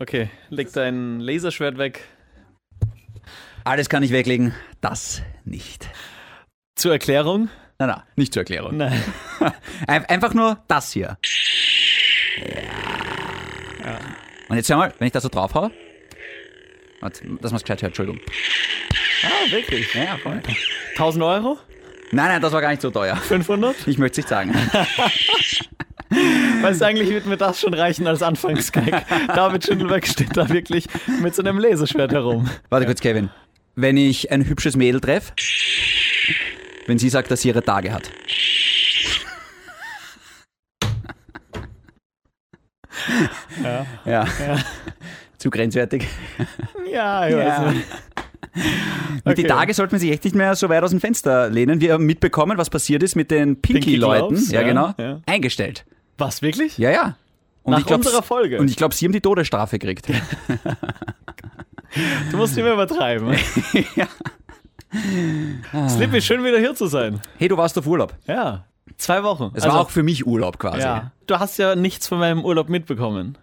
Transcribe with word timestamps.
Okay, 0.00 0.30
leg 0.48 0.72
dein 0.72 1.20
Laserschwert 1.20 1.76
weg. 1.76 2.00
Alles 3.64 3.90
kann 3.90 4.02
ich 4.02 4.10
weglegen, 4.12 4.54
das 4.80 5.20
nicht. 5.44 5.88
Zur 6.74 6.92
Erklärung? 6.92 7.50
Nein, 7.78 7.88
nein, 7.90 8.02
nicht 8.16 8.32
zur 8.32 8.40
Erklärung. 8.40 8.78
Nein. 8.78 8.98
Ein- 9.86 10.06
Einfach 10.06 10.32
nur 10.32 10.62
das 10.68 10.92
hier. 10.92 11.18
Und 14.48 14.56
jetzt 14.56 14.68
schau 14.68 14.78
mal, 14.78 14.92
wenn 14.98 15.06
ich 15.06 15.12
da 15.12 15.20
so 15.20 15.28
drauf 15.28 15.54
hau. 15.54 15.70
Warte, 17.00 17.22
dass 17.40 17.50
man 17.52 17.56
es 17.58 17.62
gescheit 17.62 17.82
hört, 17.82 17.90
Entschuldigung. 17.90 18.20
Ah, 19.22 19.50
wirklich? 19.50 19.92
Ja, 19.94 20.04
ja, 20.04 20.16
voll. 20.16 20.40
1000 20.92 21.22
Euro? 21.24 21.58
Nein, 22.12 22.28
nein, 22.28 22.42
das 22.42 22.52
war 22.52 22.60
gar 22.62 22.70
nicht 22.70 22.80
so 22.82 22.90
teuer. 22.90 23.16
500? 23.16 23.86
Ich 23.86 23.98
möchte 23.98 24.20
es 24.22 24.26
nicht 24.26 24.28
sagen. 24.28 24.54
Weißt 26.60 26.80
du, 26.80 26.84
eigentlich 26.86 27.10
wird 27.10 27.26
mir 27.26 27.36
das 27.36 27.60
schon 27.60 27.74
reichen 27.74 28.06
als 28.06 28.22
Anfangsgag. 28.22 29.04
David 29.34 29.64
Schindelberg 29.64 30.06
steht 30.06 30.36
da 30.36 30.48
wirklich 30.48 30.86
mit 31.22 31.34
so 31.34 31.42
einem 31.42 31.58
Laserschwert 31.58 32.12
herum. 32.12 32.48
Warte 32.68 32.86
kurz, 32.86 33.00
Kevin. 33.00 33.30
Wenn 33.76 33.96
ich 33.96 34.30
ein 34.30 34.44
hübsches 34.46 34.76
Mädel 34.76 35.00
treffe, 35.00 35.32
wenn 36.86 36.98
sie 36.98 37.08
sagt, 37.08 37.30
dass 37.30 37.42
sie 37.42 37.48
ihre 37.48 37.62
Tage 37.62 37.92
hat. 37.92 38.10
Ja. 43.62 43.86
Ja. 44.04 44.58
Zu 45.38 45.50
grenzwertig. 45.50 46.06
Ja, 46.92 47.22
weiß 47.22 47.32
Ja. 47.32 47.70
nicht. 47.72 47.86
Mit 49.24 49.38
die 49.38 49.42
Okay. 49.44 49.48
Tage 49.48 49.74
sollte 49.74 49.94
man 49.94 50.00
sich 50.00 50.10
echt 50.10 50.24
nicht 50.24 50.34
mehr 50.34 50.54
so 50.56 50.68
weit 50.68 50.82
aus 50.82 50.90
dem 50.90 51.00
Fenster 51.00 51.48
lehnen. 51.50 51.80
Wir 51.80 51.92
haben 51.92 52.04
mitbekommen, 52.04 52.58
was 52.58 52.68
passiert 52.68 53.02
ist 53.02 53.14
mit 53.14 53.30
den 53.30 53.60
Pinky-Leuten. 53.60 54.28
Gloves, 54.28 54.50
ja, 54.50 54.60
ja, 54.62 54.66
genau. 54.66 54.94
ja. 54.98 55.20
Eingestellt. 55.26 55.84
Was, 56.20 56.42
wirklich? 56.42 56.78
Ja, 56.78 56.90
ja. 56.90 57.16
Und 57.62 57.72
Nach 57.72 57.80
ich 57.80 57.86
glaub, 57.86 57.98
unserer 57.98 58.22
Folge. 58.22 58.58
Und 58.60 58.70
ich 58.70 58.76
glaube, 58.76 58.94
sie 58.94 59.04
haben 59.06 59.12
die 59.12 59.20
Todesstrafe 59.20 59.78
gekriegt. 59.78 60.06
Du 62.30 62.36
musst 62.36 62.54
nicht 62.54 62.62
mehr 62.64 62.74
übertreiben. 62.74 63.36
ja. 63.96 64.06
Slippy, 65.88 66.20
schön 66.22 66.44
wieder 66.44 66.58
hier 66.60 66.74
zu 66.74 66.86
sein. 66.86 67.20
Hey, 67.36 67.48
du 67.48 67.56
warst 67.56 67.76
auf 67.78 67.86
Urlaub. 67.86 68.14
Ja. 68.26 68.64
Zwei 68.96 69.24
Wochen. 69.24 69.50
Es 69.54 69.64
war 69.66 69.80
auch 69.80 69.90
für 69.90 70.04
mich 70.04 70.24
Urlaub 70.26 70.58
quasi. 70.60 70.80
ja. 70.80 71.10
Du 71.26 71.38
hast 71.40 71.58
ja 71.58 71.74
nichts 71.74 72.06
von 72.06 72.18
meinem 72.20 72.44
Urlaub 72.44 72.68
mitbekommen. 72.68 73.36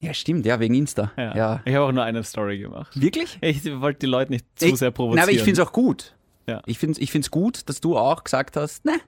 Ja, 0.00 0.12
stimmt, 0.12 0.44
ja, 0.44 0.60
wegen 0.60 0.74
Insta. 0.74 1.12
Ja. 1.16 1.34
Ja. 1.34 1.60
Ich 1.64 1.74
habe 1.74 1.86
auch 1.86 1.92
nur 1.92 2.04
eine 2.04 2.22
Story 2.24 2.58
gemacht. 2.58 2.92
Wirklich? 3.00 3.38
Ich 3.40 3.64
wollte 3.80 4.00
die 4.00 4.06
Leute 4.06 4.32
nicht 4.32 4.44
zu 4.56 4.66
Ich- 4.66 4.76
sehr 4.76 4.90
provozieren. 4.90 5.16
Nein, 5.16 5.22
aber 5.24 5.32
ich 5.32 5.42
finde 5.42 5.62
es 5.62 5.66
auch 5.66 5.72
gut. 5.72 6.14
Ja. 6.46 6.60
Ich 6.66 6.78
finde 6.78 6.92
es 6.92 6.98
ich 6.98 7.10
find's 7.10 7.30
gut, 7.30 7.66
dass 7.70 7.80
du 7.80 7.96
auch 7.96 8.22
gesagt 8.22 8.56
hast, 8.58 8.84
ne, 8.84 8.98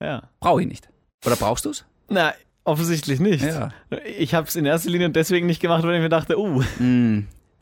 Ja. 0.00 0.22
brauche 0.38 0.60
ich 0.62 0.68
nicht. 0.68 0.88
Oder 1.26 1.34
brauchst 1.34 1.64
du 1.64 1.70
es? 1.70 1.84
Na, 2.08 2.32
offensichtlich 2.70 3.20
nicht. 3.20 3.44
Ja. 3.44 3.70
Ich 4.18 4.34
habe 4.34 4.46
es 4.46 4.56
in 4.56 4.64
erster 4.64 4.90
Linie 4.90 5.10
deswegen 5.10 5.46
nicht 5.46 5.60
gemacht, 5.60 5.82
weil 5.84 5.94
ich 5.96 6.00
mir 6.00 6.08
dachte, 6.08 6.38
uh, 6.38 6.62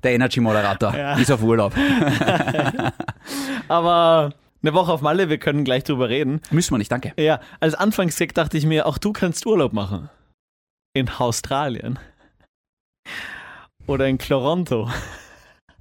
Der 0.03 0.13
Energy-Moderator 0.13 0.95
Ja. 0.97 1.17
ist 1.19 1.31
auf 1.33 1.43
Urlaub. 1.43 1.75
aber 3.69 4.33
eine 4.63 4.75
Woche 4.75 4.93
auf 4.93 5.01
Malle, 5.01 5.29
wir 5.29 5.39
können 5.39 5.65
gleich 5.65 5.85
drüber 5.85 6.09
reden. 6.09 6.41
Müssen 6.51 6.73
wir 6.75 6.79
nicht, 6.79 6.91
danke. 6.93 7.13
Ja, 7.19 7.41
als 7.61 7.75
Anfangsgag 7.75 8.35
dachte 8.35 8.57
ich 8.59 8.67
mir, 8.67 8.87
auch 8.87 8.99
du 8.99 9.13
kannst 9.13 9.47
Urlaub 9.47 9.73
machen. 9.73 10.09
In 10.95 11.09
Australien. 11.09 11.99
Oder 13.87 14.07
in 14.09 14.19
Toronto. 14.19 14.91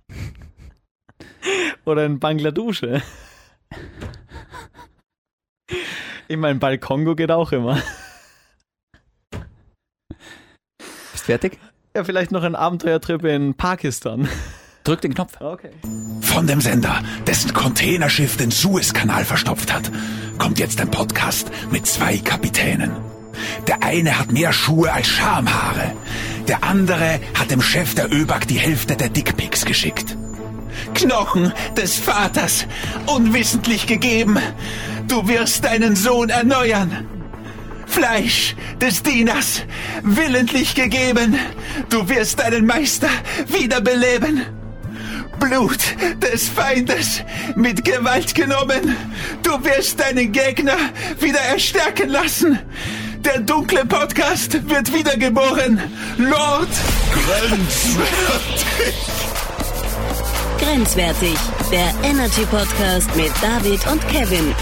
Oder 1.86 2.06
in 2.06 2.20
Bangladesch. 2.20 2.84
Ich 6.28 6.38
meine, 6.38 6.60
Balkongo 6.60 7.16
geht 7.16 7.32
auch 7.32 7.52
immer. 7.54 7.82
Bist 11.12 11.17
fertig? 11.28 11.60
Ja, 11.96 12.04
vielleicht 12.04 12.32
noch 12.32 12.44
ein 12.44 12.56
Abenteuertrip 12.56 13.24
in 13.26 13.54
Pakistan. 13.54 14.28
Drück 14.84 15.02
den 15.02 15.14
Knopf. 15.14 15.40
Okay. 15.42 15.72
Von 16.22 16.48
dem 16.48 16.62
Sender, 16.62 17.02
dessen 17.26 17.54
Containerschiff 17.54 18.38
den 18.38 18.52
Suezkanal 18.52 19.26
verstopft 19.26 19.74
hat, 19.74 19.92
kommt 20.38 20.60
jetzt 20.60 20.80
ein 20.80 20.90
Podcast 20.90 21.52
mit 21.72 21.86
zwei 21.86 22.18
Kapitänen. 22.18 22.92
Der 23.68 23.84
eine 23.84 24.18
hat 24.18 24.32
mehr 24.32 24.54
Schuhe 24.54 24.92
als 24.92 25.08
Schamhaare. 25.08 25.94
Der 26.48 26.64
andere 26.64 27.20
hat 27.38 27.52
dem 27.52 27.62
Chef 27.62 27.96
der 27.96 28.12
ÖBAG 28.12 28.48
die 28.48 28.60
Hälfte 28.60 28.96
der 28.96 29.10
Dickpics 29.10 29.66
geschickt. 29.66 30.16
Knochen 30.94 31.52
des 31.76 32.00
Vaters, 32.00 32.66
unwissentlich 33.08 33.86
gegeben. 33.86 34.38
Du 35.10 35.28
wirst 35.28 35.66
deinen 35.66 35.96
Sohn 35.98 36.30
erneuern. 36.30 37.17
Fleisch 37.88 38.56
des 38.82 39.02
Dieners, 39.02 39.64
willentlich 40.04 40.76
gegeben. 40.76 41.38
Du 41.90 42.08
wirst 42.10 42.40
deinen 42.40 42.66
Meister 42.66 43.10
wiederbeleben. 43.48 44.46
Blut 45.40 45.80
des 46.22 46.50
Feindes 46.50 47.24
mit 47.56 47.86
Gewalt 47.86 48.34
genommen. 48.36 48.96
Du 49.44 49.52
wirst 49.64 50.00
deinen 50.00 50.32
Gegner 50.32 50.78
wieder 51.20 51.40
erstärken 51.40 52.10
lassen. 52.10 52.60
Der 53.20 53.40
dunkle 53.40 53.86
Podcast 53.86 54.70
wird 54.70 54.94
wiedergeboren. 54.94 55.80
Lord 56.18 56.70
Grenzwertig. 57.14 58.96
Grenzwertig, 60.60 61.38
der 61.72 61.94
Energy 62.04 62.46
Podcast 62.46 63.16
mit 63.16 63.32
David 63.42 63.86
und 63.88 64.08
Kevin. 64.08 64.56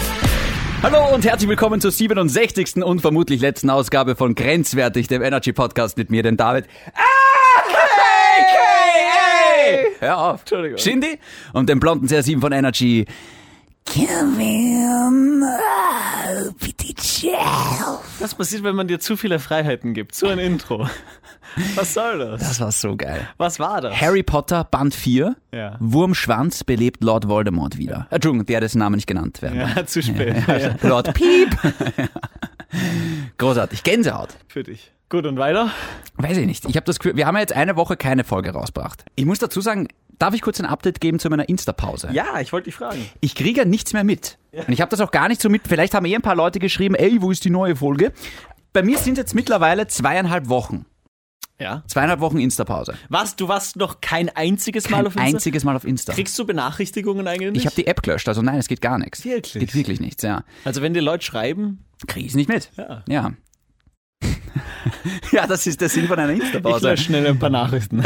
Hallo 0.82 1.14
und 1.14 1.24
herzlich 1.24 1.48
willkommen 1.48 1.80
zur 1.80 1.90
67. 1.90 2.76
und 2.84 3.00
vermutlich 3.00 3.40
letzten 3.40 3.70
Ausgabe 3.70 4.14
von 4.14 4.34
Grenzwertig, 4.34 5.08
dem 5.08 5.22
Energy 5.22 5.52
Podcast 5.52 5.96
mit 5.96 6.10
mir, 6.10 6.22
dem 6.22 6.36
David. 6.36 6.66
AKA! 6.92 7.02
Hör 10.00 10.18
auf. 10.18 10.40
Entschuldigung. 10.40 10.78
Shindy 10.78 11.18
und 11.52 11.68
dem 11.68 11.80
blonden 11.80 12.06
CR7 12.06 12.40
von 12.40 12.52
Energy. 12.52 13.06
Kevin, 13.86 15.42
oh, 16.28 16.52
bitte 16.60 16.94
chill. 16.94 17.30
Was 18.18 18.34
passiert, 18.34 18.62
wenn 18.62 18.76
man 18.76 18.88
dir 18.88 18.98
zu 19.00 19.16
viele 19.16 19.38
Freiheiten 19.38 19.94
gibt? 19.94 20.14
So 20.14 20.28
ein 20.28 20.38
Intro. 20.38 20.88
Was 21.74 21.94
soll 21.94 22.18
das? 22.18 22.40
Das 22.40 22.60
war 22.60 22.72
so 22.72 22.96
geil. 22.96 23.28
Was 23.38 23.58
war 23.58 23.80
das? 23.80 23.98
Harry 24.00 24.22
Potter 24.22 24.64
Band 24.64 24.94
4. 24.94 25.36
Ja. 25.52 25.76
Wurmschwanz 25.80 26.64
belebt 26.64 27.02
Lord 27.02 27.28
Voldemort 27.28 27.78
wieder. 27.78 28.06
Entschuldigung, 28.10 28.46
der 28.46 28.60
dessen 28.60 28.78
Name 28.78 28.96
nicht 28.96 29.06
genannt 29.06 29.40
werden. 29.42 29.60
Ja, 29.60 29.86
zu 29.86 30.02
spät. 30.02 30.36
Ja, 30.46 30.74
Lord 30.82 31.14
Piep. 31.14 31.56
Großartig. 33.38 33.82
Gänsehaut. 33.82 34.30
für 34.48 34.62
dich. 34.62 34.92
Gut, 35.08 35.24
und 35.24 35.38
weiter? 35.38 35.70
Weiß 36.16 36.36
ich 36.36 36.46
nicht. 36.46 36.64
Ich 36.64 36.74
habe 36.74 36.84
das 36.84 36.98
Gefühl, 36.98 37.16
wir 37.16 37.26
haben 37.26 37.36
ja 37.36 37.40
jetzt 37.40 37.52
eine 37.52 37.76
Woche 37.76 37.96
keine 37.96 38.24
Folge 38.24 38.50
rausgebracht. 38.50 39.04
Ich 39.14 39.24
muss 39.24 39.38
dazu 39.38 39.60
sagen, 39.60 39.86
darf 40.18 40.34
ich 40.34 40.42
kurz 40.42 40.60
ein 40.60 40.66
Update 40.66 41.00
geben 41.00 41.18
zu 41.18 41.28
meiner 41.30 41.48
Insta-Pause? 41.48 42.10
Ja, 42.12 42.40
ich 42.40 42.52
wollte 42.52 42.66
dich 42.66 42.74
fragen. 42.74 43.04
Ich 43.20 43.34
kriege 43.34 43.60
ja 43.60 43.64
nichts 43.66 43.92
mehr 43.92 44.04
mit. 44.04 44.38
Und 44.52 44.72
ich 44.72 44.80
habe 44.80 44.90
das 44.90 45.00
auch 45.00 45.10
gar 45.10 45.28
nicht 45.28 45.40
so 45.40 45.48
mit. 45.48 45.62
Vielleicht 45.68 45.94
haben 45.94 46.06
eh 46.06 46.14
ein 46.14 46.22
paar 46.22 46.36
Leute 46.36 46.58
geschrieben, 46.58 46.94
ey, 46.94 47.20
wo 47.20 47.30
ist 47.30 47.44
die 47.44 47.50
neue 47.50 47.76
Folge? 47.76 48.12
Bei 48.72 48.82
mir 48.82 48.98
sind 48.98 49.18
jetzt 49.18 49.34
mittlerweile 49.34 49.86
zweieinhalb 49.86 50.48
Wochen. 50.48 50.86
Ja. 51.58 51.82
Zweieinhalb 51.86 52.20
Wochen 52.20 52.38
Insta-Pause. 52.38 52.94
Was, 53.08 53.36
du 53.36 53.48
warst 53.48 53.76
noch 53.76 54.02
kein 54.02 54.28
einziges 54.28 54.90
Mal 54.90 54.98
Kein 54.98 55.06
auf 55.06 55.16
Insta? 55.16 55.36
einziges 55.36 55.64
Mal 55.64 55.76
auf 55.76 55.84
Insta. 55.84 56.12
Kriegst 56.12 56.38
du 56.38 56.44
Benachrichtigungen 56.44 57.26
eigentlich 57.26 57.52
nicht? 57.52 57.60
Ich 57.60 57.66
habe 57.66 57.76
die 57.76 57.86
App 57.86 58.02
gelöscht, 58.02 58.28
also 58.28 58.42
nein, 58.42 58.58
es 58.58 58.68
geht 58.68 58.82
gar 58.82 58.98
nichts. 58.98 59.24
Wirklich? 59.24 59.60
Geht 59.60 59.74
wirklich 59.74 60.00
nichts, 60.00 60.22
ja. 60.22 60.44
Also 60.64 60.82
wenn 60.82 60.92
dir 60.92 61.00
Leute 61.00 61.24
schreiben, 61.24 61.82
Krieg 62.06 62.26
ich 62.26 62.34
nicht 62.34 62.48
mit. 62.48 62.70
Ja. 62.76 63.02
Ja. 63.08 63.32
ja, 65.32 65.46
das 65.46 65.66
ist 65.66 65.80
der 65.80 65.88
Sinn 65.88 66.06
von 66.06 66.18
einer 66.18 66.32
ich 66.32 66.40
Insta-Pause. 66.40 66.90
lösche 66.90 67.04
schnell 67.04 67.26
ein 67.26 67.38
paar 67.38 67.50
Nachrichten. 67.50 68.02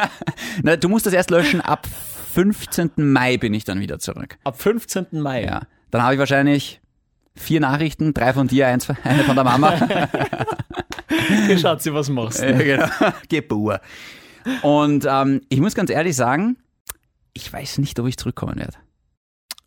Na, 0.62 0.76
du 0.76 0.88
musst 0.88 1.06
das 1.06 1.12
erst 1.12 1.30
löschen, 1.30 1.60
ab 1.60 1.86
15. 2.34 2.92
Mai 2.96 3.36
bin 3.36 3.54
ich 3.54 3.64
dann 3.64 3.80
wieder 3.80 3.98
zurück. 3.98 4.38
Ab 4.44 4.60
15. 4.60 5.06
Mai. 5.12 5.44
Ja. 5.44 5.62
Dann 5.90 6.02
habe 6.02 6.14
ich 6.14 6.18
wahrscheinlich 6.18 6.80
vier 7.34 7.60
Nachrichten, 7.60 8.14
drei 8.14 8.32
von 8.32 8.48
dir, 8.48 8.68
eins, 8.68 8.88
eine 9.04 9.24
von 9.24 9.34
der 9.34 9.44
Mama. 9.44 9.74
Hier 11.46 11.58
schaut 11.58 11.82
sie, 11.82 11.92
was 11.92 12.08
machst. 12.08 12.40
Ja, 12.40 12.52
genau. 12.52 12.86
Gebur. 13.28 13.80
Und 14.62 15.06
ähm, 15.08 15.42
ich 15.48 15.60
muss 15.60 15.74
ganz 15.74 15.90
ehrlich 15.90 16.16
sagen, 16.16 16.56
ich 17.32 17.52
weiß 17.52 17.78
nicht, 17.78 17.98
ob 17.98 18.06
ich 18.06 18.16
zurückkommen 18.16 18.56
werde. 18.56 18.76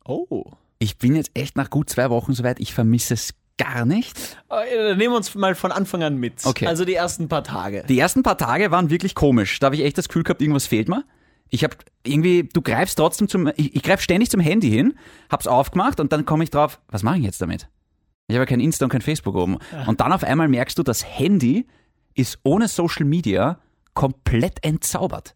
Oh. 0.05 0.45
Ich 0.79 0.97
bin 0.97 1.15
jetzt 1.15 1.31
echt 1.33 1.55
nach 1.55 1.69
gut 1.69 1.89
zwei 1.89 2.09
Wochen 2.09 2.33
soweit, 2.33 2.59
ich 2.59 2.73
vermisse 2.73 3.13
es 3.13 3.33
gar 3.57 3.85
nicht. 3.85 4.37
Äh, 4.49 4.75
Dann 4.89 4.97
nehmen 4.97 5.13
wir 5.13 5.17
uns 5.17 5.33
mal 5.35 5.55
von 5.55 5.71
Anfang 5.71 6.03
an 6.03 6.17
mit. 6.17 6.45
Okay. 6.45 6.67
Also 6.67 6.85
die 6.85 6.95
ersten 6.95 7.27
paar 7.27 7.43
Tage. 7.43 7.83
Die 7.87 7.99
ersten 7.99 8.23
paar 8.23 8.37
Tage 8.37 8.71
waren 8.71 8.89
wirklich 8.89 9.15
komisch. 9.15 9.59
Da 9.59 9.65
habe 9.65 9.75
ich 9.75 9.83
echt 9.83 9.97
das 9.97 10.07
Gefühl 10.07 10.23
gehabt, 10.23 10.41
irgendwas 10.41 10.65
fehlt 10.65 10.89
mir. 10.89 11.03
Ich 11.49 11.63
habe 11.63 11.75
irgendwie, 12.03 12.49
du 12.51 12.61
greifst 12.61 12.97
trotzdem 12.97 13.27
zum, 13.27 13.47
ich, 13.55 13.75
ich 13.75 13.83
greife 13.83 14.01
ständig 14.01 14.31
zum 14.31 14.39
Handy 14.39 14.69
hin, 14.69 14.95
hab's 15.29 15.45
aufgemacht 15.45 15.99
und 15.99 16.11
dann 16.11 16.25
komme 16.25 16.43
ich 16.43 16.49
drauf, 16.49 16.79
was 16.87 17.03
mache 17.03 17.17
ich 17.17 17.23
jetzt 17.23 17.41
damit? 17.41 17.69
Ich 18.27 18.35
habe 18.35 18.43
ja 18.43 18.45
kein 18.47 18.59
Insta 18.59 18.85
und 18.85 18.89
kein 18.89 19.01
Facebook 19.01 19.35
oben. 19.35 19.59
Und 19.85 19.99
dann 20.01 20.13
auf 20.13 20.23
einmal 20.23 20.47
merkst 20.47 20.77
du, 20.79 20.83
das 20.83 21.05
Handy 21.05 21.67
ist 22.15 22.39
ohne 22.43 22.67
Social 22.67 23.05
Media 23.05 23.59
komplett 23.93 24.63
entzaubert. 24.63 25.35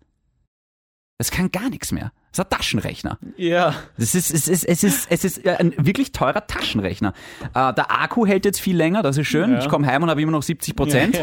Es 1.20 1.30
kann 1.32 1.52
gar 1.52 1.70
nichts 1.70 1.92
mehr. 1.92 2.12
Das 2.38 2.46
ist 2.46 2.54
ein 2.54 2.58
Taschenrechner. 2.58 3.18
Ja. 3.36 3.74
Das 3.98 4.14
ist, 4.14 4.32
es 4.32 4.48
ist, 4.48 4.64
es 4.64 4.84
ist, 4.84 5.08
es 5.10 5.24
ist 5.24 5.48
ein 5.48 5.74
wirklich 5.78 6.12
teurer 6.12 6.46
Taschenrechner. 6.46 7.14
Äh, 7.56 7.74
der 7.74 7.92
Akku 7.92 8.28
hält 8.28 8.46
jetzt 8.46 8.60
viel 8.60 8.78
länger, 8.78 9.02
das 9.02 9.18
ist 9.18 9.28
schön. 9.28 9.54
Ja. 9.54 9.60
Ich 9.60 9.70
komme 9.70 9.88
heim 9.88 10.04
und 10.04 10.10
habe 10.10 10.22
immer 10.22 10.32
noch 10.32 10.44
70 10.44 10.76
Prozent. 10.76 11.20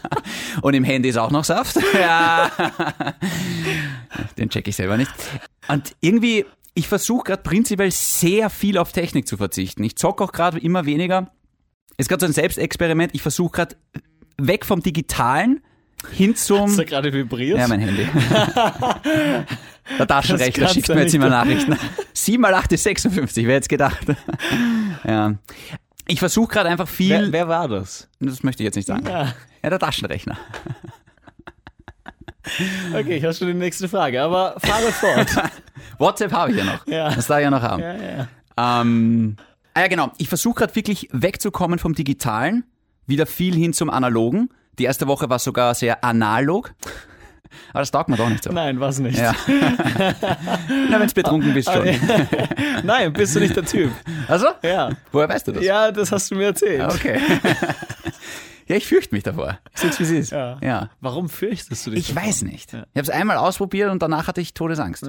und 0.62 0.74
im 0.74 0.84
Handy 0.84 1.10
ist 1.10 1.18
auch 1.18 1.30
noch 1.30 1.44
Saft. 1.44 1.78
Ja. 1.96 2.50
Den 4.38 4.50
check 4.50 4.68
ich 4.68 4.76
selber 4.76 4.96
nicht. 4.96 5.10
Und 5.68 5.94
irgendwie, 6.00 6.44
ich 6.74 6.88
versuche 6.88 7.24
gerade 7.24 7.42
prinzipiell 7.42 7.90
sehr 7.90 8.50
viel 8.50 8.76
auf 8.78 8.92
Technik 8.92 9.26
zu 9.26 9.36
verzichten. 9.36 9.82
Ich 9.84 9.96
zocke 9.96 10.24
auch 10.24 10.32
gerade 10.32 10.58
immer 10.58 10.84
weniger. 10.84 11.30
Ist 11.96 12.08
gerade 12.08 12.20
so 12.20 12.26
ein 12.26 12.32
Selbstexperiment. 12.32 13.14
Ich 13.14 13.22
versuche 13.22 13.52
gerade 13.52 13.76
weg 14.36 14.66
vom 14.66 14.82
Digitalen 14.82 15.62
hin 16.12 16.36
zum. 16.36 16.62
Hast 16.62 16.78
du 16.78 16.84
gerade 16.84 17.12
vibriert? 17.12 17.58
Ja, 17.58 17.68
mein 17.68 17.80
Handy. 17.80 18.06
Der 19.98 20.06
Taschenrechner 20.06 20.68
schickt 20.68 20.88
mir 20.88 21.02
jetzt 21.02 21.14
immer 21.14 21.28
Nachrichten. 21.28 21.78
7 22.12 22.40
mal 22.40 22.54
8 22.54 22.72
ist 22.72 22.82
56, 22.84 23.46
wer 23.46 23.56
hätte 23.56 23.68
gedacht. 23.68 24.06
Ja. 25.04 25.34
Ich 26.08 26.18
versuche 26.18 26.52
gerade 26.52 26.68
einfach 26.68 26.88
viel. 26.88 27.10
Wer, 27.10 27.32
wer 27.32 27.48
war 27.48 27.68
das? 27.68 28.08
das 28.18 28.42
möchte 28.42 28.62
ich 28.62 28.64
jetzt 28.64 28.74
nicht 28.76 28.86
sagen. 28.86 29.06
Ja. 29.06 29.34
Ja, 29.62 29.70
der 29.70 29.78
Taschenrechner. 29.78 30.36
Okay, 32.94 33.16
ich 33.16 33.24
habe 33.24 33.34
schon 33.34 33.48
die 33.48 33.54
nächste 33.54 33.88
Frage, 33.88 34.22
aber 34.22 34.54
fahre 34.60 34.92
fort. 34.92 35.26
WhatsApp 35.98 36.32
habe 36.32 36.52
ich 36.52 36.58
ja 36.58 36.64
noch. 36.64 36.86
Ja. 36.86 37.12
Das 37.12 37.26
darf 37.26 37.38
ich 37.38 37.44
ja 37.44 37.50
noch 37.50 37.62
haben. 37.62 37.82
ja, 37.82 37.94
ja. 37.94 38.28
Ähm, 38.80 39.36
ah 39.74 39.80
ja, 39.80 39.88
genau. 39.88 40.12
Ich 40.18 40.28
versuche 40.28 40.60
gerade 40.60 40.76
wirklich 40.76 41.08
wegzukommen 41.12 41.78
vom 41.78 41.94
Digitalen, 41.94 42.64
wieder 43.06 43.26
viel 43.26 43.54
hin 43.54 43.72
zum 43.72 43.90
Analogen. 43.90 44.50
Die 44.78 44.84
erste 44.84 45.08
Woche 45.08 45.28
war 45.28 45.38
sogar 45.38 45.74
sehr 45.74 46.04
analog. 46.04 46.72
Aber 47.70 47.80
das 47.80 47.90
taugt 47.90 48.08
mir 48.08 48.16
doch 48.16 48.28
nicht 48.28 48.44
so. 48.44 48.52
Nein, 48.52 48.80
was 48.80 48.98
nicht. 48.98 49.18
Ja. 49.18 49.34
Na, 50.90 51.00
wenn 51.00 51.08
du 51.08 51.14
betrunken 51.14 51.54
bist 51.54 51.70
schon. 51.70 51.88
Nein, 52.82 53.12
bist 53.12 53.34
du 53.34 53.40
nicht 53.40 53.56
der 53.56 53.64
Typ. 53.64 53.90
Also? 54.28 54.48
Ja. 54.62 54.90
Woher 55.12 55.28
weißt 55.28 55.48
du 55.48 55.52
das? 55.52 55.64
Ja, 55.64 55.90
das 55.90 56.12
hast 56.12 56.30
du 56.30 56.36
mir 56.36 56.46
erzählt. 56.46 56.82
Okay. 56.92 57.20
ja, 58.68 58.76
ich 58.76 58.86
fürchte 58.86 59.14
mich 59.14 59.24
davor. 59.24 59.58
Ich 59.74 59.80
sag's, 59.80 59.98
wie 59.98 60.04
es 60.04 60.10
ist. 60.10 60.30
Ja. 60.32 60.58
ja. 60.62 60.90
Warum 61.00 61.28
fürchtest 61.28 61.86
du 61.86 61.90
dich? 61.90 62.00
Ich 62.00 62.14
davor? 62.14 62.28
weiß 62.28 62.42
nicht. 62.42 62.72
Ich 62.72 62.78
habe 62.78 63.00
es 63.00 63.10
einmal 63.10 63.36
ausprobiert 63.36 63.90
und 63.90 64.00
danach 64.02 64.28
hatte 64.28 64.40
ich 64.40 64.54
Todesangst. 64.54 65.08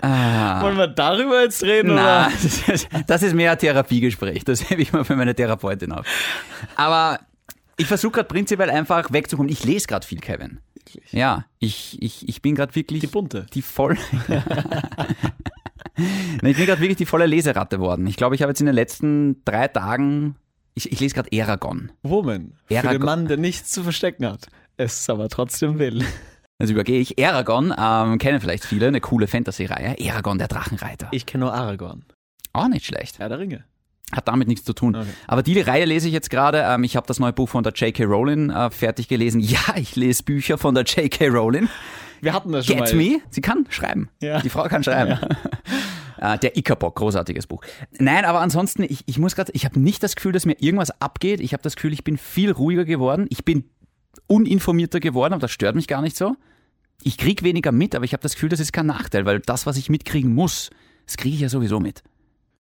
ah. 0.00 0.62
Wollen 0.62 0.76
wir 0.76 0.88
darüber 0.88 1.42
jetzt 1.42 1.62
reden? 1.62 1.92
Oder? 1.92 2.30
das 2.30 2.68
ist, 2.68 2.88
das 3.06 3.22
ist 3.22 3.34
mehr 3.34 3.52
ein 3.52 3.58
Therapiegespräch. 3.58 4.44
Das 4.44 4.68
hebe 4.70 4.82
ich 4.82 4.92
mal 4.92 5.04
für 5.04 5.16
meine 5.16 5.34
Therapeutin 5.34 5.92
auf. 5.92 6.06
Aber 6.76 7.20
ich 7.78 7.86
versuche 7.86 8.12
gerade 8.12 8.28
prinzipiell 8.28 8.68
einfach 8.70 9.10
wegzukommen. 9.12 9.50
Ich 9.50 9.64
lese 9.64 9.86
gerade 9.86 10.06
viel, 10.06 10.20
Kevin. 10.20 10.60
Ja, 11.10 11.44
ich, 11.58 12.00
ich, 12.02 12.28
ich 12.28 12.40
bin 12.42 12.54
gerade 12.54 12.74
wirklich 12.74 13.00
Die 13.00 13.06
bunte. 13.06 13.46
die 13.54 13.62
voll. 13.62 13.96
Ich 15.96 16.56
bin 16.56 16.66
gerade 16.66 16.80
wirklich 16.80 16.96
die 16.96 17.06
volle 17.06 17.26
Leseratte 17.26 17.80
worden. 17.80 18.06
Ich 18.06 18.16
glaube, 18.16 18.36
ich 18.36 18.42
habe 18.42 18.52
jetzt 18.52 18.60
in 18.60 18.66
den 18.66 18.74
letzten 18.74 19.42
drei 19.44 19.66
Tagen. 19.66 20.36
Ich, 20.74 20.92
ich 20.92 21.00
lese 21.00 21.14
gerade 21.16 21.32
Eragon. 21.32 21.90
Woman. 22.04 22.52
Für 22.66 22.74
Eragon. 22.74 22.92
den 23.00 23.04
Mann, 23.04 23.26
der 23.26 23.36
nichts 23.36 23.72
zu 23.72 23.82
verstecken 23.82 24.24
hat. 24.26 24.46
Es 24.76 25.10
aber 25.10 25.28
trotzdem 25.28 25.80
will. 25.80 26.04
Also 26.60 26.72
übergehe 26.72 27.00
ich. 27.00 27.18
Eragon, 27.18 27.74
ähm, 27.76 28.18
kennen 28.18 28.40
vielleicht 28.40 28.64
viele, 28.64 28.86
eine 28.86 29.00
coole 29.00 29.26
Fantasy-Reihe. 29.26 29.98
Eragon, 29.98 30.38
der 30.38 30.46
Drachenreiter. 30.46 31.08
Ich 31.10 31.26
kenne 31.26 31.44
nur 31.46 31.54
Aragorn. 31.54 32.04
Auch 32.52 32.68
nicht 32.68 32.86
schlecht. 32.86 33.18
Herr 33.18 33.28
der 33.28 33.40
Ringe. 33.40 33.64
Hat 34.12 34.26
damit 34.26 34.48
nichts 34.48 34.64
zu 34.64 34.72
tun. 34.72 34.96
Okay. 34.96 35.06
Aber 35.26 35.42
die 35.42 35.60
Reihe 35.60 35.84
lese 35.84 36.08
ich 36.08 36.14
jetzt 36.14 36.30
gerade. 36.30 36.64
Ähm, 36.66 36.82
ich 36.84 36.96
habe 36.96 37.06
das 37.06 37.18
neue 37.18 37.32
Buch 37.34 37.48
von 37.48 37.62
der 37.62 37.72
J.K. 37.74 38.04
Rowling 38.04 38.50
äh, 38.50 38.70
fertig 38.70 39.08
gelesen. 39.08 39.40
Ja, 39.48 39.76
ich 39.76 39.96
lese 39.96 40.22
Bücher 40.22 40.56
von 40.58 40.74
der 40.74 40.84
J.K. 40.84 41.28
Rowling. 41.28 41.68
Wir 42.22 42.32
hatten 42.32 42.50
das 42.52 42.66
schon 42.66 42.78
Get 42.78 42.94
mal. 42.94 42.96
me? 42.96 43.20
Sie 43.30 43.40
kann 43.42 43.66
schreiben. 43.68 44.08
Ja. 44.20 44.40
Die 44.40 44.48
Frau 44.48 44.64
kann 44.64 44.82
schreiben. 44.82 45.18
Äh, 46.20 46.36
Der 46.38 46.56
Ickerbock, 46.56 46.96
großartiges 46.96 47.46
Buch. 47.46 47.62
Nein, 48.00 48.24
aber 48.24 48.40
ansonsten, 48.40 48.82
ich, 48.82 49.04
ich 49.06 49.20
muss 49.20 49.36
gerade, 49.36 49.52
ich 49.54 49.64
habe 49.64 49.78
nicht 49.78 50.02
das 50.02 50.16
Gefühl, 50.16 50.32
dass 50.32 50.46
mir 50.46 50.56
irgendwas 50.60 51.00
abgeht. 51.00 51.38
Ich 51.38 51.52
habe 51.52 51.62
das 51.62 51.76
Gefühl, 51.76 51.92
ich 51.92 52.02
bin 52.02 52.18
viel 52.18 52.50
ruhiger 52.50 52.84
geworden. 52.84 53.26
Ich 53.30 53.44
bin 53.44 53.70
uninformierter 54.26 54.98
geworden, 55.00 55.34
aber 55.34 55.42
das 55.42 55.52
stört 55.52 55.76
mich 55.76 55.86
gar 55.86 56.02
nicht 56.02 56.16
so. 56.16 56.34
Ich 57.04 57.18
krieg 57.18 57.44
weniger 57.44 57.70
mit, 57.70 57.94
aber 57.94 58.04
ich 58.04 58.12
habe 58.14 58.22
das 58.22 58.32
Gefühl, 58.34 58.48
das 58.48 58.58
ist 58.58 58.72
kein 58.72 58.86
Nachteil, 58.86 59.26
weil 59.26 59.38
das, 59.38 59.64
was 59.66 59.76
ich 59.76 59.90
mitkriegen 59.90 60.34
muss, 60.34 60.70
das 61.06 61.16
kriege 61.16 61.36
ich 61.36 61.40
ja 61.40 61.48
sowieso 61.48 61.78
mit. 61.78 62.02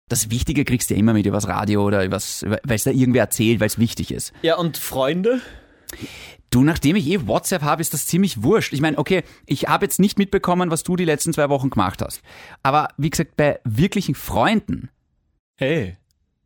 Das 0.08 0.30
Wichtige 0.30 0.64
kriegst 0.64 0.88
du 0.88 0.94
ja 0.94 1.00
immer 1.00 1.14
mit 1.14 1.26
übers 1.26 1.48
Radio 1.48 1.84
oder 1.84 2.04
übers, 2.04 2.44
weil 2.46 2.76
es 2.76 2.84
da 2.84 2.92
irgendwer 2.92 3.22
erzählt, 3.22 3.58
weil 3.58 3.66
es 3.66 3.78
wichtig 3.78 4.12
ist. 4.12 4.32
Ja, 4.42 4.56
und 4.56 4.78
Freunde? 4.78 5.40
Du, 6.50 6.62
nachdem 6.62 6.94
ich 6.94 7.08
eh 7.08 7.26
WhatsApp 7.26 7.62
habe, 7.62 7.82
ist 7.82 7.92
das 7.92 8.06
ziemlich 8.06 8.44
wurscht. 8.44 8.72
Ich 8.72 8.80
meine, 8.80 8.98
okay, 8.98 9.24
ich 9.46 9.64
habe 9.64 9.84
jetzt 9.84 9.98
nicht 9.98 10.16
mitbekommen, 10.16 10.70
was 10.70 10.84
du 10.84 10.94
die 10.94 11.04
letzten 11.04 11.32
zwei 11.32 11.48
Wochen 11.48 11.70
gemacht 11.70 12.02
hast. 12.02 12.22
Aber 12.62 12.88
wie 12.96 13.10
gesagt, 13.10 13.36
bei 13.36 13.58
wirklichen 13.64 14.14
Freunden, 14.14 14.90
Hey. 15.56 15.96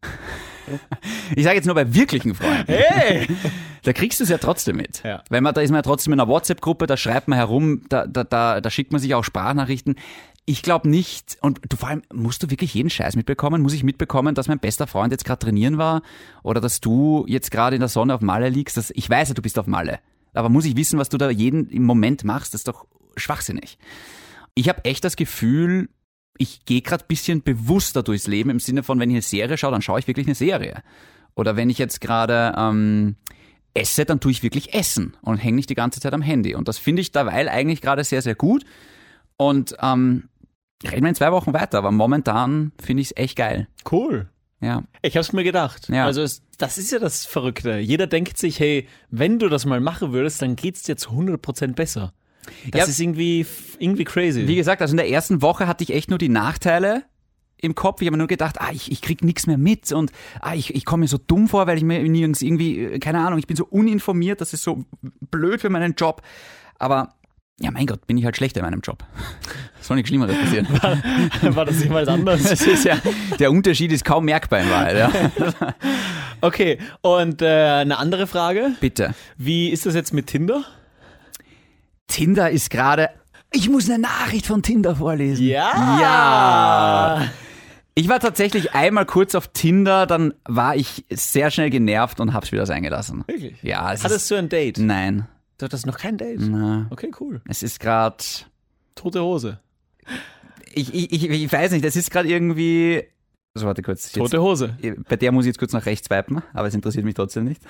ich 1.36 1.44
sage 1.44 1.56
jetzt 1.56 1.66
nur 1.66 1.74
bei 1.74 1.94
wirklichen 1.94 2.34
Freunden, 2.34 2.64
Hey! 2.66 3.26
da 3.82 3.92
kriegst 3.92 4.20
du 4.20 4.24
es 4.24 4.30
ja 4.30 4.38
trotzdem 4.38 4.76
mit. 4.76 5.02
Ja. 5.04 5.22
Weil 5.28 5.42
man, 5.42 5.52
da 5.52 5.60
ist 5.60 5.70
man 5.70 5.78
ja 5.78 5.82
trotzdem 5.82 6.14
in 6.14 6.20
einer 6.20 6.30
WhatsApp-Gruppe, 6.30 6.86
da 6.86 6.96
schreibt 6.96 7.28
man 7.28 7.36
herum, 7.36 7.82
da, 7.90 8.06
da, 8.06 8.24
da, 8.24 8.60
da 8.62 8.70
schickt 8.70 8.92
man 8.92 9.00
sich 9.00 9.14
auch 9.14 9.24
Sprachnachrichten. 9.24 9.96
Ich 10.50 10.62
glaube 10.62 10.88
nicht, 10.88 11.38
und 11.43 11.61
du 11.69 11.76
vor 11.76 11.91
allem, 11.91 12.02
musst 12.12 12.43
du 12.43 12.50
wirklich 12.50 12.75
jeden 12.75 12.91
Scheiß 12.91 13.14
mitbekommen? 13.14 13.62
Muss 13.62 13.73
ich 13.73 13.85
mitbekommen, 13.85 14.35
dass 14.35 14.49
mein 14.49 14.58
bester 14.58 14.88
Freund 14.88 15.12
jetzt 15.12 15.25
gerade 15.25 15.38
trainieren 15.38 15.79
war? 15.79 16.02
Oder 16.43 16.61
dass 16.61 16.81
du 16.81 17.25
jetzt 17.29 17.52
gerade 17.52 17.76
in 17.76 17.81
der 17.81 17.88
Sonne 17.88 18.17
auf 18.17 18.20
Malle 18.20 18.49
liegst? 18.49 18.76
Das, 18.76 18.91
ich 18.97 19.08
weiß 19.08 19.29
ja, 19.29 19.35
du 19.35 19.43
bist 19.43 19.61
auf 19.61 19.69
Malle. 19.69 20.00
Aber 20.35 20.49
muss 20.49 20.64
ich 20.64 20.75
wissen, 20.75 20.99
was 20.99 21.08
du 21.08 21.19
da 21.19 21.31
jeden 21.31 21.69
im 21.69 21.85
Moment 21.85 22.25
machst? 22.25 22.52
Das 22.52 22.62
ist 22.62 22.67
doch 22.67 22.88
schwachsinnig. 23.17 23.79
Ich 24.56 24.69
habe 24.69 24.85
echt 24.87 25.05
das 25.05 25.14
Gefühl, 25.14 25.88
ich 26.37 26.64
gehe 26.64 26.82
gerade 26.82 27.05
bisschen 27.06 27.44
bewusster 27.44 28.03
durchs 28.03 28.26
Leben 28.26 28.50
im 28.50 28.58
Sinne 28.58 28.82
von, 28.82 28.99
wenn 28.99 29.08
ich 29.08 29.14
eine 29.14 29.23
Serie 29.23 29.56
schaue, 29.56 29.70
dann 29.70 29.82
schaue 29.82 30.00
ich 30.00 30.08
wirklich 30.08 30.26
eine 30.26 30.35
Serie. 30.35 30.82
Oder 31.37 31.55
wenn 31.55 31.70
ich 31.70 31.79
jetzt 31.79 32.00
gerade 32.00 32.56
ähm, 32.58 33.14
esse, 33.75 34.05
dann 34.05 34.19
tue 34.19 34.32
ich 34.32 34.43
wirklich 34.43 34.75
essen 34.75 35.17
und 35.23 35.37
hänge 35.37 35.55
nicht 35.55 35.70
die 35.70 35.76
ganze 35.76 36.00
Zeit 36.00 36.12
am 36.12 36.23
Handy. 36.23 36.56
Und 36.56 36.67
das 36.67 36.79
finde 36.79 37.03
ich 37.03 37.12
derweil 37.12 37.49
eigentlich 37.49 37.81
gerade 37.81 38.03
sehr, 38.03 38.20
sehr 38.20 38.35
gut. 38.35 38.64
Und 39.37 39.76
ähm, 39.81 40.25
reden 40.85 41.03
wir 41.03 41.09
in 41.11 41.15
zwei 41.15 41.32
Wochen 41.32 41.53
weiter, 41.53 41.79
aber 41.79 41.91
momentan 41.91 42.73
finde 42.82 43.03
ich 43.03 43.09
es 43.12 43.17
echt 43.17 43.37
geil. 43.37 43.69
Cool. 43.91 44.29
Ja. 44.61 44.82
Ich 45.03 45.17
hab's 45.17 45.32
mir 45.32 45.44
gedacht. 45.44 45.88
Ja. 45.88 46.05
Also 46.05 46.23
es, 46.23 46.43
das 46.59 46.77
ist 46.79 46.91
ja 46.93 46.99
das 46.99 47.25
Verrückte. 47.25 47.79
Jeder 47.79 48.06
denkt 48.06 48.37
sich, 48.37 48.61
hey, 48.61 48.87
wenn 49.11 49.38
du 49.38 49.49
das 49.49 49.65
mal 49.65 49.81
machen 49.81 50.12
würdest, 50.12 50.43
dann 50.43 50.56
geht's 50.56 50.82
dir 50.82 50.97
zu 50.97 51.11
100% 51.11 51.75
besser. 51.75 52.12
Das 52.71 52.81
Ja. 52.81 52.87
ist 52.87 53.00
irgendwie, 53.00 53.47
irgendwie 53.79 54.05
crazy. 54.05 54.47
Wie 54.49 54.56
gesagt, 54.56 54.82
also 54.82 54.93
in 54.93 54.97
der 54.99 55.09
ersten 55.09 55.41
Woche 55.43 55.67
hatte 55.67 55.82
ich 55.85 55.93
echt 55.94 56.11
nur 56.11 56.19
die 56.19 56.29
Nachteile 56.29 57.05
im 57.59 57.75
Kopf. 57.75 58.00
Ich 58.03 58.06
habe 58.06 58.17
mir 58.17 58.19
nur 58.19 58.27
gedacht, 58.27 58.61
ah, 58.61 58.71
ich, 58.73 58.91
ich 58.93 59.00
krieg 59.03 59.23
nichts 59.25 59.47
mehr 59.47 59.59
mit 59.59 59.93
und 59.93 60.12
ah, 60.41 60.55
ich, 60.55 60.75
ich 60.75 60.85
komme 60.85 61.03
mir 61.03 61.09
so 61.09 61.19
dumm 61.19 61.49
vor, 61.49 61.67
weil 61.67 61.77
ich 61.79 61.85
mir 61.85 62.03
nirgends 62.03 62.43
irgendwie, 62.43 62.79
äh, 62.85 62.99
keine 62.99 63.21
Ahnung, 63.21 63.38
ich 63.38 63.47
bin 63.47 63.56
so 63.56 63.65
uninformiert, 63.67 64.41
das 64.41 64.53
ist 64.53 64.62
so 64.62 64.84
blöd 65.31 65.60
für 65.60 65.69
meinen 65.70 65.94
Job. 65.94 66.22
Aber 66.79 67.15
ja, 67.60 67.70
mein 67.70 67.86
Gott, 67.86 68.06
bin 68.06 68.17
ich 68.17 68.24
halt 68.24 68.36
schlechter 68.36 68.60
in 68.60 68.67
meinem 68.67 68.81
Job. 68.81 69.05
Soll 69.81 69.96
nichts 69.96 70.08
Schlimmeres 70.08 70.36
passieren. 70.36 70.67
War 71.55 71.64
das 71.67 71.82
jemals 71.82 72.08
anders? 72.08 72.43
Das 72.43 72.62
ist 72.62 72.84
ja, 72.84 72.96
der 73.38 73.50
Unterschied 73.50 73.93
ist 73.93 74.05
kaum 74.05 74.24
merkbar 74.24 74.60
in 74.60 74.70
Wahrheit. 74.70 74.96
Ja. 74.96 75.10
Okay, 76.43 76.79
und 77.02 77.43
äh, 77.43 77.46
eine 77.46 77.98
andere 77.98 78.26
Frage. 78.26 78.70
Bitte. 78.81 79.14
Wie 79.36 79.69
ist 79.69 79.84
das 79.84 79.94
jetzt 79.94 80.14
mit 80.14 80.26
Tinder? 80.26 80.64
Tinder 82.06 82.50
ist 82.50 82.70
gerade. 82.70 83.10
Ich 83.52 83.69
muss 83.69 83.90
eine 83.90 83.98
Nachricht 83.98 84.46
von 84.46 84.62
Tinder 84.62 84.96
vorlesen. 84.96 85.44
Ja! 85.46 85.98
Ja. 86.00 87.29
Ich 87.94 88.08
war 88.08 88.20
tatsächlich 88.20 88.72
einmal 88.72 89.05
kurz 89.05 89.34
auf 89.34 89.48
Tinder, 89.48 90.06
dann 90.06 90.32
war 90.48 90.76
ich 90.76 91.05
sehr 91.10 91.50
schnell 91.50 91.69
genervt 91.69 92.20
und 92.20 92.32
hab's 92.32 92.52
wieder 92.52 92.64
sein 92.64 92.82
gelassen. 92.82 93.22
Wirklich? 93.26 93.56
Ja, 93.62 93.93
es 93.93 94.02
Hattest 94.02 94.22
ist, 94.22 94.31
du 94.31 94.36
ein 94.36 94.48
Date? 94.48 94.79
Nein. 94.79 95.26
Du 95.60 95.64
hattest 95.67 95.86
noch 95.86 95.98
kein 95.98 96.17
Date? 96.17 96.40
Na, 96.40 96.86
Okay, 96.90 97.10
cool. 97.20 97.43
es 97.46 97.62
ist 97.62 97.81
gerade. 97.81 98.17
Tote 98.94 99.22
Hose. 99.22 99.60
Ich, 100.72 100.93
ich, 100.94 101.12
ich, 101.12 101.29
ich 101.31 101.52
weiß 101.52 101.72
nicht, 101.72 101.84
das 101.84 101.96
ist 101.96 102.10
gerade 102.10 102.29
irgendwie. 102.29 103.05
So, 103.55 103.67
warte 103.67 103.82
kurz. 103.82 104.05
Jetzt, 104.05 104.14
Tote 104.14 104.40
Hose. 104.40 104.76
bei 105.08 105.17
der 105.17 105.32
muss 105.32 105.44
ich 105.44 105.48
jetzt 105.48 105.58
kurz 105.58 105.72
nach 105.72 105.84
rechts 105.84 106.06
swipen, 106.06 106.43
aber 106.55 106.69
es 106.69 106.74
interessiert 106.74 107.05
mich 107.05 107.14
trotzdem 107.14 107.44
nicht. 107.44 107.60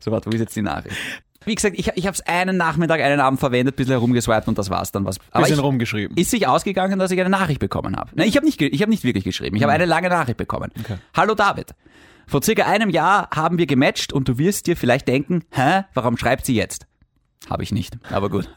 So, 0.00 0.10
warte, 0.10 0.26
wo 0.30 0.34
ist 0.34 0.40
jetzt 0.40 0.56
die 0.56 0.62
Nachricht? 0.62 0.96
Wie 1.44 1.54
gesagt, 1.54 1.78
ich, 1.78 1.86
ich 1.94 2.06
habe 2.06 2.14
es 2.14 2.20
einen 2.22 2.56
Nachmittag, 2.56 3.00
einen 3.00 3.20
Abend 3.20 3.38
verwendet, 3.38 3.74
ein 3.74 3.76
bisschen 3.76 3.92
herumgeswiped 3.92 4.48
und 4.48 4.58
das 4.58 4.68
war's 4.68 4.90
dann 4.92 5.04
was. 5.04 5.18
Aber 5.30 5.44
Bisschen 5.44 5.58
ich, 5.58 5.64
rumgeschrieben. 5.64 6.16
ist 6.16 6.30
sich 6.32 6.46
ausgegangen, 6.48 6.98
dass 6.98 7.10
ich 7.12 7.20
eine 7.20 7.30
Nachricht 7.30 7.60
bekommen 7.60 7.96
habe. 7.96 8.10
Nein, 8.14 8.28
ich 8.28 8.36
habe 8.36 8.44
nicht, 8.44 8.60
ich 8.60 8.82
habe 8.82 8.90
nicht 8.90 9.04
wirklich 9.04 9.24
geschrieben. 9.24 9.54
Ich 9.56 9.62
habe 9.62 9.72
eine 9.72 9.84
lange 9.86 10.08
Nachricht 10.08 10.36
bekommen. 10.36 10.70
Okay. 10.80 10.96
Hallo 11.14 11.34
David. 11.34 11.74
Vor 12.26 12.42
circa 12.42 12.64
einem 12.66 12.90
Jahr 12.90 13.28
haben 13.34 13.56
wir 13.58 13.66
gematcht 13.66 14.12
und 14.12 14.28
du 14.28 14.36
wirst 14.38 14.66
dir 14.66 14.76
vielleicht 14.76 15.06
denken, 15.08 15.44
hä, 15.50 15.82
warum 15.94 16.16
schreibt 16.16 16.44
sie 16.46 16.54
jetzt? 16.54 16.86
Habe 17.48 17.62
ich 17.62 17.72
nicht, 17.72 17.98
aber 18.10 18.28
gut. 18.28 18.48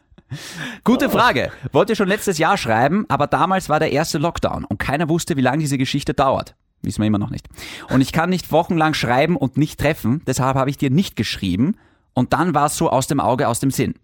Gute 0.84 1.10
Frage. 1.10 1.52
Wollte 1.72 1.96
schon 1.96 2.08
letztes 2.08 2.38
Jahr 2.38 2.58
schreiben, 2.58 3.06
aber 3.08 3.28
damals 3.28 3.70
war 3.70 3.80
der 3.80 3.92
erste 3.92 4.18
Lockdown 4.18 4.66
und 4.66 4.80
keiner 4.80 5.10
wusste, 5.10 5.38
wie 5.38 5.42
lange 5.42 5.60
diese 5.60 5.78
Geschichte 5.78 6.14
dauert. 6.14 6.56
Wissen 6.82 7.02
wir 7.02 7.08
immer 7.08 7.20
noch 7.20 7.30
nicht. 7.30 7.48
Und 7.90 8.02
ich 8.02 8.12
kann 8.12 8.30
nicht 8.30 8.52
wochenlang 8.52 8.94
schreiben 8.94 9.38
und 9.38 9.58
nicht 9.58 9.80
treffen, 9.80 10.22
deshalb 10.28 10.56
habe 10.58 10.70
ich 10.70 10.78
dir 10.78 10.90
nicht 10.90 11.16
geschrieben 11.16 11.78
und 12.14 12.34
dann 12.34 12.54
war 12.54 12.66
es 12.66 12.78
so 12.78 12.90
aus 12.90 13.08
dem 13.08 13.20
Auge, 13.20 13.48
aus 13.48 13.60
dem 13.60 13.72
Sinn. 13.72 13.96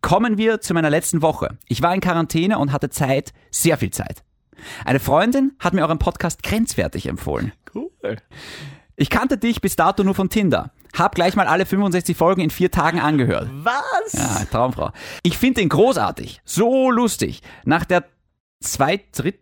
Kommen 0.00 0.38
wir 0.38 0.60
zu 0.60 0.74
meiner 0.74 0.90
letzten 0.90 1.22
Woche. 1.22 1.56
Ich 1.68 1.82
war 1.82 1.94
in 1.94 2.00
Quarantäne 2.00 2.58
und 2.58 2.72
hatte 2.72 2.90
Zeit, 2.90 3.32
sehr 3.50 3.78
viel 3.78 3.90
Zeit. 3.90 4.22
Eine 4.84 5.00
Freundin 5.00 5.52
hat 5.58 5.74
mir 5.74 5.82
euren 5.82 5.98
Podcast 5.98 6.42
grenzwertig 6.42 7.06
empfohlen. 7.06 7.52
Cool. 7.74 7.90
Ich 8.96 9.10
kannte 9.10 9.38
dich 9.38 9.60
bis 9.60 9.76
dato 9.76 10.04
nur 10.04 10.14
von 10.14 10.28
Tinder. 10.28 10.70
Hab 10.96 11.14
gleich 11.14 11.36
mal 11.36 11.46
alle 11.46 11.66
65 11.66 12.16
Folgen 12.16 12.40
in 12.40 12.50
vier 12.50 12.70
Tagen 12.70 13.00
angehört. 13.00 13.48
Was? 13.52 14.12
Ja, 14.12 14.44
Traumfrau. 14.50 14.90
Ich 15.22 15.36
finde 15.38 15.60
ihn 15.60 15.68
großartig. 15.68 16.40
So 16.44 16.90
lustig. 16.90 17.42
Nach 17.64 17.84
der 17.84 18.04
zwei, 18.60 19.00
dritt, 19.16 19.40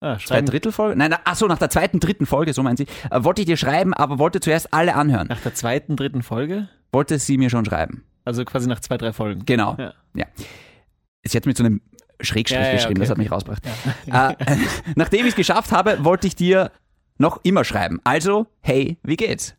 Ah, 0.00 0.18
zwei 0.18 0.42
Drittel 0.42 0.72
Folge, 0.72 0.96
nein, 0.98 1.14
ach 1.24 1.36
so, 1.36 1.46
nach 1.46 1.58
der 1.58 1.70
zweiten, 1.70 2.00
dritten 2.00 2.26
Folge, 2.26 2.52
so 2.52 2.64
meint 2.64 2.76
sie, 2.76 2.88
äh, 3.12 3.22
wollte 3.22 3.42
ich 3.42 3.46
dir 3.46 3.56
schreiben, 3.56 3.94
aber 3.94 4.18
wollte 4.18 4.40
zuerst 4.40 4.74
alle 4.74 4.96
anhören. 4.96 5.28
nach 5.28 5.40
der 5.40 5.54
zweiten, 5.54 5.94
dritten 5.94 6.24
Folge? 6.24 6.68
Wollte 6.90 7.20
sie 7.20 7.38
mir 7.38 7.50
schon 7.50 7.64
schreiben. 7.64 8.02
Also 8.24 8.44
quasi 8.44 8.68
nach 8.68 8.80
zwei, 8.80 8.98
drei 8.98 9.12
Folgen. 9.12 9.44
Genau. 9.46 9.76
Ja. 9.78 9.94
Ja. 10.14 10.26
Sie 11.22 11.36
hat 11.36 11.46
mit 11.46 11.56
so 11.56 11.62
einem 11.62 11.82
Schrägstrich 12.20 12.58
Ja, 12.60 12.66
ja, 12.66 12.72
geschrieben, 12.72 12.94
okay, 12.94 13.00
das 13.00 13.10
hat 13.10 13.18
mich 13.18 13.30
rausgebracht. 13.30 13.62
Äh, 14.06 14.56
nachdem 14.96 15.20
ich 15.20 15.30
es 15.30 15.36
geschafft 15.36 15.70
habe, 15.70 16.04
wollte 16.04 16.26
ich 16.26 16.34
dir 16.34 16.72
noch 17.18 17.38
immer 17.44 17.62
schreiben. 17.64 18.00
Also, 18.02 18.48
hey, 18.60 18.98
wie 19.04 19.16
geht's? 19.16 19.54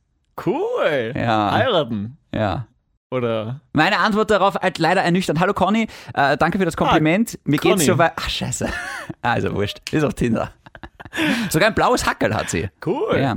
Cool. 0.46 1.14
Ja. 1.16 1.52
Heiraten. 1.52 2.18
Ja. 2.34 2.68
Oder 3.12 3.62
Meine 3.74 4.00
Antwort 4.00 4.32
darauf 4.32 4.56
halt 4.56 4.80
leider 4.80 5.04
ernüchternd. 5.04 5.40
Hallo 5.40 5.54
Conny, 5.54 5.88
äh, 6.16 6.36
danke 6.38 6.58
für 6.58 6.66
das 6.66 6.76
Kompliment. 6.76 7.38
Mir 7.44 7.58
Conny. 7.60 7.76
geht's 7.76 7.86
soweit. 7.86 8.14
Ach, 8.16 8.30
scheiße. 8.30 8.68
Also, 9.22 9.54
wurscht. 9.54 9.82
Ist 9.94 10.04
auf 10.04 10.14
Tinder. 10.16 10.52
Sogar 11.50 11.68
ein 11.70 11.76
blaues 11.76 12.06
Hackerl 12.06 12.34
hat 12.34 12.50
sie. 12.50 12.70
cool. 12.86 13.18
Ja. 13.20 13.36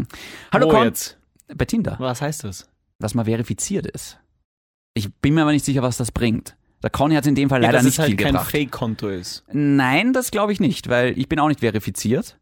Hallo 0.53 0.69
Conny. 0.69 0.91
Bei 1.55 1.65
Tinder. 1.67 1.97
Was 1.99 2.23
heißt 2.23 2.45
das? 2.45 2.69
Dass 2.99 3.15
man 3.15 3.27
verifiziert 3.27 3.87
ist. 3.87 4.19
Ich 4.95 5.15
bin 5.17 5.35
mir 5.35 5.43
aber 5.43 5.53
nicht 5.53 5.65
sicher, 5.65 5.83
was 5.83 5.99
das 5.99 6.11
bringt. 6.11 6.57
Der 6.83 6.89
Conny 6.91 7.15
hat 7.15 7.27
in 7.27 7.35
dem 7.35 7.51
Fall 7.51 7.61
Ja, 7.63 7.69
leider 7.69 7.79
dass 7.79 7.85
nicht 7.85 7.95
es 7.95 7.99
halt 7.99 8.09
viel 8.09 8.17
kein 8.17 8.33
gebracht. 8.33 8.51
Fake-Konto 8.51 9.09
ist. 9.09 9.45
Nein, 9.53 10.13
das 10.15 10.31
glaube 10.31 10.53
ich 10.53 10.61
nicht, 10.61 10.89
weil 10.89 11.19
ich 11.19 11.29
bin 11.29 11.39
auch 11.39 11.49
nicht 11.49 11.61
verifiziert, 11.61 12.39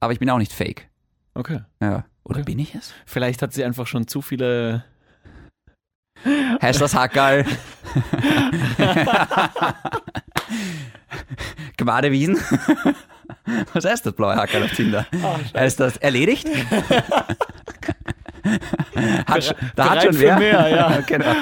aber 0.00 0.12
ich 0.12 0.18
bin 0.18 0.28
auch 0.30 0.38
nicht 0.38 0.52
fake. 0.52 0.88
Okay. 1.34 1.60
Ja. 1.80 2.04
Oder 2.24 2.36
Okay. 2.40 2.44
bin 2.46 2.58
ich 2.58 2.74
es? 2.74 2.92
Vielleicht 3.06 3.42
hat 3.42 3.52
sie 3.52 3.64
einfach 3.64 3.86
schon 3.86 4.06
zu 4.06 4.22
viele. 4.22 4.84
Heißt 6.62 6.80
das 6.80 6.94
Hackerl? 6.94 7.44
Gmadewiesen? 11.76 12.36
Was 13.72 13.84
heißt 13.84 14.06
das 14.06 14.14
blaue 14.14 14.36
Hackerl 14.36 14.62
auf 14.64 14.72
Tinder? 14.72 15.06
heißt 15.54 15.80
das 15.80 15.96
erledigt? 15.98 16.46
hat 19.26 19.44
schon, 19.44 19.56
da 19.76 19.90
hat 19.90 20.02
schon 20.04 20.18
wer. 20.18 20.38
mehr, 20.38 20.68
ja. 20.68 21.00
genau. 21.06 21.34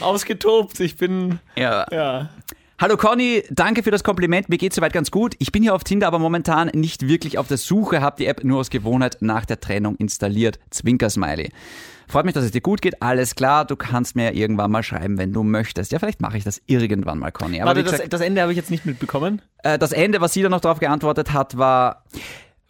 Ausgetobt. 0.00 0.78
Ich 0.80 0.96
bin. 0.96 1.38
ja. 1.56 1.86
Ja. 1.90 2.28
Hallo 2.84 2.98
Conny, 2.98 3.42
danke 3.48 3.82
für 3.82 3.90
das 3.90 4.04
Kompliment. 4.04 4.50
Mir 4.50 4.58
geht's 4.58 4.76
soweit 4.76 4.92
ganz 4.92 5.10
gut. 5.10 5.36
Ich 5.38 5.52
bin 5.52 5.62
hier 5.62 5.74
auf 5.74 5.84
Tinder, 5.84 6.06
aber 6.06 6.18
momentan 6.18 6.68
nicht 6.74 7.08
wirklich 7.08 7.38
auf 7.38 7.48
der 7.48 7.56
Suche, 7.56 8.02
habe 8.02 8.16
die 8.18 8.26
App 8.26 8.44
nur 8.44 8.60
aus 8.60 8.68
Gewohnheit 8.68 9.16
nach 9.20 9.46
der 9.46 9.58
Trennung 9.58 9.96
installiert. 9.96 10.58
Zwinker-Smiley. 10.68 11.50
Freut 12.08 12.26
mich, 12.26 12.34
dass 12.34 12.44
es 12.44 12.50
dir 12.50 12.60
gut 12.60 12.82
geht. 12.82 13.00
Alles 13.00 13.36
klar, 13.36 13.64
du 13.64 13.74
kannst 13.74 14.16
mir 14.16 14.34
irgendwann 14.34 14.70
mal 14.70 14.82
schreiben, 14.82 15.16
wenn 15.16 15.32
du 15.32 15.42
möchtest. 15.44 15.92
Ja, 15.92 15.98
vielleicht 15.98 16.20
mache 16.20 16.36
ich 16.36 16.44
das 16.44 16.60
irgendwann 16.66 17.18
mal, 17.18 17.32
Conny. 17.32 17.62
Aber 17.62 17.68
Warte, 17.70 17.84
gesagt, 17.84 18.02
das, 18.02 18.10
das 18.10 18.20
Ende 18.20 18.42
habe 18.42 18.52
ich 18.52 18.58
jetzt 18.58 18.70
nicht 18.70 18.84
mitbekommen. 18.84 19.40
äh, 19.62 19.78
das 19.78 19.92
Ende, 19.92 20.20
was 20.20 20.34
sie 20.34 20.42
dann 20.42 20.50
noch 20.50 20.60
darauf 20.60 20.78
geantwortet 20.78 21.32
hat, 21.32 21.56
war, 21.56 22.04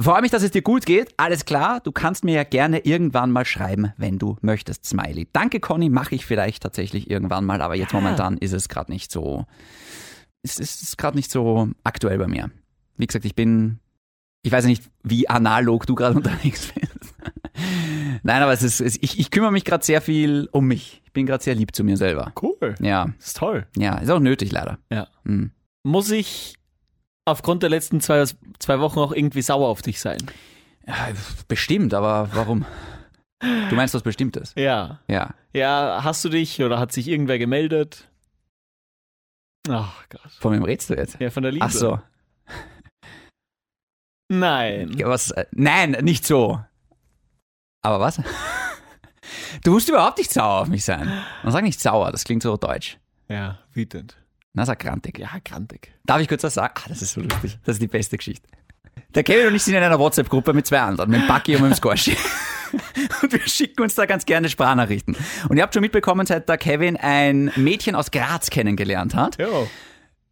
freue 0.00 0.20
mich, 0.22 0.30
dass 0.30 0.42
es 0.42 0.50
dir 0.50 0.62
gut 0.62 0.86
geht. 0.86 1.12
Alles 1.16 1.44
klar, 1.44 1.80
du 1.80 1.92
kannst 1.92 2.24
mir 2.24 2.34
ja 2.34 2.44
gerne 2.44 2.80
irgendwann 2.80 3.30
mal 3.30 3.44
schreiben, 3.44 3.92
wenn 3.96 4.18
du 4.18 4.36
möchtest, 4.40 4.86
Smiley. 4.86 5.28
Danke, 5.32 5.60
Conny, 5.60 5.88
mache 5.88 6.14
ich 6.14 6.26
vielleicht 6.26 6.62
tatsächlich 6.62 7.10
irgendwann 7.10 7.44
mal, 7.44 7.62
aber 7.62 7.74
jetzt 7.76 7.92
momentan 7.92 8.36
ist 8.38 8.52
es 8.52 8.68
gerade 8.68 8.90
nicht 8.92 9.10
so, 9.12 9.46
es 10.42 10.58
ist 10.58 10.98
gerade 10.98 11.16
nicht 11.16 11.30
so 11.30 11.68
aktuell 11.84 12.18
bei 12.18 12.26
mir. 12.28 12.50
Wie 12.96 13.06
gesagt, 13.06 13.24
ich 13.24 13.34
bin, 13.34 13.78
ich 14.42 14.52
weiß 14.52 14.64
nicht, 14.66 14.82
wie 15.02 15.28
analog 15.28 15.86
du 15.86 15.94
gerade 15.94 16.16
unterwegs 16.16 16.72
bist. 16.72 17.14
Nein, 18.22 18.42
aber 18.42 18.52
es 18.52 18.62
ist, 18.62 18.80
es, 18.80 18.96
ich, 19.00 19.18
ich 19.18 19.30
kümmere 19.30 19.52
mich 19.52 19.64
gerade 19.64 19.84
sehr 19.84 20.00
viel 20.00 20.48
um 20.50 20.66
mich. 20.66 21.02
Ich 21.04 21.12
bin 21.12 21.24
gerade 21.26 21.42
sehr 21.42 21.54
lieb 21.54 21.74
zu 21.74 21.84
mir 21.84 21.96
selber. 21.96 22.32
Cool. 22.42 22.74
Ja, 22.80 23.06
Das 23.18 23.28
ist 23.28 23.36
toll. 23.36 23.66
ja, 23.76 23.98
ist 23.98 24.10
auch 24.10 24.18
nötig 24.20 24.50
leider. 24.50 24.78
Ja. 24.90 25.06
Hm. 25.24 25.52
Muss 25.84 26.10
ich 26.10 26.56
aufgrund 27.24 27.62
der 27.62 27.70
letzten 27.70 28.00
zwei, 28.00 28.24
zwei 28.58 28.80
Wochen 28.80 28.98
auch 28.98 29.12
irgendwie 29.12 29.42
sauer 29.42 29.68
auf 29.68 29.82
dich 29.82 30.00
sein? 30.00 30.18
Ja, 30.86 31.08
bestimmt, 31.48 31.94
aber 31.94 32.28
warum? 32.34 32.64
Du 33.40 33.74
meinst 33.74 33.94
was 33.94 34.02
Bestimmtes? 34.02 34.52
Ja. 34.56 35.00
Ja. 35.08 35.34
Ja, 35.52 36.00
hast 36.02 36.24
du 36.24 36.28
dich 36.28 36.62
oder 36.62 36.78
hat 36.78 36.92
sich 36.92 37.08
irgendwer 37.08 37.38
gemeldet? 37.38 38.08
Ach 39.68 40.04
Gott. 40.08 40.30
Von 40.40 40.52
wem 40.52 40.62
redest 40.62 40.90
du 40.90 40.94
jetzt? 40.94 41.18
Ja, 41.20 41.30
von 41.30 41.42
der 41.42 41.52
Liebe. 41.52 41.64
Ach 41.64 41.70
so. 41.70 42.00
Nein. 44.28 44.94
Was? 45.04 45.30
äh, 45.30 45.46
Nein, 45.52 45.92
nicht 46.02 46.24
so. 46.26 46.60
Aber 47.82 48.00
was? 48.00 48.20
Du 49.62 49.72
musst 49.72 49.88
überhaupt 49.88 50.18
nicht 50.18 50.32
sauer 50.32 50.62
auf 50.62 50.68
mich 50.68 50.84
sein. 50.84 51.10
Man 51.42 51.52
sagt 51.52 51.64
nicht 51.64 51.80
sauer, 51.80 52.10
das 52.12 52.24
klingt 52.24 52.42
so 52.42 52.56
deutsch. 52.56 52.98
Ja, 53.28 53.58
wütend. 53.72 54.16
Na, 54.54 54.64
sag 54.64 54.78
grantig. 54.78 55.18
Ja, 55.18 55.30
grantig. 55.44 55.92
Darf 56.06 56.20
ich 56.20 56.28
kurz 56.28 56.44
was 56.44 56.54
sagen? 56.54 56.74
Ah, 56.76 56.88
das 56.88 57.02
ist 57.02 57.12
so 57.12 57.20
lustig. 57.20 57.58
Das 57.64 57.74
ist 57.74 57.82
die 57.82 57.88
beste 57.88 58.16
Geschichte. 58.16 58.48
Der 59.14 59.24
Kevin 59.24 59.48
und 59.48 59.54
ich 59.54 59.64
sind 59.64 59.74
in 59.74 59.82
einer 59.82 59.98
WhatsApp-Gruppe 59.98 60.52
mit 60.52 60.66
zwei 60.66 60.80
anderen, 60.80 61.10
mit 61.10 61.22
dem 61.22 61.26
Bucky 61.26 61.56
und 61.56 61.62
mit 61.62 61.72
dem 61.72 61.74
Squashy. 61.74 62.16
Und 63.22 63.32
wir 63.32 63.46
schicken 63.46 63.82
uns 63.82 63.94
da 63.94 64.04
ganz 64.04 64.26
gerne 64.26 64.48
Sprachnachrichten. 64.48 65.16
Und 65.48 65.56
ihr 65.56 65.62
habt 65.62 65.74
schon 65.74 65.82
mitbekommen, 65.82 66.26
seit 66.26 66.48
der 66.48 66.58
Kevin 66.58 66.96
ein 66.96 67.52
Mädchen 67.54 67.94
aus 67.94 68.10
Graz 68.10 68.50
kennengelernt 68.50 69.14
hat. 69.14 69.38
Ja. 69.38 69.46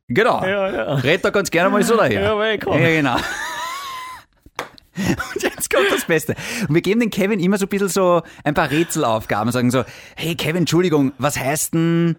Genau. 0.09 0.45
Ja, 0.45 0.73
ja. 0.73 0.95
Red 0.95 1.25
da 1.25 1.31
ganz 1.31 1.53
gerne 1.53 1.71
mal 1.71 1.85
so 1.85 1.97
daher. 1.97 2.21
Ja, 2.21 2.37
weil 2.37 2.59
komm. 2.59 2.83
Ja, 2.83 2.89
genau. 2.89 3.15
Und 4.97 5.43
jetzt 5.43 5.73
kommt 5.73 5.93
das 5.93 6.05
Beste. 6.05 6.35
Und 6.69 6.75
wir 6.75 6.83
geben 6.83 6.99
den 6.99 7.11
Kevin 7.11 7.39
immer 7.39 7.59
so 7.59 7.67
ein 7.67 7.69
bisschen 7.69 7.89
so 7.89 8.23
ein 8.43 8.55
paar 8.55 8.73
Rätselaufgaben. 8.73 9.53
Sagen 9.53 9.71
so, 9.71 9.85
hey 10.17 10.35
Kevin, 10.35 10.63
Entschuldigung, 10.63 11.13
was 11.19 11.39
heißt 11.39 11.75
denn 11.75 12.17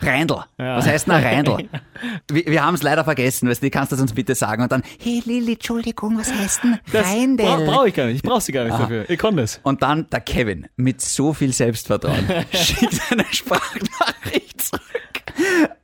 Reindl? 0.00 0.44
Ja. 0.58 0.76
Was 0.76 0.86
heißt 0.86 1.06
denn 1.06 1.14
ein 1.14 1.24
Reindl? 1.24 1.68
Wir, 2.30 2.44
wir 2.46 2.62
haben 2.64 2.74
es 2.74 2.82
leider 2.82 3.02
vergessen, 3.04 3.48
weißt 3.48 3.62
du, 3.62 3.70
kannst 3.70 3.90
du 3.90 3.96
das 3.96 4.02
uns 4.02 4.12
bitte 4.12 4.34
sagen? 4.34 4.62
Und 4.62 4.70
dann, 4.70 4.82
hey 5.02 5.22
Lilly, 5.24 5.54
Entschuldigung, 5.54 6.18
was 6.18 6.30
heißt 6.30 6.60
denn 6.64 6.78
Reindl? 6.92 7.42
bra 7.44 7.56
brauche 7.56 7.88
ich 7.88 7.94
gar 7.94 8.04
nicht. 8.06 8.16
Ich 8.16 8.22
brauche 8.22 8.42
sie 8.42 8.52
gar 8.52 8.64
nicht 8.64 8.74
Ah. 8.74 8.78
dafür. 8.80 9.08
Ich 9.08 9.18
kann 9.18 9.34
das. 9.38 9.60
Und 9.62 9.82
dann 9.82 10.06
der 10.10 10.20
Kevin 10.20 10.68
mit 10.76 11.00
so 11.00 11.32
viel 11.32 11.54
Selbstvertrauen 11.54 12.26
schickt 12.52 13.00
eine 13.10 13.24
Sprachnachricht 13.32 14.60
zurück 14.60 14.82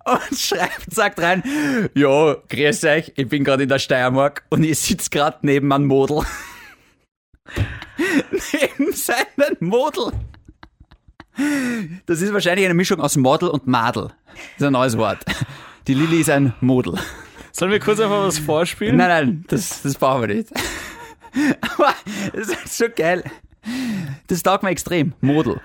und 0.04 0.38
schreibt, 0.38 0.92
sagt 0.92 1.19
rein, 1.23 1.42
ja, 1.95 2.37
grüß 2.49 2.85
euch, 2.85 3.12
ich 3.16 3.28
bin 3.28 3.45
gerade 3.45 3.62
in 3.62 3.71
der 3.71 3.78
Steiermark 3.78 4.45
und 4.50 4.62
ich 4.64 4.78
sitze 4.78 5.09
gerade 5.09 5.38
neben 5.42 5.73
einem 5.73 5.87
Model. 5.87 6.21
neben 8.52 8.92
seinem 8.92 9.57
Model. 9.61 10.12
Das 12.06 12.20
ist 12.20 12.32
wahrscheinlich 12.32 12.64
eine 12.64 12.74
Mischung 12.74 13.00
aus 13.00 13.16
Model 13.16 13.48
und 13.48 13.66
Madel. 13.66 14.10
Das 14.34 14.44
ist 14.58 14.66
ein 14.66 14.72
neues 14.72 14.98
Wort. 14.98 15.24
Die 15.86 15.94
Lilly 15.94 16.20
ist 16.20 16.30
ein 16.30 16.54
Model. 16.60 16.98
Sollen 17.52 17.70
wir 17.70 17.80
kurz 17.80 18.00
einfach 18.00 18.24
was 18.24 18.38
vorspielen? 18.38 18.96
Nein, 18.96 19.08
nein, 19.08 19.44
das, 19.48 19.82
das 19.82 19.96
brauchen 19.96 20.22
wir 20.22 20.34
nicht. 20.36 20.48
Aber 21.60 21.94
das 22.32 22.48
ist 22.48 22.76
so 22.78 22.86
geil. 22.94 23.24
Das 24.26 24.42
taugt 24.42 24.62
mir 24.62 24.70
extrem. 24.70 25.14
Model. 25.20 25.60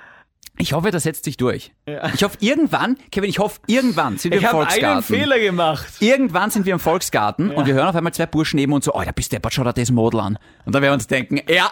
Ich 0.59 0.73
hoffe, 0.73 0.89
das 0.89 1.03
setzt 1.03 1.23
sich 1.25 1.37
durch. 1.37 1.71
Ja. 1.87 2.11
Ich 2.15 2.23
hoffe, 2.23 2.37
irgendwann, 2.39 2.97
Kevin, 3.11 3.29
ich 3.29 3.37
hoffe, 3.39 3.59
irgendwann 3.67 4.17
sind 4.17 4.31
wir 4.31 4.39
Ich 4.39 4.43
im 4.43 4.49
habe 4.49 4.59
einen 4.61 4.69
Volksgarten. 4.71 5.03
Fehler 5.15 5.39
gemacht. 5.39 5.87
Irgendwann 5.99 6.49
sind 6.49 6.65
wir 6.65 6.73
im 6.73 6.79
Volksgarten 6.79 7.51
und 7.51 7.65
wir 7.67 7.73
hören 7.75 7.87
auf 7.87 7.95
einmal 7.95 8.13
zwei 8.13 8.25
Burschen 8.25 8.57
neben 8.57 8.73
uns 8.73 8.85
so, 8.85 8.93
oh, 8.93 9.01
da 9.03 9.11
bist 9.11 9.31
deppert, 9.31 9.53
schau 9.53 9.63
dir 9.63 9.73
das 9.73 9.91
Model 9.91 10.19
an. 10.19 10.39
Und 10.65 10.73
dann 10.73 10.81
werden 10.81 10.91
wir 10.91 10.95
uns 10.95 11.07
denken, 11.07 11.39
ja, 11.47 11.71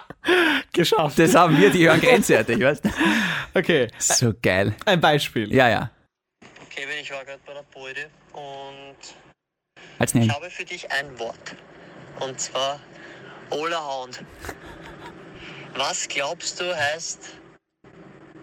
Geschafft. 0.72 1.18
das 1.18 1.34
haben 1.36 1.58
wir, 1.60 1.72
die 1.72 1.88
hören 1.88 2.00
grenzwertig, 2.00 2.60
weißt 2.62 2.86
du? 2.86 2.90
Okay, 3.56 3.88
So 3.98 4.34
geil. 4.42 4.76
ein 4.86 5.02
Beispiel. 5.02 5.52
Ja, 5.54 5.68
ja. 5.70 5.90
Kevin, 6.70 6.96
ich 7.02 7.10
war 7.12 7.24
gerade 7.26 7.40
bei 7.46 7.54
der 7.54 7.64
Beute 7.74 8.08
und 8.34 9.16
Als 9.98 10.14
ich 10.14 10.30
habe 10.30 10.50
für 10.52 10.66
dich 10.66 10.92
ein 10.92 11.18
Wort. 11.18 11.56
Und 12.20 12.40
zwar 12.40 12.80
Olerhound. 13.50 14.24
Was 15.76 16.08
glaubst 16.08 16.60
du 16.62 16.66
heißt 16.76 17.32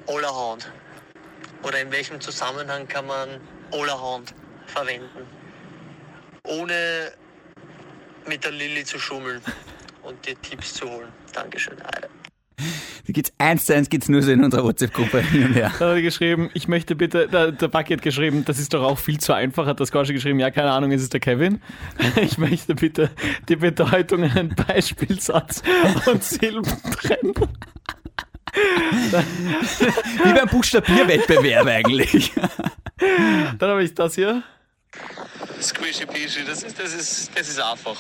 Olerhound? 0.07 0.71
Oder 1.63 1.81
in 1.81 1.93
welchem 1.93 2.21
Zusammenhang 2.21 2.89
kann 2.89 3.07
man 3.07 3.29
Olerhound 3.71 4.35
verwenden? 4.67 5.27
Ohne 6.45 7.13
mit 8.27 8.45
der 8.45 8.53
Lilly 8.53 8.85
zu 8.85 8.99
schummeln 8.99 9.41
und 10.03 10.25
dir 10.27 10.41
Tipps 10.43 10.75
zu 10.75 10.91
holen. 10.91 11.09
Dankeschön. 11.33 11.81
Alter. 11.83 12.09
Die 13.07 13.13
geht's 13.13 13.33
eins 13.39 13.67
zu 13.67 13.75
eins 13.75 13.89
geht's 13.89 14.09
nur 14.09 14.23
so 14.23 14.31
in 14.31 14.45
unserer 14.45 14.63
WhatsApp-Gruppe 14.63 15.21
hin 15.21 15.47
und 15.47 15.55
her. 15.55 15.73
Da 15.79 15.87
hat 15.87 15.97
er 15.97 16.03
geschrieben, 16.03 16.51
ich 16.55 16.69
möchte 16.69 16.95
bitte, 16.95 17.27
der, 17.27 17.51
der 17.51 17.69
Bucky 17.69 17.95
hat 17.95 18.03
geschrieben, 18.03 18.45
das 18.45 18.59
ist 18.59 18.73
doch 18.75 18.83
auch 18.83 18.99
viel 18.99 19.19
zu 19.19 19.33
einfach, 19.33 19.67
hat 19.67 19.81
das 19.81 19.91
Gorsche 19.91 20.13
geschrieben, 20.13 20.39
ja, 20.39 20.51
keine 20.51 20.71
Ahnung, 20.71 20.93
ist 20.93 21.03
es 21.03 21.09
der 21.09 21.21
Kevin? 21.21 21.61
Ich 22.23 22.39
möchte 22.39 22.75
bitte 22.75 23.11
die 23.49 23.57
Bedeutung 23.57 24.23
einen 24.23 24.55
Beispielsatz 24.55 25.63
und 26.07 26.23
Silben 26.23 26.65
trennen. 26.93 27.35
Wie 28.53 30.33
beim 30.33 30.49
Buchstabierwettbewerb 30.49 31.67
eigentlich. 31.67 32.33
Dann 33.59 33.71
habe 33.71 33.83
ich 33.83 33.95
das 33.95 34.15
hier. 34.15 34.43
Squishy 35.61 36.07
Peashy, 36.07 36.45
das 36.45 36.63
ist, 36.63 36.79
das 36.79 36.93
ist, 36.93 37.31
das 37.35 37.49
ist 37.49 37.61
einfach. 37.61 37.97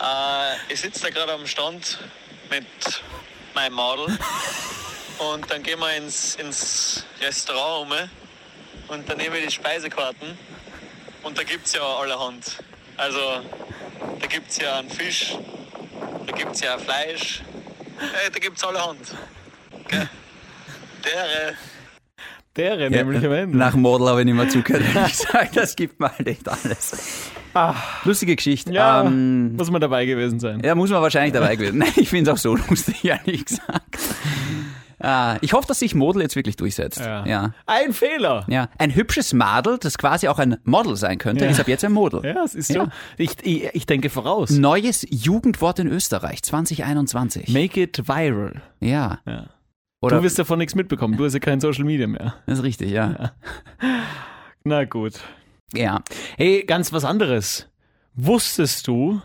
Äh, 0.00 0.72
ich 0.72 0.80
sitze 0.80 1.02
da 1.02 1.10
gerade 1.10 1.32
am 1.32 1.46
Stand 1.46 1.98
mit 2.50 2.66
meinem 3.54 3.74
Model 3.74 4.18
und 5.18 5.50
dann 5.50 5.62
gehen 5.62 5.78
wir 5.78 5.96
ins, 5.96 6.34
ins 6.36 7.04
Restaurant 7.20 7.90
um 7.90 8.94
und 8.94 9.08
dann 9.08 9.16
nehme 9.16 9.38
ich 9.38 9.46
die 9.46 9.52
Speisekarten 9.52 10.38
und 11.22 11.38
da 11.38 11.42
gibt 11.42 11.66
es 11.66 11.72
ja 11.72 11.82
allerhand. 11.82 12.58
Also 12.96 13.40
da 14.20 14.26
gibt 14.26 14.50
es 14.50 14.58
ja 14.58 14.78
einen 14.78 14.90
Fisch, 14.90 15.36
da 16.26 16.32
gibt 16.32 16.54
es 16.54 16.60
ja 16.60 16.76
Fleisch, 16.78 17.42
äh, 18.00 18.30
da 18.30 18.38
gibt 18.38 18.58
es 18.58 18.64
allerhand. 18.64 19.14
Dere, 22.56 22.78
Der 22.88 22.90
nämlich 22.90 23.24
am 23.24 23.32
Ende. 23.32 23.58
Nach 23.58 23.74
Model 23.74 24.08
habe 24.08 24.20
ich 24.20 24.24
nicht 24.24 24.34
mehr 24.34 24.48
zugehört. 24.48 24.82
Ich 25.08 25.18
sage, 25.18 25.50
das 25.54 25.76
gibt 25.76 26.00
mir 26.00 26.10
halt 26.10 26.26
echt 26.26 26.48
alles. 26.48 27.30
Lustige 28.04 28.34
Geschichte. 28.36 28.72
Ja, 28.72 29.02
Ähm, 29.04 29.56
muss 29.56 29.70
man 29.70 29.80
dabei 29.80 30.06
gewesen 30.06 30.40
sein. 30.40 30.60
ja, 30.64 30.74
muss 30.74 30.90
man 30.90 31.02
wahrscheinlich 31.02 31.34
dabei 31.34 31.56
gewesen. 31.56 31.78
Nein, 31.78 31.92
ich 31.96 32.08
finde 32.08 32.30
es 32.30 32.34
auch 32.34 32.40
so 32.40 32.56
lustig, 32.68 33.04
ehrlich 33.04 33.44
gesagt. 33.44 33.98
Ah, 34.98 35.36
ich 35.42 35.52
hoffe, 35.52 35.68
dass 35.68 35.80
sich 35.80 35.94
Model 35.94 36.22
jetzt 36.22 36.34
wirklich 36.36 36.56
durchsetzt. 36.56 37.00
Ja. 37.00 37.26
ja. 37.26 37.52
Ein 37.66 37.92
Fehler. 37.92 38.46
Ja, 38.48 38.70
ein 38.78 38.94
hübsches 38.94 39.34
Madel, 39.34 39.76
das 39.78 39.98
quasi 39.98 40.26
auch 40.28 40.38
ein 40.38 40.56
Model 40.64 40.96
sein 40.96 41.18
könnte, 41.18 41.44
Ja. 41.44 41.50
ist 41.50 41.60
ab 41.60 41.68
jetzt 41.68 41.84
ein 41.84 41.92
Model. 41.92 42.24
Ja, 42.24 42.42
es 42.44 42.54
ist 42.54 42.68
so. 42.68 42.74
Ja. 42.74 42.88
Ich, 43.18 43.32
ich, 43.42 43.64
ich 43.74 43.84
denke 43.84 44.08
voraus. 44.08 44.48
Neues 44.50 45.06
Jugendwort 45.10 45.78
in 45.80 45.88
Österreich 45.88 46.42
2021. 46.42 47.50
Make 47.50 47.82
it 47.82 48.08
viral. 48.08 48.62
ja. 48.80 49.18
Ja. 49.26 49.44
Oder 50.00 50.18
du 50.18 50.22
wirst 50.22 50.38
davon 50.38 50.58
nichts 50.58 50.74
mitbekommen. 50.74 51.16
Du 51.16 51.24
hast 51.24 51.32
ja 51.34 51.40
kein 51.40 51.60
Social 51.60 51.84
Media 51.84 52.06
mehr. 52.06 52.34
das 52.46 52.58
ist 52.58 52.64
richtig, 52.64 52.90
ja. 52.90 53.32
Na 54.64 54.84
gut. 54.84 55.20
Ja. 55.74 56.02
Hey, 56.36 56.64
ganz 56.64 56.92
was 56.92 57.04
anderes. 57.04 57.68
Wusstest 58.14 58.86
du 58.86 59.20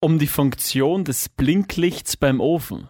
um 0.00 0.18
die 0.18 0.26
Funktion 0.26 1.04
des 1.04 1.28
Blinklichts 1.28 2.16
beim 2.16 2.40
Ofen? 2.40 2.88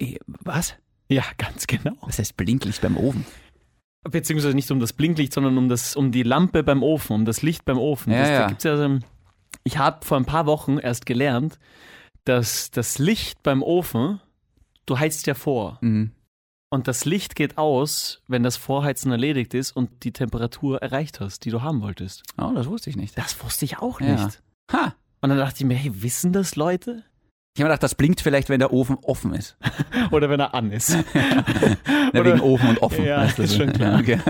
Eh, 0.00 0.16
Was? 0.26 0.74
Ja, 1.08 1.24
ganz 1.38 1.66
genau. 1.66 1.96
Was 2.02 2.18
heißt 2.18 2.36
Blinklicht 2.36 2.82
beim 2.82 2.96
Ofen? 2.96 3.26
Beziehungsweise 4.08 4.54
nicht 4.54 4.70
um 4.70 4.80
das 4.80 4.92
Blinklicht, 4.92 5.32
sondern 5.32 5.58
um, 5.58 5.68
das, 5.68 5.96
um 5.96 6.12
die 6.12 6.22
Lampe 6.22 6.62
beim 6.62 6.82
Ofen, 6.82 7.14
um 7.14 7.24
das 7.24 7.42
Licht 7.42 7.64
beim 7.64 7.78
Ofen. 7.78 8.12
Ja, 8.12 8.18
das, 8.20 8.28
ja. 8.30 8.46
Gibt's 8.46 8.64
ja 8.64 8.76
so, 8.76 8.98
ich 9.64 9.78
habe 9.78 10.06
vor 10.06 10.16
ein 10.16 10.24
paar 10.24 10.46
Wochen 10.46 10.78
erst 10.78 11.04
gelernt, 11.04 11.58
dass 12.24 12.70
das 12.70 12.98
Licht 12.98 13.42
beim 13.42 13.62
Ofen, 13.62 14.20
du 14.86 14.98
heizt 14.98 15.26
ja 15.26 15.34
vor. 15.34 15.78
Mhm. 15.80 16.12
Und 16.72 16.86
das 16.86 17.04
Licht 17.04 17.34
geht 17.34 17.58
aus, 17.58 18.22
wenn 18.28 18.42
das 18.44 18.56
Vorheizen 18.56 19.10
erledigt 19.10 19.54
ist 19.54 19.72
und 19.72 20.04
die 20.04 20.12
Temperatur 20.12 20.80
erreicht 20.80 21.18
hast, 21.20 21.44
die 21.44 21.50
du 21.50 21.62
haben 21.62 21.82
wolltest. 21.82 22.22
Oh, 22.38 22.52
das 22.54 22.66
wusste 22.68 22.90
ich 22.90 22.96
nicht. 22.96 23.18
Das 23.18 23.42
wusste 23.42 23.64
ich 23.64 23.78
auch 23.78 24.00
Ja. 24.00 24.12
nicht. 24.24 24.40
Ha. 24.72 24.94
Und 25.20 25.30
dann 25.30 25.38
dachte 25.38 25.56
ich 25.58 25.64
mir, 25.64 25.74
hey, 25.74 25.90
wissen 26.02 26.32
das 26.32 26.54
Leute? 26.54 27.02
Ich 27.56 27.60
habe 27.60 27.64
mir 27.64 27.74
gedacht, 27.74 27.82
das 27.82 27.96
blinkt 27.96 28.20
vielleicht, 28.20 28.48
wenn 28.48 28.60
der 28.60 28.72
Ofen 28.72 28.96
offen 29.02 29.34
ist. 29.34 29.56
Oder 30.12 30.30
wenn 30.30 30.38
er 30.38 30.54
an 30.54 30.70
ist. 30.70 30.90
Ja, 32.12 32.20
Oder- 32.20 32.24
wegen 32.34 32.40
Ofen 32.40 32.68
und 32.70 32.82
offen. 32.82 33.04
Ja, 33.04 33.26
du 33.26 33.42
ist 33.42 33.56
schon 33.56 33.72
klar. 33.72 34.00
Ja, 34.06 34.16
okay. 34.18 34.20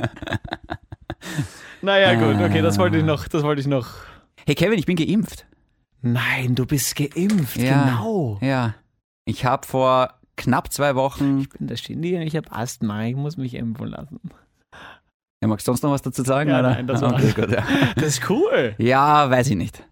naja, 1.83 2.15
gut, 2.15 2.43
okay, 2.43 2.63
das 2.63 2.79
wollte 2.79 2.97
ich 2.99 3.03
Ah. 3.03 3.07
noch, 3.07 3.29
das 3.29 3.43
wollte 3.43 3.61
ich 3.61 3.67
noch. 3.67 3.89
Hey 4.47 4.55
Kevin, 4.55 4.79
ich 4.79 4.87
bin 4.87 4.97
geimpft. 4.97 5.47
Nein, 6.03 6.55
du 6.55 6.67
bist 6.67 6.97
geimpft, 6.97 7.57
Ja. 7.57 7.85
genau. 7.85 8.39
Ja. 8.43 8.75
Ich 9.27 9.45
habe 9.45 9.67
vor 9.67 10.15
knapp 10.41 10.73
zwei 10.73 10.95
Wochen. 10.95 11.41
Ich 11.41 11.49
bin 11.51 11.67
der 11.67 11.77
Shindy 11.77 12.17
und 12.17 12.23
ich 12.23 12.37
habe 12.37 12.51
Asthma, 12.53 13.05
ich 13.05 13.17
muss 13.17 13.37
mich 13.37 13.55
impfen 13.55 13.87
lassen. 13.89 14.21
Ja, 15.43 15.49
magst 15.49 15.67
du 15.67 15.71
sonst 15.71 15.83
noch 15.83 15.91
was 15.93 16.03
dazu 16.03 16.23
sagen? 16.23 16.51
Ja, 16.51 16.61
nein, 16.63 16.87
das 16.87 17.01
war- 17.01 17.15
okay, 17.15 17.33
gut, 17.35 17.51
ja. 17.51 17.63
Das 17.97 18.05
ist 18.05 18.29
cool. 18.31 18.75
ja, 18.79 19.31
weiß 19.31 19.49
ich 19.51 19.57
nicht. 19.57 19.83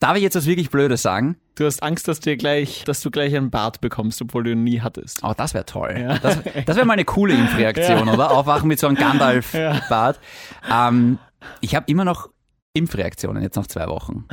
Darf 0.00 0.16
ich 0.16 0.22
jetzt 0.22 0.36
was 0.36 0.46
wirklich 0.46 0.70
Blödes 0.70 1.02
sagen? 1.02 1.36
Du 1.56 1.64
hast 1.66 1.82
Angst, 1.82 2.06
dass, 2.06 2.20
dir 2.20 2.36
gleich, 2.36 2.84
dass 2.84 3.00
du 3.00 3.10
gleich 3.10 3.34
einen 3.36 3.50
Bart 3.50 3.80
bekommst, 3.80 4.22
obwohl 4.22 4.44
du 4.44 4.52
ihn 4.52 4.62
nie 4.62 4.80
hattest. 4.80 5.20
Oh, 5.24 5.32
das 5.36 5.54
wäre 5.54 5.64
toll. 5.64 5.96
Ja. 5.98 6.18
Das, 6.18 6.38
das 6.66 6.76
wäre 6.76 6.86
mal 6.86 6.92
eine 6.92 7.04
coole 7.04 7.34
Impfreaktion, 7.34 8.06
Ja. 8.06 8.12
oder? 8.14 8.30
Aufwachen 8.30 8.68
mit 8.68 8.78
so 8.78 8.86
einem 8.86 8.96
Gandalf-Bart. 8.96 10.20
Ähm, 10.72 11.18
ich 11.60 11.74
habe 11.74 11.86
immer 11.90 12.04
noch 12.04 12.28
Impfreaktionen 12.74 13.42
jetzt 13.42 13.56
nach 13.56 13.66
zwei 13.66 13.88
Wochen. 13.88 14.24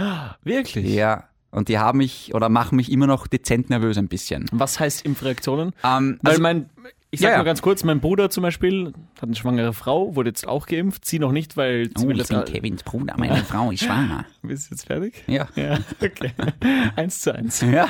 Wirklich? 0.43 0.93
Ja. 0.93 1.23
Und 1.55 1.69
die 1.69 1.79
haben 1.79 1.99
mich 1.99 2.33
oder 2.33 2.49
machen 2.49 2.75
mich 2.75 2.91
immer 2.91 3.07
noch 3.07 3.27
dezent 3.27 3.69
nervös 3.69 3.97
ein 3.97 4.09
bisschen. 4.09 4.45
Was 4.51 4.79
heißt 4.79 5.05
Impfreaktionen? 5.05 5.71
Ähm, 5.85 6.19
Weil 6.21 6.31
also, 6.31 6.41
mein, 6.41 6.69
ich 7.11 7.21
sag 7.21 7.31
Ja, 7.31 7.37
mal 7.37 7.43
ganz 7.45 7.61
kurz, 7.61 7.85
mein 7.85 8.01
Bruder 8.01 8.29
zum 8.29 8.41
Beispiel 8.41 8.87
hat 9.15 9.23
eine 9.23 9.35
schwangere 9.35 9.71
Frau, 9.71 10.17
wurde 10.17 10.31
jetzt 10.31 10.45
auch 10.45 10.65
geimpft, 10.65 11.05
sie 11.05 11.17
noch 11.17 11.31
nicht, 11.31 11.55
weil 11.55 11.89
oh, 11.97 12.09
ich 12.09 12.27
bin 12.27 12.43
Kevins 12.43 12.83
Bruder, 12.83 13.15
meine 13.17 13.37
Frau 13.45 13.71
ist 13.71 13.85
schwanger. 13.85 14.25
Bist 14.41 14.69
du 14.69 14.75
jetzt 14.75 14.87
fertig? 14.87 15.23
Ja. 15.27 15.47
Ja, 15.55 15.79
okay. 16.01 16.33
eins 16.97 17.21
zu 17.21 17.33
eins. 17.33 17.61
Ja. 17.61 17.87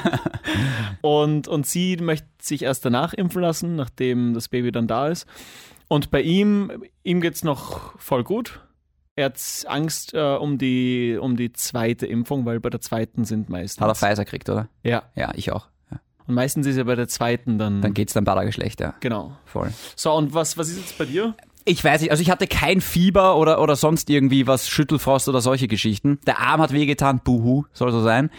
Und, 1.02 1.48
und 1.48 1.66
sie 1.66 1.98
möchte 1.98 2.28
sich 2.40 2.62
erst 2.62 2.86
danach 2.86 3.16
impfen 3.16 3.42
lassen, 3.42 3.76
nachdem 3.76 4.36
das 4.36 4.48
Baby 4.48 4.72
dann 4.72 4.88
da 4.88 5.08
ist. 5.08 5.26
Und 5.88 6.12
bei 6.12 6.22
ihm, 6.22 6.84
ihm 7.04 7.20
geht's 7.20 7.44
noch 7.44 8.00
voll 8.00 8.24
gut. 8.24 8.62
Er 9.18 9.26
hat 9.26 9.40
Angst 9.68 10.14
äh, 10.14 10.20
um, 10.36 10.58
die, 10.58 11.18
um 11.20 11.38
die 11.38 11.54
zweite 11.54 12.06
Impfung, 12.06 12.46
weil 12.46 12.60
bei 12.60 12.70
der 12.70 12.82
zweiten 12.82 13.24
sind 13.24 13.50
meistens. 13.50 13.82
Hat 13.82 13.90
er 13.90 13.96
Pfizer 13.96 14.26
gekriegt, 14.26 14.50
oder? 14.50 14.68
Ja. 14.84 15.04
Ja, 15.16 15.32
ich 15.36 15.52
auch. 15.54 15.68
Ja. 15.90 16.00
Und 16.28 16.36
meistens 16.36 16.68
ist 16.68 16.76
ja 16.76 16.84
bei 16.84 16.96
der 16.96 17.08
zweiten 17.08 17.58
dann. 17.58 17.82
Dann 17.82 17.94
geht's 17.94 18.12
dann 18.12 18.26
Badergeschlecht, 18.26 18.82
ja. 18.82 18.94
Genau. 19.00 19.32
Voll. 19.46 19.72
So, 19.96 20.12
und 20.14 20.34
was, 20.34 20.58
was 20.58 20.68
ist 20.68 20.78
jetzt 20.80 20.98
bei 20.98 21.06
dir? 21.06 21.34
Ich 21.64 21.82
weiß 21.82 22.02
nicht, 22.02 22.12
also 22.12 22.22
ich 22.22 22.30
hatte 22.30 22.46
kein 22.46 22.82
Fieber 22.82 23.38
oder, 23.38 23.62
oder 23.62 23.78
sonst 23.78 24.10
irgendwie 24.10 24.48
was, 24.48 24.68
Schüttelfrost 24.70 25.30
oder 25.30 25.40
solche 25.40 25.68
Geschichten. 25.68 26.20
Der 26.28 26.40
Arm 26.40 26.62
hat 26.62 26.74
wehgetan, 26.74 27.22
buhu, 27.24 27.64
soll 27.72 27.92
so 27.94 28.02
sein. 28.02 28.30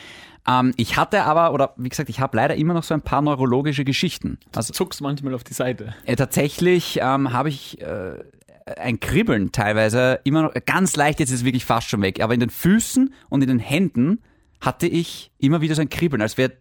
Ähm, 0.47 0.75
ich 0.77 0.97
hatte 0.97 1.25
aber, 1.25 1.53
oder 1.55 1.73
wie 1.77 1.89
gesagt, 1.89 2.11
ich 2.11 2.21
habe 2.21 2.37
leider 2.37 2.55
immer 2.55 2.75
noch 2.75 2.85
so 2.85 2.93
ein 2.93 3.01
paar 3.03 3.23
neurologische 3.23 3.85
Geschichten. 3.85 4.39
Also 4.55 4.75
Zuckst 4.75 5.01
manchmal 5.01 5.35
auf 5.35 5.43
die 5.43 5.55
Seite. 5.55 5.95
äh, 6.05 6.17
tatsächlich 6.17 6.99
ähm, 7.03 7.33
habe 7.33 7.49
ich 7.49 7.81
äh, 7.81 8.19
ein 8.67 9.01
Kribbeln 9.01 9.53
teilweise 9.53 10.21
immer 10.25 10.43
noch, 10.43 10.55
ganz 10.67 10.97
leicht, 10.97 11.21
jetzt 11.21 11.31
ist 11.31 11.41
es 11.41 11.45
wirklich 11.45 11.65
fast 11.65 11.89
schon 11.89 12.03
weg, 12.03 12.21
aber 12.21 12.35
in 12.35 12.41
den 12.41 12.51
Füßen 12.51 13.15
und 13.29 13.43
in 13.43 13.49
den 13.49 13.59
Händen 13.59 14.23
hatte 14.61 14.87
ich 14.87 15.31
immer 15.39 15.61
wieder 15.61 15.75
so 15.75 15.83
ein 15.83 15.89
Kribbeln, 15.89 16.21
als 16.21 16.37
wäre 16.37 16.53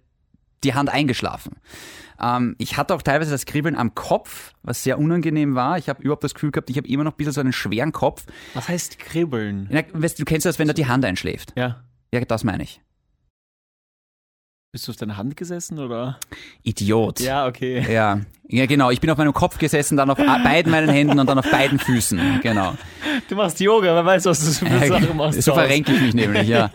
die 0.63 0.73
Hand 0.73 0.89
eingeschlafen. 0.89 1.57
Ähm, 2.19 2.55
ich 2.59 2.77
hatte 2.77 2.93
auch 2.93 3.01
teilweise 3.01 3.31
das 3.31 3.45
Kribbeln 3.45 3.75
am 3.75 3.95
Kopf, 3.95 4.53
was 4.63 4.83
sehr 4.83 4.99
unangenehm 4.99 5.55
war. 5.55 5.77
Ich 5.77 5.89
habe 5.89 6.01
überhaupt 6.01 6.23
das 6.23 6.33
Gefühl 6.33 6.51
gehabt, 6.51 6.69
ich 6.69 6.77
habe 6.77 6.87
immer 6.87 7.03
noch 7.03 7.13
ein 7.13 7.17
bisschen 7.17 7.33
so 7.33 7.41
einen 7.41 7.53
schweren 7.53 7.91
Kopf. 7.91 8.25
Was 8.53 8.69
heißt 8.69 8.99
kribbeln? 8.99 9.67
Ja, 9.71 9.81
weißt, 9.91 10.19
du 10.19 10.23
du 10.23 10.25
kennst 10.25 10.45
das, 10.45 10.59
wenn 10.59 10.67
da 10.67 10.73
die 10.73 10.87
Hand 10.87 11.05
einschläft. 11.05 11.53
Ja. 11.55 11.83
Ja, 12.13 12.21
das 12.21 12.43
meine 12.43 12.63
ich. 12.63 12.81
Bist 14.75 14.89
du 14.89 14.91
auf 14.91 14.97
deiner 14.97 15.15
Hand 15.15 15.38
gesessen 15.38 15.79
oder? 15.79 16.19
Idiot. 16.63 17.21
Ja, 17.21 17.47
okay. 17.47 17.89
Ja, 17.89 18.19
ja, 18.49 18.65
genau. 18.65 18.89
Ich 18.91 18.99
bin 18.99 19.09
auf 19.09 19.17
meinem 19.17 19.31
Kopf 19.31 19.57
gesessen, 19.57 19.95
dann 19.95 20.09
auf 20.09 20.17
beiden 20.17 20.69
meinen 20.69 20.89
Händen 20.89 21.17
und 21.17 21.27
dann 21.27 21.39
auf 21.39 21.49
beiden 21.49 21.79
Füßen. 21.79 22.41
Genau. 22.43 22.73
Du 23.29 23.35
machst 23.35 23.61
Yoga, 23.61 23.95
wer 23.95 24.05
weiß, 24.05 24.25
was 24.25 24.59
du 24.59 24.65
für 24.65 24.88
Sachen 24.88 25.15
machst. 25.15 25.41
so 25.43 25.53
verrenke 25.53 25.93
ich 25.93 26.01
mich 26.01 26.13
nämlich, 26.13 26.47
ja. 26.49 26.71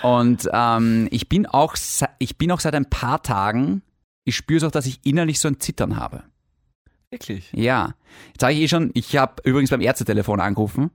Und 0.00 0.48
ähm, 0.50 1.08
ich 1.10 1.28
bin 1.28 1.44
auch, 1.44 1.76
ich 2.18 2.38
bin 2.38 2.50
auch 2.52 2.60
seit 2.60 2.74
ein 2.74 2.88
paar 2.88 3.22
Tagen, 3.22 3.82
ich 4.24 4.34
spüre 4.34 4.56
es 4.56 4.64
auch, 4.64 4.70
dass 4.70 4.86
ich 4.86 5.00
innerlich 5.04 5.40
so 5.40 5.48
ein 5.48 5.60
Zittern 5.60 5.96
habe. 5.96 6.22
Wirklich? 7.10 7.52
Ja. 7.52 7.96
Jetzt 8.28 8.40
sage 8.40 8.54
ich 8.54 8.60
eh 8.60 8.68
schon, 8.68 8.92
ich 8.94 9.14
habe 9.18 9.42
übrigens 9.44 9.68
beim 9.68 9.82
Ärztetelefon 9.82 10.40
angerufen. 10.40 10.90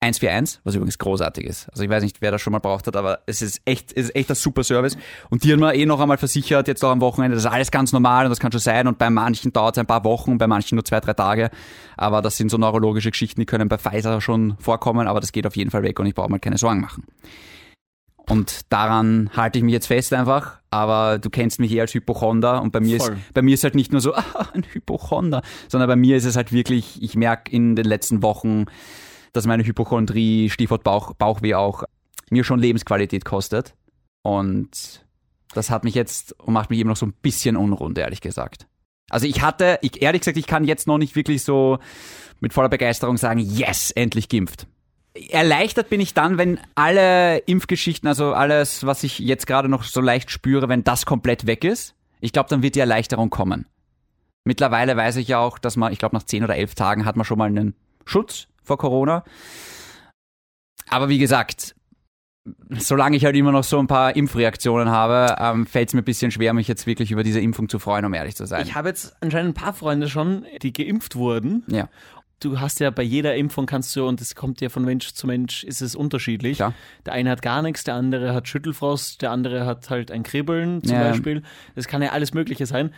141, 0.00 0.60
was 0.62 0.74
übrigens 0.74 0.98
großartig 0.98 1.44
ist. 1.46 1.70
Also 1.70 1.82
ich 1.82 1.88
weiß 1.88 2.02
nicht, 2.02 2.20
wer 2.20 2.30
das 2.30 2.42
schon 2.42 2.52
mal 2.52 2.58
braucht 2.58 2.86
hat, 2.86 2.96
aber 2.96 3.20
es 3.26 3.40
ist 3.40 3.62
echt, 3.64 3.92
es 3.96 4.06
ist 4.06 4.16
echt 4.16 4.30
ein 4.30 4.34
super 4.34 4.62
Service. 4.62 4.96
Und 5.30 5.42
die 5.42 5.52
haben 5.52 5.60
mir 5.60 5.74
eh 5.74 5.86
noch 5.86 6.00
einmal 6.00 6.18
versichert, 6.18 6.68
jetzt 6.68 6.84
auch 6.84 6.90
am 6.90 7.00
Wochenende, 7.00 7.34
das 7.34 7.44
ist 7.44 7.50
alles 7.50 7.70
ganz 7.70 7.92
normal 7.92 8.26
und 8.26 8.30
das 8.30 8.38
kann 8.38 8.52
schon 8.52 8.60
sein. 8.60 8.86
Und 8.86 8.98
bei 8.98 9.08
manchen 9.08 9.52
dauert 9.52 9.76
es 9.76 9.80
ein 9.80 9.86
paar 9.86 10.04
Wochen, 10.04 10.36
bei 10.36 10.46
manchen 10.46 10.76
nur 10.76 10.84
zwei, 10.84 11.00
drei 11.00 11.14
Tage. 11.14 11.50
Aber 11.96 12.20
das 12.20 12.36
sind 12.36 12.50
so 12.50 12.58
neurologische 12.58 13.10
Geschichten, 13.10 13.40
die 13.40 13.46
können 13.46 13.68
bei 13.68 13.78
Pfizer 13.78 14.20
schon 14.20 14.56
vorkommen, 14.58 15.08
aber 15.08 15.20
das 15.20 15.32
geht 15.32 15.46
auf 15.46 15.56
jeden 15.56 15.70
Fall 15.70 15.82
weg 15.82 15.98
und 15.98 16.06
ich 16.06 16.14
brauche 16.14 16.30
mal 16.30 16.38
keine 16.38 16.58
Sorgen 16.58 16.82
machen. 16.82 17.04
Und 18.28 18.72
daran 18.72 19.30
halte 19.36 19.58
ich 19.58 19.64
mich 19.64 19.72
jetzt 19.72 19.86
fest 19.86 20.12
einfach. 20.12 20.58
Aber 20.70 21.18
du 21.18 21.30
kennst 21.30 21.58
mich 21.58 21.72
eh 21.72 21.80
als 21.80 21.94
Hypochonder 21.94 22.60
und 22.60 22.72
bei 22.72 22.80
mir, 22.80 22.96
ist, 22.96 23.06
Voll. 23.06 23.16
bei 23.32 23.40
mir 23.40 23.54
ist 23.54 23.64
halt 23.64 23.74
nicht 23.74 23.92
nur 23.92 24.00
so, 24.00 24.14
ah, 24.14 24.48
ein 24.52 24.64
Hypochonder, 24.70 25.42
sondern 25.68 25.88
bei 25.88 25.96
mir 25.96 26.16
ist 26.16 26.24
es 26.24 26.36
halt 26.36 26.52
wirklich, 26.52 27.02
ich 27.02 27.14
merke 27.14 27.50
in 27.50 27.76
den 27.76 27.86
letzten 27.86 28.22
Wochen, 28.22 28.66
dass 29.36 29.46
meine 29.46 29.64
Hypochondrie, 29.64 30.50
Stichwort 30.50 30.82
Bauch, 30.82 31.14
Bauchweh 31.14 31.54
auch, 31.54 31.84
mir 32.30 32.44
schon 32.44 32.58
Lebensqualität 32.58 33.24
kostet. 33.24 33.74
Und 34.22 35.04
das 35.54 35.70
hat 35.70 35.84
mich 35.84 35.94
jetzt 35.94 36.32
und 36.40 36.52
macht 36.52 36.70
mich 36.70 36.78
eben 36.78 36.88
noch 36.88 36.96
so 36.96 37.06
ein 37.06 37.12
bisschen 37.12 37.56
unrund, 37.56 37.98
ehrlich 37.98 38.20
gesagt. 38.20 38.66
Also 39.08 39.26
ich 39.26 39.40
hatte, 39.40 39.78
ich, 39.82 40.02
ehrlich 40.02 40.22
gesagt, 40.22 40.36
ich 40.36 40.46
kann 40.46 40.64
jetzt 40.64 40.86
noch 40.86 40.98
nicht 40.98 41.14
wirklich 41.14 41.44
so 41.44 41.78
mit 42.40 42.52
voller 42.52 42.68
Begeisterung 42.68 43.16
sagen, 43.16 43.38
yes, 43.40 43.90
endlich 43.92 44.28
geimpft. 44.28 44.66
Erleichtert 45.30 45.88
bin 45.88 46.00
ich 46.00 46.12
dann, 46.12 46.36
wenn 46.36 46.58
alle 46.74 47.38
Impfgeschichten, 47.38 48.08
also 48.08 48.34
alles, 48.34 48.84
was 48.84 49.02
ich 49.02 49.18
jetzt 49.18 49.46
gerade 49.46 49.68
noch 49.68 49.84
so 49.84 50.00
leicht 50.00 50.30
spüre, 50.30 50.68
wenn 50.68 50.84
das 50.84 51.06
komplett 51.06 51.46
weg 51.46 51.64
ist. 51.64 51.94
Ich 52.20 52.32
glaube, 52.32 52.50
dann 52.50 52.62
wird 52.62 52.74
die 52.74 52.80
Erleichterung 52.80 53.30
kommen. 53.30 53.66
Mittlerweile 54.44 54.96
weiß 54.96 55.16
ich 55.16 55.28
ja 55.28 55.38
auch, 55.38 55.58
dass 55.58 55.76
man, 55.76 55.92
ich 55.92 55.98
glaube, 55.98 56.16
nach 56.16 56.24
10 56.24 56.44
oder 56.44 56.56
11 56.56 56.74
Tagen 56.74 57.04
hat 57.04 57.16
man 57.16 57.24
schon 57.24 57.38
mal 57.38 57.46
einen 57.46 57.74
Schutz 58.04 58.48
vor 58.66 58.78
Corona. 58.78 59.24
Aber 60.88 61.08
wie 61.08 61.18
gesagt, 61.18 61.74
solange 62.70 63.16
ich 63.16 63.24
halt 63.24 63.34
immer 63.36 63.52
noch 63.52 63.64
so 63.64 63.78
ein 63.78 63.86
paar 63.88 64.14
Impfreaktionen 64.14 64.88
habe, 64.90 65.34
ähm, 65.40 65.66
fällt 65.66 65.88
es 65.88 65.94
mir 65.94 66.02
ein 66.02 66.04
bisschen 66.04 66.30
schwer, 66.30 66.52
mich 66.52 66.68
jetzt 66.68 66.86
wirklich 66.86 67.10
über 67.10 67.22
diese 67.24 67.40
Impfung 67.40 67.68
zu 67.68 67.78
freuen, 67.78 68.04
um 68.04 68.14
ehrlich 68.14 68.36
zu 68.36 68.46
sein. 68.46 68.62
Ich 68.64 68.74
habe 68.74 68.88
jetzt 68.88 69.16
anscheinend 69.20 69.50
ein 69.50 69.62
paar 69.62 69.72
Freunde 69.72 70.08
schon, 70.08 70.44
die 70.62 70.72
geimpft 70.72 71.16
wurden. 71.16 71.64
ja, 71.68 71.88
Du 72.38 72.60
hast 72.60 72.80
ja 72.80 72.90
bei 72.90 73.02
jeder 73.02 73.34
Impfung 73.34 73.64
kannst 73.64 73.96
du, 73.96 74.06
und 74.06 74.20
es 74.20 74.34
kommt 74.34 74.60
ja 74.60 74.68
von 74.68 74.84
Mensch 74.84 75.14
zu 75.14 75.26
Mensch, 75.26 75.64
ist 75.64 75.80
es 75.80 75.96
unterschiedlich. 75.96 76.58
Klar. 76.58 76.74
Der 77.06 77.14
eine 77.14 77.30
hat 77.30 77.40
gar 77.40 77.62
nichts, 77.62 77.82
der 77.84 77.94
andere 77.94 78.34
hat 78.34 78.46
Schüttelfrost, 78.46 79.22
der 79.22 79.30
andere 79.30 79.64
hat 79.64 79.88
halt 79.88 80.10
ein 80.10 80.22
Kribbeln 80.22 80.84
zum 80.84 80.96
Ja. 80.96 81.02
Beispiel. 81.04 81.42
Das 81.76 81.88
kann 81.88 82.02
ja 82.02 82.10
alles 82.10 82.34
Mögliche 82.34 82.66
sein. 82.66 82.92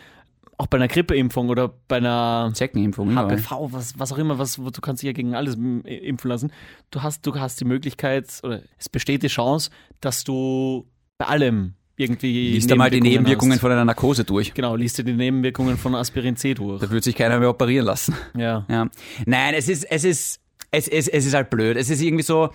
Auch 0.61 0.67
bei 0.67 0.77
einer 0.77 0.89
Grippeimpfung 0.89 1.49
oder 1.51 1.73
bei 1.89 1.99
einer 1.99 2.51
Zeckenimpfung. 2.53 3.11
überall. 3.13 3.31
HPV, 3.39 3.69
was, 3.73 3.99
was 3.99 4.13
auch 4.13 4.19
immer, 4.19 4.39
was, 4.39 4.59
wo 4.59 4.71
du 4.71 4.81
kannst 4.81 5.03
dich 5.03 5.07
ja 5.07 5.13
gegen 5.13 5.35
alles 5.37 5.55
m- 5.55 5.83
impfen 5.83 6.29
lassen. 6.29 6.53
Du 6.91 7.03
hast, 7.03 7.25
du 7.27 7.35
hast 7.39 7.61
die 7.61 7.65
Möglichkeit, 7.65 8.27
oder 8.43 8.61
es 8.77 8.89
besteht 8.89 9.23
die 9.23 9.29
Chance, 9.29 9.71
dass 10.01 10.25
du 10.25 10.87
bei 11.17 11.27
allem 11.27 11.75
irgendwie. 11.97 12.53
Lies 12.55 12.67
da 12.67 12.75
mal 12.75 12.91
die 12.91 13.01
Nebenwirkungen 13.01 13.53
hast. 13.53 13.61
von 13.61 13.71
einer 13.71 13.85
Narkose 13.85 14.25
durch. 14.25 14.53
Genau, 14.55 14.75
liest 14.75 14.99
dir 14.99 15.05
die 15.05 15.13
Nebenwirkungen 15.13 15.77
von 15.77 15.95
Aspirin 15.95 16.35
C 16.37 16.55
durch. 16.55 16.81
Da 16.81 16.91
wird 16.91 17.05
sich 17.05 17.15
keiner 17.15 17.39
mehr 17.39 17.51
operieren 17.51 17.87
lassen. 17.87 18.15
Ja. 18.37 18.67
Ja. 18.69 18.89
Nein, 19.27 19.55
es 19.55 19.69
ist, 19.69 19.85
es 19.85 20.03
ist, 20.05 20.41
es, 20.73 20.89
es, 20.89 21.07
es 21.07 21.25
ist 21.27 21.35
halt 21.35 21.51
blöd. 21.51 21.77
Es 21.77 21.89
ist 21.89 22.01
irgendwie 22.03 22.25
so, 22.25 22.51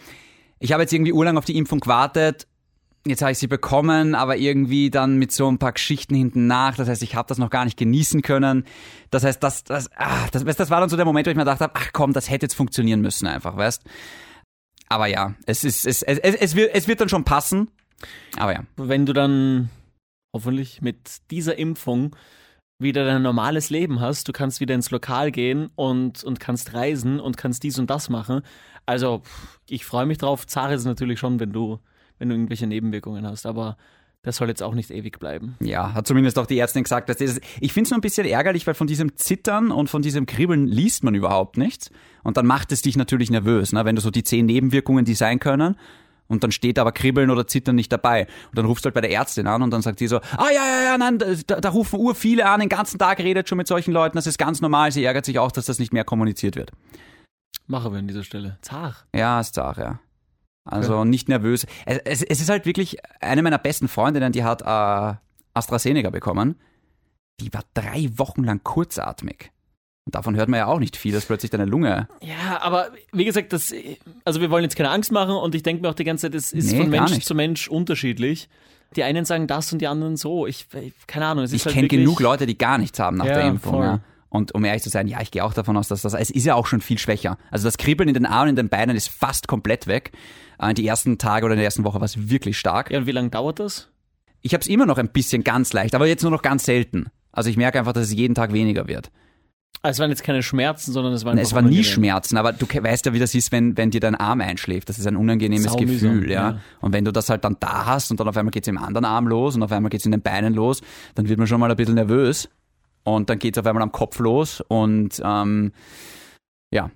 ich 0.59 0.73
habe 0.73 0.83
jetzt 0.83 0.91
irgendwie 0.93 1.13
urlang 1.13 1.37
auf 1.37 1.45
die 1.45 1.57
Impfung 1.57 1.79
gewartet. 1.79 2.47
Jetzt 3.05 3.21
habe 3.21 3.33
ich 3.33 3.37
sie 3.37 3.47
bekommen, 3.47 4.15
aber 4.15 4.37
irgendwie 4.37 4.89
dann 4.89 5.17
mit 5.17 5.33
so 5.33 5.51
ein 5.51 5.59
paar 5.59 5.73
Geschichten 5.73 6.15
hinten 6.15 6.47
nach. 6.47 6.75
Das 6.75 6.87
heißt, 6.87 7.03
ich 7.03 7.15
habe 7.15 7.27
das 7.27 7.37
noch 7.37 7.49
gar 7.49 7.65
nicht 7.65 7.77
genießen 7.77 8.21
können. 8.21 8.65
Das 9.09 9.25
heißt, 9.25 9.43
das, 9.43 9.65
das, 9.65 9.89
ah, 9.97 10.27
das, 10.31 10.45
das 10.45 10.69
war 10.69 10.79
dann 10.79 10.89
so 10.89 10.95
der 10.95 11.05
Moment, 11.05 11.27
wo 11.27 11.31
ich 11.31 11.35
mir 11.35 11.43
gedacht 11.43 11.59
habe, 11.59 11.73
ach 11.75 11.89
komm, 11.91 12.13
das 12.13 12.29
hätte 12.29 12.45
jetzt 12.45 12.55
funktionieren 12.55 13.01
müssen 13.01 13.27
einfach, 13.27 13.57
weißt? 13.57 13.83
Aber 14.87 15.07
ja, 15.07 15.35
es 15.45 15.63
ist, 15.63 15.85
es, 15.85 16.01
es, 16.01 16.17
es, 16.19 16.35
es, 16.35 16.55
wird, 16.55 16.73
es 16.73 16.87
wird 16.87 17.01
dann 17.01 17.09
schon 17.09 17.25
passen. 17.25 17.69
Aber 18.37 18.53
ja. 18.53 18.63
wenn 18.77 19.05
du 19.05 19.11
dann 19.11 19.69
hoffentlich 20.33 20.81
mit 20.81 21.29
dieser 21.29 21.57
Impfung 21.57 22.15
wieder 22.79 23.05
dein 23.05 23.21
normales 23.21 23.69
Leben 23.69 23.99
hast, 23.99 24.27
du 24.27 24.31
kannst 24.31 24.59
wieder 24.59 24.75
ins 24.75 24.91
Lokal 24.91 25.31
gehen 25.31 25.69
und, 25.75 26.23
und 26.23 26.39
kannst 26.39 26.73
reisen 26.73 27.19
und 27.19 27.37
kannst 27.37 27.63
dies 27.63 27.79
und 27.79 27.89
das 27.89 28.09
machen. 28.09 28.41
Also 28.85 29.21
ich 29.67 29.85
freue 29.85 30.05
mich 30.05 30.17
drauf. 30.17 30.47
Zare 30.47 30.73
ist 30.73 30.85
natürlich 30.85 31.19
schon, 31.19 31.39
wenn 31.39 31.51
du, 31.51 31.79
wenn 32.19 32.29
du 32.29 32.35
irgendwelche 32.35 32.67
Nebenwirkungen 32.67 33.25
hast, 33.27 33.45
aber 33.45 33.77
das 34.23 34.37
soll 34.37 34.47
jetzt 34.47 34.63
auch 34.63 34.73
nicht 34.73 34.89
ewig 34.89 35.19
bleiben. 35.19 35.57
Ja, 35.59 35.93
hat 35.93 36.07
zumindest 36.07 36.39
auch 36.39 36.45
die 36.45 36.57
Ärztin 36.57 36.83
gesagt, 36.83 37.09
dass 37.09 37.17
das, 37.17 37.41
ich 37.59 37.73
finde 37.73 37.87
es 37.87 37.91
nur 37.91 37.97
ein 37.97 38.01
bisschen 38.01 38.25
ärgerlich, 38.25 38.65
weil 38.65 38.73
von 38.73 38.87
diesem 38.87 39.17
Zittern 39.17 39.69
und 39.69 39.89
von 39.89 40.01
diesem 40.01 40.25
Kribbeln 40.25 40.65
liest 40.65 41.03
man 41.03 41.13
überhaupt 41.13 41.57
nichts. 41.57 41.91
Und 42.23 42.37
dann 42.37 42.45
macht 42.45 42.71
es 42.71 42.81
dich 42.81 42.95
natürlich 42.95 43.29
nervös, 43.29 43.73
ne? 43.73 43.83
wenn 43.83 43.95
du 43.95 44.01
so 44.01 44.11
die 44.11 44.23
zehn 44.23 44.45
Nebenwirkungen, 44.45 45.03
die 45.03 45.13
sein 45.13 45.39
können, 45.39 45.75
und 46.27 46.43
dann 46.43 46.51
steht 46.51 46.79
aber 46.79 46.93
Kribbeln 46.93 47.29
oder 47.29 47.47
Zittern 47.47 47.75
nicht 47.75 47.91
dabei. 47.91 48.27
Und 48.49 48.57
dann 48.57 48.65
rufst 48.65 48.85
du 48.85 48.87
halt 48.87 48.95
bei 48.95 49.01
der 49.01 49.11
Ärztin 49.11 49.45
an 49.45 49.61
und 49.61 49.71
dann 49.71 49.81
sagt 49.81 49.99
die 49.99 50.07
so, 50.07 50.17
ah 50.17 50.49
ja, 50.53 50.65
ja, 50.65 50.83
ja, 50.85 50.97
nein, 50.97 51.19
da, 51.47 51.59
da 51.59 51.69
rufen 51.69 51.99
ur 51.99 52.15
viele 52.15 52.47
an, 52.47 52.61
den 52.61 52.69
ganzen 52.69 52.97
Tag 52.97 53.19
redet 53.19 53.49
schon 53.49 53.57
mit 53.57 53.67
solchen 53.67 53.91
Leuten, 53.91 54.15
das 54.15 54.25
ist 54.25 54.37
ganz 54.37 54.61
normal, 54.61 54.91
sie 54.91 55.03
ärgert 55.03 55.25
sich 55.25 55.37
auch, 55.37 55.51
dass 55.51 55.65
das 55.65 55.79
nicht 55.79 55.93
mehr 55.93 56.05
kommuniziert 56.05 56.55
wird. 56.55 56.71
Machen 57.67 57.91
wir 57.91 57.99
an 57.99 58.07
dieser 58.07 58.23
Stelle. 58.23 58.57
Zach. 58.61 59.05
Ja, 59.13 59.39
ist 59.39 59.55
Sache, 59.55 59.81
ja. 59.81 59.99
Also 60.65 61.03
nicht 61.03 61.27
nervös. 61.27 61.65
Es, 61.85 62.21
es, 62.21 62.41
ist 62.41 62.49
halt 62.49 62.65
wirklich 62.65 62.97
eine 63.19 63.43
meiner 63.43 63.57
besten 63.57 63.87
Freundinnen, 63.87 64.31
die 64.31 64.43
hat 64.43 64.61
äh, 64.61 65.17
AstraZeneca 65.53 66.09
bekommen. 66.09 66.55
Die 67.39 67.53
war 67.53 67.63
drei 67.73 68.09
Wochen 68.15 68.43
lang 68.43 68.61
kurzatmig. 68.63 69.51
Und 70.05 70.15
davon 70.15 70.35
hört 70.35 70.49
man 70.49 70.57
ja 70.57 70.67
auch 70.67 70.79
nicht 70.79 70.97
viel, 70.97 71.13
dass 71.13 71.25
plötzlich 71.25 71.49
deine 71.49 71.65
Lunge. 71.65 72.07
Ja, 72.21 72.61
aber 72.61 72.89
wie 73.13 73.25
gesagt, 73.25 73.53
das, 73.53 73.73
also 74.25 74.41
wir 74.41 74.49
wollen 74.51 74.63
jetzt 74.63 74.75
keine 74.75 74.89
Angst 74.89 75.11
machen 75.11 75.35
und 75.35 75.55
ich 75.55 75.63
denke 75.63 75.81
mir 75.81 75.89
auch 75.89 75.95
die 75.95 76.03
ganze 76.03 76.27
Zeit, 76.27 76.35
es 76.35 76.51
ist 76.51 76.71
Nee, 76.71 76.77
von 76.77 76.89
Mensch 76.89 77.19
zu 77.19 77.35
Mensch 77.35 77.67
unterschiedlich. 77.67 78.49
Die 78.95 79.03
einen 79.03 79.25
sagen 79.25 79.47
das 79.47 79.71
und 79.73 79.79
die 79.79 79.87
anderen 79.87 80.17
so. 80.17 80.45
Ich, 80.45 80.67
keine 81.07 81.25
Ahnung. 81.25 81.45
Es 81.45 81.51
ist 81.51 81.61
Ich 81.61 81.65
halt 81.65 81.75
kenne 81.75 81.87
genug 81.87 82.19
Leute, 82.19 82.45
die 82.45 82.57
gar 82.57 82.77
nichts 82.77 82.99
haben 82.99 83.17
nach 83.17 83.25
Ja, 83.25 83.35
der 83.35 83.47
Impfung. 83.47 83.81
Ja. 83.81 84.01
Und 84.33 84.55
um 84.55 84.65
ehrlich 84.65 84.81
zu 84.81 84.89
sein, 84.89 85.07
ja, 85.07 85.21
ich 85.21 85.29
gehe 85.29 85.43
auch 85.43 85.53
davon 85.53 85.77
aus, 85.77 85.89
dass 85.89 86.01
das, 86.01 86.15
es 86.15 86.31
ist 86.31 86.43
ja 86.45 86.55
auch 86.55 86.65
schon 86.65 86.81
viel 86.81 86.97
schwächer. 86.97 87.37
Also 87.51 87.65
das 87.67 87.77
Kribbeln 87.77 88.09
in 88.09 88.15
den 88.15 88.25
Armen, 88.25 88.49
in 88.49 88.55
den 88.55 88.67
Beinen 88.67 88.95
ist 88.95 89.09
fast 89.09 89.47
komplett 89.47 89.85
weg. 89.85 90.11
Äh, 90.57 90.73
Die 90.73 90.87
ersten 90.87 91.19
Tage 91.19 91.45
oder 91.45 91.53
in 91.53 91.59
der 91.59 91.65
ersten 91.65 91.83
Woche 91.83 91.99
war 91.99 92.05
es 92.05 92.29
wirklich 92.31 92.57
stark. 92.57 92.89
Ja, 92.89 92.97
und 92.97 93.05
wie 93.05 93.11
lange 93.11 93.29
dauert 93.29 93.59
das? 93.59 93.89
Ich 94.41 94.55
habe 94.55 94.61
es 94.63 94.67
immer 94.67 94.87
noch 94.87 94.97
ein 94.97 95.09
bisschen 95.09 95.43
ganz 95.43 95.71
leicht, 95.71 95.93
aber 95.93 96.07
jetzt 96.07 96.23
nur 96.23 96.31
noch 96.31 96.41
ganz 96.41 96.65
selten. 96.65 97.11
Also 97.31 97.51
ich 97.51 97.57
merke 97.57 97.77
einfach, 97.77 97.93
dass 97.93 98.05
es 98.07 98.13
jeden 98.13 98.33
Tag 98.33 98.53
weniger 98.53 98.87
wird. 98.87 99.11
Ah, 99.83 99.89
Es 99.89 99.99
waren 99.99 100.09
jetzt 100.09 100.23
keine 100.23 100.41
Schmerzen, 100.41 100.93
sondern 100.93 101.13
es 101.13 101.25
waren 101.25 101.37
Es 101.37 101.53
waren 101.53 101.65
nie. 101.69 101.83
Schmerzen, 101.83 102.35
aber 102.37 102.53
du 102.53 102.65
weißt 102.65 103.05
ja, 103.05 103.13
wie 103.13 103.19
das 103.19 103.35
ist, 103.35 103.51
wenn, 103.51 103.77
wenn 103.77 103.91
dir 103.91 103.99
dein 103.99 104.15
Arm 104.15 104.41
einschläft. 104.41 104.89
Das 104.89 104.97
ist 104.97 105.05
ein 105.05 105.15
unangenehmes 105.15 105.65
Saumühsam, 105.71 106.15
Gefühl, 106.21 106.31
ja. 106.31 106.51
ja. 106.51 106.59
Und 106.81 106.91
wenn 106.93 107.05
du 107.05 107.11
das 107.11 107.29
halt 107.29 107.43
dann 107.43 107.57
da 107.59 107.85
hast 107.85 108.09
und 108.09 108.19
dann 108.19 108.27
auf 108.27 108.35
einmal 108.35 108.49
geht's 108.51 108.67
im 108.67 108.79
anderen 108.79 109.05
Arm 109.05 109.27
los 109.27 109.55
und 109.55 109.61
auf 109.61 109.71
einmal 109.71 109.91
geht's 109.91 110.05
in 110.05 110.11
den 110.11 110.21
Beinen 110.23 110.55
los, 110.55 110.81
dann 111.13 111.29
wird 111.29 111.37
man 111.37 111.45
schon 111.47 111.59
mal 111.59 111.69
ein 111.69 111.77
bisschen 111.77 111.95
nervös. 111.95 112.49
Und 113.03 113.29
dann 113.29 113.39
geht's 113.39 113.57
auf 113.57 113.65
einmal 113.65 113.83
am 113.83 113.91
Kopf 113.91 114.19
los 114.19 114.61
und 114.67 115.21
ähm, 115.23 115.73
ja, 116.71 116.89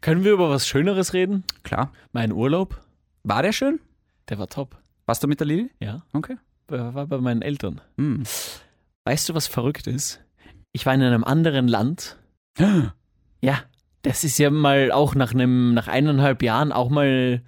Können 0.00 0.22
wir 0.24 0.32
über 0.32 0.50
was 0.50 0.66
Schöneres 0.68 1.12
reden? 1.14 1.44
klar. 1.62 1.92
Mein 2.12 2.32
Urlaub, 2.32 2.80
War 3.24 3.42
der 3.42 3.52
schön? 3.52 3.80
der 4.28 4.38
war 4.38 4.48
top. 4.48 4.76
Warst 5.06 5.22
du 5.22 5.28
mit 5.28 5.38
der 5.40 5.46
Lili? 5.46 5.70
Ja, 5.80 6.02
Okay. 6.12 6.36
war 6.68 6.94
war 6.94 7.06
bei 7.06 7.18
meinen 7.18 7.42
Eltern. 7.42 7.80
Hm. 7.96 8.24
Weißt 9.04 9.28
du, 9.28 9.34
was 9.34 9.46
verrückt 9.46 9.86
ist? 9.86 10.20
Ich 10.72 10.84
war 10.84 10.92
in 10.94 11.02
einem 11.02 11.24
anderen 11.24 11.68
Land. 11.68 12.18
Ja, 13.42 13.60
das 14.02 14.24
ist 14.24 14.38
ja 14.38 14.50
mal 14.50 14.90
auch 14.92 15.14
nach 15.14 15.32
einem, 15.34 15.74
nach 15.74 15.88
eineinhalb 15.88 16.42
Jahren 16.42 16.72
auch 16.72 16.88
mal 16.90 17.42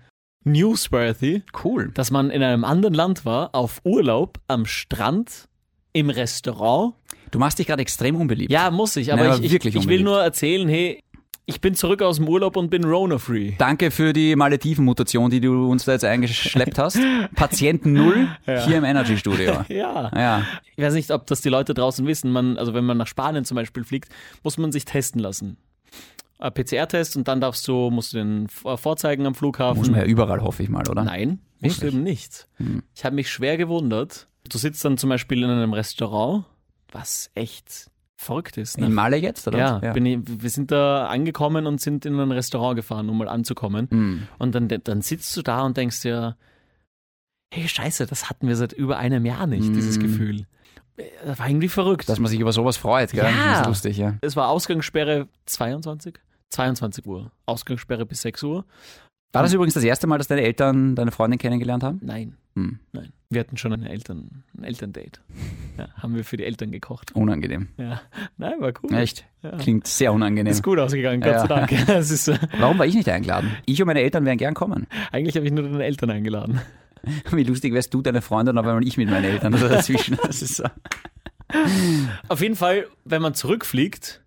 newsworthy, 0.45 1.43
Cool. 1.65 1.91
dass 1.95 2.11
man 2.11 2.31
in 2.31 2.43
einem 2.43 2.65
anderen 2.65 2.95
Land 2.95 3.25
war, 3.25 3.55
auf 3.55 3.81
Urlaub, 3.85 4.39
am 4.49 4.67
Strand, 4.67 5.49
im 5.93 6.11
Restaurant. 6.11 6.95
Du 7.31 7.39
machst 7.39 7.59
dich 7.59 7.67
gerade 7.67 7.83
extrem 7.83 8.17
unbeliebt. 8.17 8.51
Ja, 8.53 8.71
muss 8.71 8.97
ich, 8.97 9.13
aber 9.13 9.23
Nein, 9.23 9.31
ich, 9.33 9.37
aber 9.39 9.45
ich, 9.47 9.53
wirklich 9.53 9.75
ich 9.77 9.89
will 9.89 10.03
nur 10.03 10.23
erzählen, 10.23 10.69
hey, 10.69 11.03
ich 11.47 11.61
bin 11.63 11.75
zurück 11.75 12.03
aus 12.03 12.17
dem 12.17 12.29
Urlaub 12.29 12.57
und 12.57 12.69
bin 12.69 12.85
Rona-free. 12.85 13.55
Danke 13.57 13.91
für 13.91 14.13
die 14.13 14.37
Malediven-Mutation, 14.37 15.31
die 15.31 15.41
du 15.41 15.71
uns 15.71 15.87
da 15.87 15.93
jetzt 15.93 16.05
eingeschleppt 16.05 16.79
hast. 16.79 16.99
Patient 17.35 17.87
Null 17.87 18.29
hier 18.45 18.77
im 18.77 18.85
Energy 18.85 19.17
Studio. 19.17 19.65
Ja. 19.69 20.11
Ja. 20.15 20.43
Ich 20.77 20.85
weiß 20.85 20.93
nicht, 20.95 21.11
ob 21.11 21.27
das 21.27 21.41
die 21.41 21.49
Leute 21.49 21.73
draußen 21.73 22.07
wissen. 22.07 22.31
Man, 22.33 22.59
also 22.59 22.75
wenn 22.75 22.85
man 22.85 22.99
nach 22.99 23.07
Spanien 23.07 23.45
zum 23.47 23.55
Beispiel 23.55 23.85
fliegt, 23.85 24.11
muss 24.43 24.59
man 24.59 24.73
sich 24.73 24.85
testen 24.85 25.21
lassen. 25.23 25.57
PCR-Test 26.39 27.17
und 27.17 27.27
dann 27.27 27.41
darfst 27.41 27.67
du, 27.67 27.91
musst 27.91 28.13
du 28.13 28.19
den 28.19 28.49
v- 28.49 28.77
vorzeigen 28.77 29.27
am 29.27 29.35
Flughafen. 29.35 29.79
Muss 29.79 29.91
man 29.91 30.01
ja 30.01 30.07
überall, 30.07 30.41
hoffe 30.43 30.63
ich 30.63 30.69
mal, 30.69 30.87
oder? 30.89 31.03
Nein, 31.03 31.41
musst 31.61 31.83
du 31.83 31.89
eben 31.89 32.03
nicht. 32.05 32.47
Hm. 32.59 32.83
Ich 32.95 33.05
habe 33.05 33.17
mich 33.17 33.29
schwer 33.31 33.57
gewundert. 33.57 34.29
Du 34.49 34.57
sitzt 34.59 34.85
dann 34.85 34.99
zum 34.99 35.11
Beispiel 35.11 35.43
in 35.43 35.51
einem 35.51 35.73
Restaurant, 35.73 36.45
was 36.93 37.31
echt 37.35 37.91
verrückt 38.17 38.57
ist. 38.57 38.77
In 38.79 38.93
Malle 38.95 39.17
jetzt, 39.17 39.47
oder? 39.47 39.59
ja? 39.83 39.93
Bin 39.93 40.05
ich, 40.07 40.19
wir 40.25 40.51
sind 40.51 40.71
da 40.73 41.07
angekommen 41.07 41.67
und 41.67 41.81
sind 41.81 42.05
in 42.05 42.19
ein 42.19 42.33
Restaurant 42.33 42.75
gefahren, 42.77 43.09
um 43.09 43.19
mal 43.19 43.29
anzukommen. 43.29 43.89
Hm. 43.91 44.29
Und 44.39 44.55
dann, 44.55 44.69
dann 44.69 45.03
sitzt 45.03 45.37
du 45.37 45.43
da 45.43 45.63
und 45.63 45.77
denkst 45.77 46.03
dir, 46.03 46.37
hey 47.55 47.69
Scheiße, 47.69 48.07
das 48.07 48.29
hatten 48.29 48.49
wir 48.49 48.57
seit 48.57 48.73
über 48.73 48.99
einem 48.99 49.25
Jahr 49.25 49.47
nicht, 49.47 49.69
dieses 49.75 49.99
Mm. 49.99 50.03
Gefühl. 50.03 50.47
Das 51.25 51.39
war 51.39 51.49
irgendwie 51.49 51.69
verrückt. 51.69 52.09
Dass 52.09 52.19
man 52.19 52.29
sich 52.29 52.41
über 52.41 52.53
sowas 52.53 52.77
freut, 52.77 53.13
gell? 53.13 53.25
Ja. 53.25 53.51
Das 53.53 53.61
ist 53.61 53.67
lustig, 53.69 53.97
ja. 53.99 54.17
es 54.21 54.35
war 54.37 54.49
Ausgangssperre 54.49 55.29
22? 55.47 56.19
22 56.51 57.07
Uhr. 57.07 57.31
Ausgangssperre 57.47 58.05
bis 58.05 58.23
6 58.23 58.43
Uhr. 58.43 58.65
War 59.33 59.43
das 59.43 59.53
übrigens 59.53 59.75
das 59.75 59.85
erste 59.85 60.07
Mal, 60.07 60.19
dass 60.19 60.27
deine 60.27 60.43
Eltern 60.43 60.95
deine 60.97 61.13
Freundin 61.13 61.39
kennengelernt 61.39 61.85
haben? 61.85 62.01
Nein, 62.03 62.37
Hm. 62.57 62.81
nein. 62.93 63.13
Wir 63.31 63.41
hatten 63.41 63.59
schon 63.59 63.83
Eltern, 63.85 64.43
ein 64.57 64.65
Elterndate. 64.65 65.21
Ja, 65.77 65.89
haben 65.97 66.15
wir 66.15 66.25
für 66.25 66.39
die 66.39 66.45
Eltern 66.45 66.71
gekocht. 66.73 67.15
Unangenehm. 67.15 67.69
Ja. 67.77 68.01
Nein, 68.39 68.55
war 68.59 68.73
cool. 68.83 68.95
Echt? 68.95 69.27
Ja. 69.43 69.51
Klingt 69.59 69.87
sehr 69.87 70.15
unangenehm. 70.15 70.51
Ist 70.51 70.63
gut 70.63 70.79
ausgegangen, 70.79 71.21
Gott 71.21 71.33
Ja. 71.33 71.41
sei 71.41 71.47
Dank. 71.47 71.73
Ist, 71.89 72.29
äh, 72.29 72.39
Warum 72.59 72.79
war 72.79 72.87
ich 72.87 72.95
nicht 72.95 73.09
eingeladen? 73.09 73.55
Ich 73.67 73.83
und 73.83 73.87
meine 73.87 74.01
Eltern 74.01 74.25
wären 74.25 74.39
gern 74.39 74.55
kommen. 74.55 74.87
eigentlich 75.13 75.37
habe 75.37 75.45
ich 75.45 75.53
nur 75.53 75.65
deine 75.65 75.85
Eltern 75.85 76.11
eingeladen. 76.11 76.61
Wie 77.31 77.45
lustig 77.45 77.75
wärst 77.75 77.93
du, 77.93 78.01
deine 78.01 78.23
Freundin, 78.23 78.57
aber 78.57 78.81
ich 78.81 78.97
mit 78.97 79.11
meinen 79.11 79.25
Eltern 79.25 79.55
oder 79.55 79.69
dazwischen. 79.69 80.17
Das 80.27 80.41
ist 80.41 80.57
so. 80.57 80.65
Auf 82.29 82.41
jeden 82.41 82.57
Fall, 82.57 82.87
wenn 83.05 83.21
man 83.21 83.35
zurückfliegt, 83.35 84.23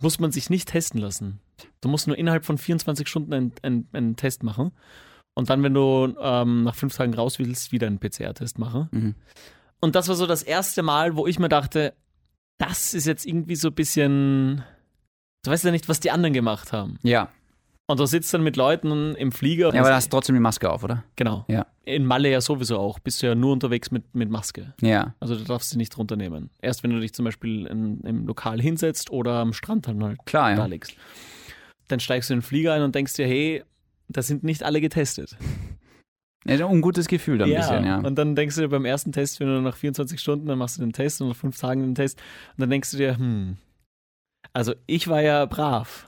muss 0.00 0.20
man 0.20 0.30
sich 0.30 0.50
nicht 0.50 0.68
testen 0.68 1.00
lassen. 1.00 1.40
Du 1.80 1.88
musst 1.88 2.06
nur 2.06 2.16
innerhalb 2.16 2.44
von 2.44 2.58
24 2.58 3.08
Stunden 3.08 3.32
einen, 3.34 3.52
einen, 3.62 3.88
einen 3.92 4.16
Test 4.16 4.44
machen. 4.44 4.70
Und 5.40 5.48
dann, 5.48 5.62
wenn 5.62 5.72
du 5.72 6.14
ähm, 6.20 6.64
nach 6.64 6.74
fünf 6.74 6.94
Tagen 6.94 7.14
raus 7.14 7.38
willst, 7.38 7.72
wieder 7.72 7.86
einen 7.86 7.98
PCR-Test 7.98 8.58
machen. 8.58 8.88
Mhm. 8.90 9.14
Und 9.80 9.94
das 9.94 10.06
war 10.06 10.14
so 10.14 10.26
das 10.26 10.42
erste 10.42 10.82
Mal, 10.82 11.16
wo 11.16 11.26
ich 11.26 11.38
mir 11.38 11.48
dachte, 11.48 11.94
das 12.58 12.92
ist 12.92 13.06
jetzt 13.06 13.24
irgendwie 13.24 13.56
so 13.56 13.68
ein 13.68 13.74
bisschen. 13.74 14.62
Du 15.42 15.50
weißt 15.50 15.64
ja 15.64 15.70
nicht, 15.70 15.88
was 15.88 15.98
die 15.98 16.10
anderen 16.10 16.34
gemacht 16.34 16.74
haben. 16.74 16.98
Ja. 17.02 17.30
Und 17.86 17.98
du 17.98 18.04
sitzt 18.04 18.34
dann 18.34 18.42
mit 18.42 18.56
Leuten 18.58 19.14
im 19.14 19.32
Flieger. 19.32 19.72
ja, 19.72 19.80
aber 19.80 19.88
da 19.88 19.94
hast 19.96 20.08
du 20.08 20.10
trotzdem 20.10 20.34
die 20.34 20.42
Maske 20.42 20.70
auf, 20.70 20.84
oder? 20.84 21.04
genau. 21.16 21.46
Ja. 21.48 21.66
In 21.86 22.04
Malle 22.04 22.30
ja 22.30 22.42
sowieso 22.42 22.76
auch. 22.78 22.98
Bist 22.98 23.22
du 23.22 23.28
ja 23.28 23.34
nur 23.34 23.54
unterwegs 23.54 23.90
mit, 23.90 24.14
mit 24.14 24.28
Maske. 24.28 24.74
Ja. 24.82 25.14
Also 25.20 25.36
du 25.36 25.44
darfst 25.44 25.70
sie 25.70 25.78
nicht 25.78 25.96
runternehmen. 25.96 26.50
Erst 26.60 26.82
wenn 26.82 26.90
du 26.90 27.00
dich 27.00 27.14
zum 27.14 27.24
Beispiel 27.24 27.64
in, 27.64 28.00
im 28.02 28.26
Lokal 28.26 28.60
hinsetzt 28.60 29.08
oder 29.08 29.36
am 29.36 29.54
Strand 29.54 29.88
dann 29.88 30.04
halt 30.04 30.18
Klar, 30.26 30.50
da 30.54 30.58
ja. 30.58 30.66
liegst. 30.66 30.94
dann 31.88 31.98
steigst 31.98 32.28
du 32.28 32.34
in 32.34 32.40
den 32.40 32.44
Flieger 32.44 32.74
ein 32.74 32.82
und 32.82 32.94
denkst 32.94 33.14
dir, 33.14 33.26
hey, 33.26 33.64
da 34.12 34.22
sind 34.22 34.44
nicht 34.44 34.62
alle 34.62 34.80
getestet. 34.80 35.36
Ja, 36.46 36.54
ein 36.54 36.62
ungutes 36.62 37.06
Gefühl 37.06 37.36
dann 37.36 37.50
ein 37.50 37.56
bisschen, 37.56 37.84
ja. 37.84 37.98
Und 37.98 38.14
dann 38.16 38.34
denkst 38.34 38.54
du 38.54 38.62
dir 38.62 38.68
beim 38.68 38.86
ersten 38.86 39.12
Test, 39.12 39.40
wenn 39.40 39.48
du 39.48 39.60
nach 39.60 39.76
24 39.76 40.18
Stunden, 40.18 40.46
dann 40.46 40.56
machst 40.56 40.78
du 40.78 40.80
den 40.80 40.94
Test 40.94 41.20
und 41.20 41.28
nach 41.28 41.36
fünf 41.36 41.58
Tagen 41.58 41.82
den 41.82 41.94
Test 41.94 42.18
und 42.56 42.62
dann 42.62 42.70
denkst 42.70 42.92
du 42.92 42.96
dir, 42.96 43.18
hm, 43.18 43.58
also 44.54 44.74
ich 44.86 45.08
war 45.08 45.20
ja 45.20 45.44
brav. 45.44 46.06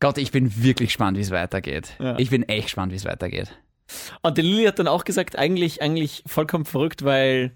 Gott, 0.00 0.16
ich 0.16 0.32
bin 0.32 0.62
wirklich 0.62 0.88
gespannt, 0.88 1.18
wie 1.18 1.20
es 1.20 1.30
weitergeht. 1.30 1.94
Ja. 1.98 2.18
Ich 2.18 2.30
bin 2.30 2.42
echt 2.44 2.64
gespannt, 2.64 2.92
wie 2.92 2.96
es 2.96 3.04
weitergeht. 3.04 3.54
Und 4.22 4.38
die 4.38 4.42
Lilly 4.42 4.64
hat 4.64 4.78
dann 4.78 4.88
auch 4.88 5.04
gesagt, 5.04 5.36
eigentlich, 5.36 5.82
eigentlich 5.82 6.22
vollkommen 6.26 6.64
verrückt, 6.64 7.04
weil 7.04 7.52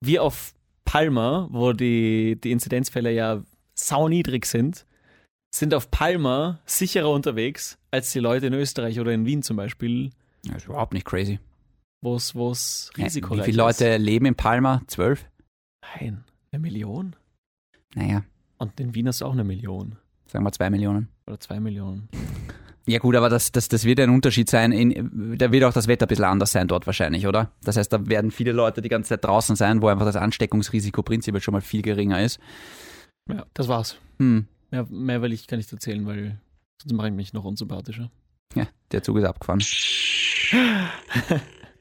wir 0.00 0.22
auf 0.22 0.54
Palma, 0.84 1.48
wo 1.50 1.72
die, 1.72 2.40
die 2.40 2.52
Inzidenzfälle 2.52 3.12
ja 3.12 3.42
sauniedrig 3.74 4.46
sind, 4.46 4.86
sind 5.54 5.74
auf 5.74 5.90
Palma 5.90 6.60
sicherer 6.66 7.10
unterwegs 7.10 7.78
als 7.90 8.10
die 8.12 8.20
Leute 8.20 8.46
in 8.46 8.54
Österreich 8.54 8.98
oder 9.00 9.12
in 9.12 9.26
Wien 9.26 9.42
zum 9.42 9.56
Beispiel, 9.56 10.10
Ja, 10.44 10.54
ist 10.56 10.66
überhaupt 10.66 10.94
nicht 10.94 11.04
crazy. 11.06 11.38
wo 12.02 12.16
es 12.16 12.34
es 12.34 12.90
Ja, 12.96 13.04
Wie 13.06 13.42
viele 13.42 13.56
Leute 13.56 13.96
leben 13.98 14.26
in 14.26 14.34
Palma? 14.34 14.82
Zwölf? 14.86 15.20
ist. 15.20 15.28
Nein, 16.00 16.24
eine 16.50 16.60
Million? 16.60 17.16
Naja, 17.94 18.22
Und 18.58 18.80
in 18.80 18.94
Wien 18.94 19.08
hast 19.08 19.20
du 19.20 19.26
auch 19.26 19.32
eine 19.32 19.44
Million. 19.44 19.96
sagen 20.26 20.44
wir 20.44 20.52
zwei 20.52 20.70
Millionen. 20.70 21.08
Oder 21.26 21.38
zwei 21.38 21.60
Millionen. 21.60 22.08
Ja 22.86 22.98
gut, 22.98 23.14
aber 23.14 23.28
das, 23.28 23.52
das, 23.52 23.68
das 23.68 23.84
wird 23.84 24.00
ein 24.00 24.10
Unterschied 24.10 24.48
sein. 24.50 24.72
In, 24.72 25.36
da 25.38 25.52
wird 25.52 25.62
auch 25.64 25.72
das 25.72 25.86
Wetter 25.86 26.06
ein 26.06 26.08
bisschen 26.08 26.24
anders 26.24 26.50
sein 26.50 26.66
dort 26.66 26.86
wahrscheinlich, 26.86 27.26
oder? 27.28 27.52
Das 27.62 27.76
heißt, 27.76 27.92
da 27.92 28.08
werden 28.08 28.30
viele 28.32 28.50
Leute 28.52 28.82
die 28.82 28.88
ganze 28.88 29.10
Zeit 29.10 29.24
draußen 29.24 29.54
sein, 29.54 29.82
wo 29.82 29.88
einfach 29.88 30.04
das 30.06 30.16
Ansteckungsrisiko 30.16 31.02
prinzipiell 31.04 31.40
schon 31.42 31.52
mal 31.52 31.60
viel 31.60 31.82
geringer 31.82 32.20
ist. 32.22 32.40
Ja, 33.30 33.46
das 33.54 33.68
war's. 33.68 33.98
Hm. 34.18 34.46
Mehr, 34.72 34.86
mehr 34.90 35.22
will 35.22 35.32
ich 35.32 35.46
gar 35.46 35.56
nicht 35.58 35.70
erzählen, 35.70 36.04
weil 36.06 36.40
sonst 36.82 36.94
mache 36.94 37.06
ich 37.08 37.12
mich 37.14 37.32
noch 37.32 37.44
unsympathischer. 37.44 38.10
Ja, 38.54 38.66
der 38.90 39.02
Zug 39.04 39.18
ist 39.18 39.24
abgefahren. 39.24 39.60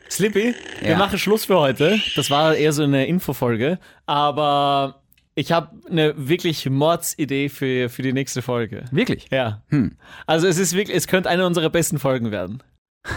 Slippy, 0.09 0.53
wir 0.81 0.89
Ja. 0.91 0.97
machen 0.97 1.17
Schluss 1.17 1.45
für 1.45 1.57
heute. 1.57 1.99
Das 2.15 2.29
war 2.29 2.53
eher 2.55 2.73
so 2.73 2.83
eine 2.83 3.05
Infofolge, 3.07 3.79
aber 4.05 5.01
ich 5.35 5.53
habe 5.53 5.79
eine 5.89 6.13
wirklich 6.17 6.69
Mordsidee 6.69 7.47
für, 7.47 7.87
für 7.89 8.01
die 8.01 8.11
nächste 8.13 8.41
Folge. 8.41 8.83
Wirklich? 8.91 9.27
Ja. 9.31 9.63
Hm. 9.69 9.95
Also 10.27 10.47
es 10.47 10.57
ist 10.57 10.73
wirklich, 10.75 10.97
es 10.97 11.07
könnte 11.07 11.29
eine 11.29 11.45
unserer 11.45 11.69
besten 11.69 11.97
Folgen 11.97 12.31
werden. 12.31 12.61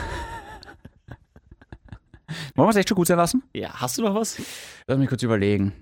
Wollen 2.54 2.66
wir 2.68 2.70
es 2.70 2.76
echt 2.76 2.88
schon 2.88 2.96
gut 2.96 3.08
sein 3.08 3.16
lassen? 3.18 3.42
Ja, 3.54 3.70
hast 3.80 3.98
du 3.98 4.02
noch 4.02 4.14
was? 4.14 4.40
Lass 4.86 4.98
mich 4.98 5.08
kurz 5.08 5.22
überlegen. 5.24 5.72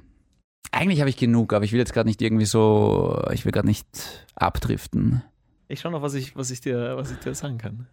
Eigentlich 0.72 1.00
habe 1.00 1.11
ich 1.11 1.18
genug, 1.18 1.52
aber 1.52 1.64
ich 1.64 1.72
will 1.72 1.78
jetzt 1.78 1.92
gerade 1.92 2.08
nicht 2.08 2.22
irgendwie 2.22 2.46
so, 2.46 3.22
ich 3.32 3.44
will 3.44 3.52
gerade 3.52 3.68
nicht 3.68 3.87
abdriften. 4.35 5.22
Ich 5.68 5.80
schau 5.80 5.90
noch, 5.90 6.02
was 6.02 6.14
ich, 6.14 6.35
was 6.35 6.50
ich 6.50 6.61
dir, 6.61 6.96
was 6.96 7.11
ich 7.11 7.18
dir 7.18 7.35
sagen 7.35 7.58
kann. 7.58 7.87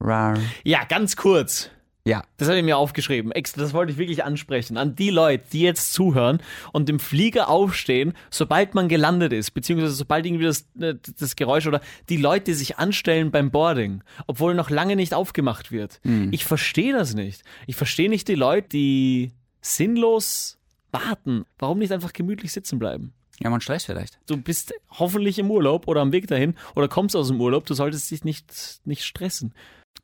Rar. 0.00 0.38
Ja, 0.62 0.84
ganz 0.84 1.16
kurz. 1.16 1.70
Ja. 2.06 2.22
Das 2.36 2.48
habe 2.48 2.58
ich 2.58 2.64
mir 2.64 2.76
aufgeschrieben. 2.76 3.32
Das 3.56 3.72
wollte 3.72 3.92
ich 3.92 3.98
wirklich 3.98 4.24
ansprechen. 4.24 4.76
An 4.76 4.94
die 4.94 5.08
Leute, 5.08 5.44
die 5.52 5.62
jetzt 5.62 5.94
zuhören 5.94 6.38
und 6.72 6.90
im 6.90 7.00
Flieger 7.00 7.48
aufstehen, 7.48 8.12
sobald 8.30 8.74
man 8.74 8.88
gelandet 8.88 9.32
ist, 9.32 9.52
beziehungsweise 9.52 9.94
sobald 9.94 10.26
irgendwie 10.26 10.44
das, 10.44 10.66
äh, 10.78 10.96
das 11.18 11.34
Geräusch 11.34 11.66
oder 11.66 11.80
die 12.10 12.18
Leute, 12.18 12.44
die 12.44 12.54
sich 12.54 12.78
anstellen 12.78 13.30
beim 13.30 13.50
Boarding, 13.50 14.02
obwohl 14.26 14.54
noch 14.54 14.68
lange 14.68 14.96
nicht 14.96 15.14
aufgemacht 15.14 15.72
wird. 15.72 16.00
Ich 16.30 16.44
verstehe 16.44 16.92
das 16.92 17.14
nicht. 17.14 17.42
Ich 17.66 17.76
verstehe 17.76 18.10
nicht 18.10 18.28
die 18.28 18.34
Leute, 18.34 18.68
die 18.68 19.32
sinnlos 19.62 20.58
warten. 20.94 21.44
Warum 21.58 21.78
nicht 21.78 21.92
einfach 21.92 22.12
gemütlich 22.14 22.52
sitzen 22.52 22.78
bleiben? 22.78 23.12
Ja, 23.40 23.50
man 23.50 23.60
Stress 23.60 23.84
vielleicht. 23.84 24.18
Du 24.26 24.36
bist 24.36 24.72
hoffentlich 24.90 25.38
im 25.38 25.50
Urlaub 25.50 25.88
oder 25.88 26.00
am 26.00 26.12
Weg 26.12 26.28
dahin 26.28 26.54
oder 26.76 26.88
kommst 26.88 27.16
aus 27.16 27.28
dem 27.28 27.40
Urlaub. 27.40 27.66
Du 27.66 27.74
solltest 27.74 28.10
dich 28.10 28.24
nicht, 28.24 28.80
nicht 28.84 29.04
stressen. 29.04 29.52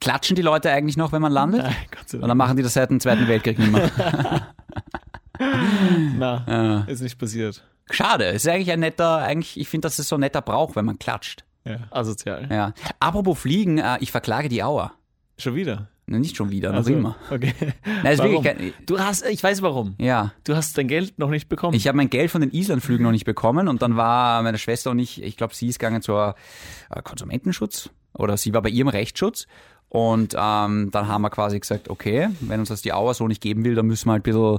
Klatschen 0.00 0.35
die 0.37 0.42
Leute 0.42 0.70
eigentlich 0.70 0.96
noch, 0.96 1.12
wenn 1.12 1.22
man 1.22 1.33
landet? 1.33 1.62
Nein, 1.62 1.76
Gott 1.96 2.09
sei 2.09 2.18
Und 2.18 2.29
dann 2.29 2.37
machen 2.37 2.57
die 2.57 2.62
das 2.62 2.74
seit 2.74 2.90
dem 2.90 3.00
Zweiten 3.00 3.29
Weltkrieg 3.29 3.59
nicht 3.59 3.70
mehr. 3.70 3.90
Na, 6.18 6.44
Ja. 6.48 6.81
ist 6.85 7.00
nicht 7.00 7.18
passiert. 7.18 7.64
Schade, 7.90 8.24
ist 8.26 8.46
eigentlich 8.48 8.70
ein 8.70 8.81
netter, 8.81 9.18
eigentlich, 9.18 9.59
ich 9.59 9.68
finde, 9.68 9.87
das 9.87 9.98
ist 9.98 10.09
so 10.09 10.16
ein 10.16 10.20
netter 10.20 10.42
Brauch, 10.42 10.76
wenn 10.76 10.85
man 10.85 10.98
klatscht. 10.98 11.44
Ja, 11.64 11.79
asozial. 11.90 12.48
Ja. 12.50 12.72
Apropos 13.00 13.38
Fliegen, 13.40 13.79
äh, 13.79 13.98
ich 14.00 14.11
verklage 14.11 14.48
die 14.48 14.62
Auer. 14.62 14.92
Schon 15.38 15.55
wieder. 15.55 15.88
Ne, 16.10 16.18
Nicht 16.18 16.36
schon 16.36 16.50
wieder, 16.50 16.70
noch 16.70 16.78
Also, 16.78 16.92
immer. 16.92 17.16
Okay. 17.30 17.54
Nein, 18.02 18.12
ist 18.14 18.18
Warum? 18.18 18.42
kein, 18.42 18.72
Du 18.84 18.98
hast, 18.98 19.24
ich 19.26 19.42
weiß 19.42 19.62
warum. 19.62 19.94
ja. 19.98 20.32
Du 20.44 20.56
hast 20.56 20.76
dein 20.76 20.88
Geld 20.88 21.18
noch 21.20 21.30
nicht 21.30 21.48
bekommen. 21.48 21.74
Ich 21.76 21.86
habe 21.86 21.96
mein 21.96 22.10
Geld 22.10 22.30
von 22.32 22.40
den 22.40 22.50
Islandflügen 22.50 23.04
noch 23.04 23.12
nicht 23.12 23.24
bekommen 23.24 23.68
und 23.68 23.80
dann 23.80 23.96
war 23.96 24.42
meine 24.42 24.58
Schwester 24.58 24.90
und 24.90 24.98
ich, 24.98 25.22
ich 25.22 25.36
glaube, 25.36 25.54
sie 25.54 25.68
ist 25.68 25.78
gegangen 25.78 26.02
zur 26.02 26.34
äh, 26.90 27.00
Konsumentenschutz 27.02 27.90
oder 28.12 28.36
sie 28.36 28.52
war 28.52 28.60
bei 28.62 28.70
ihrem 28.70 28.88
Rechtsschutz 28.88 29.46
und 29.88 30.34
ähm, 30.36 30.90
dann 30.90 31.06
haben 31.08 31.22
wir 31.22 31.30
quasi 31.30 31.60
gesagt, 31.60 31.88
okay, 31.88 32.28
wenn 32.40 32.58
uns 32.60 32.70
das 32.70 32.82
die 32.82 32.92
Auer 32.92 33.14
so 33.14 33.28
nicht 33.28 33.40
geben 33.40 33.64
will, 33.64 33.76
dann 33.76 33.86
müssen 33.86 34.08
wir 34.08 34.12
halt 34.14 34.22
ein 34.26 34.32
bisschen, 34.32 34.58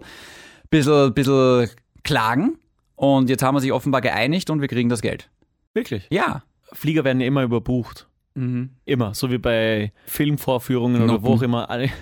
bisschen, 0.69 1.13
bisschen 1.13 1.69
klagen 2.03 2.57
und 2.95 3.29
jetzt 3.29 3.43
haben 3.43 3.55
wir 3.55 3.59
sich 3.61 3.73
offenbar 3.73 3.99
geeinigt 3.99 4.49
und 4.49 4.61
wir 4.61 4.69
kriegen 4.69 4.87
das 4.87 5.01
Geld. 5.01 5.29
Wirklich. 5.73 6.07
Ja. 6.09 6.43
Flieger 6.73 7.03
werden 7.03 7.19
ja 7.19 7.27
immer 7.27 7.43
überbucht. 7.43 8.07
Immer. 8.35 9.13
So 9.13 9.29
wie 9.31 9.37
bei 9.37 9.91
Filmvorführungen 10.05 11.01
oder 11.03 11.13
Noten. 11.13 11.23
wo 11.25 11.33
auch 11.33 11.41
immer. 11.41 11.69
Alle- 11.69 11.89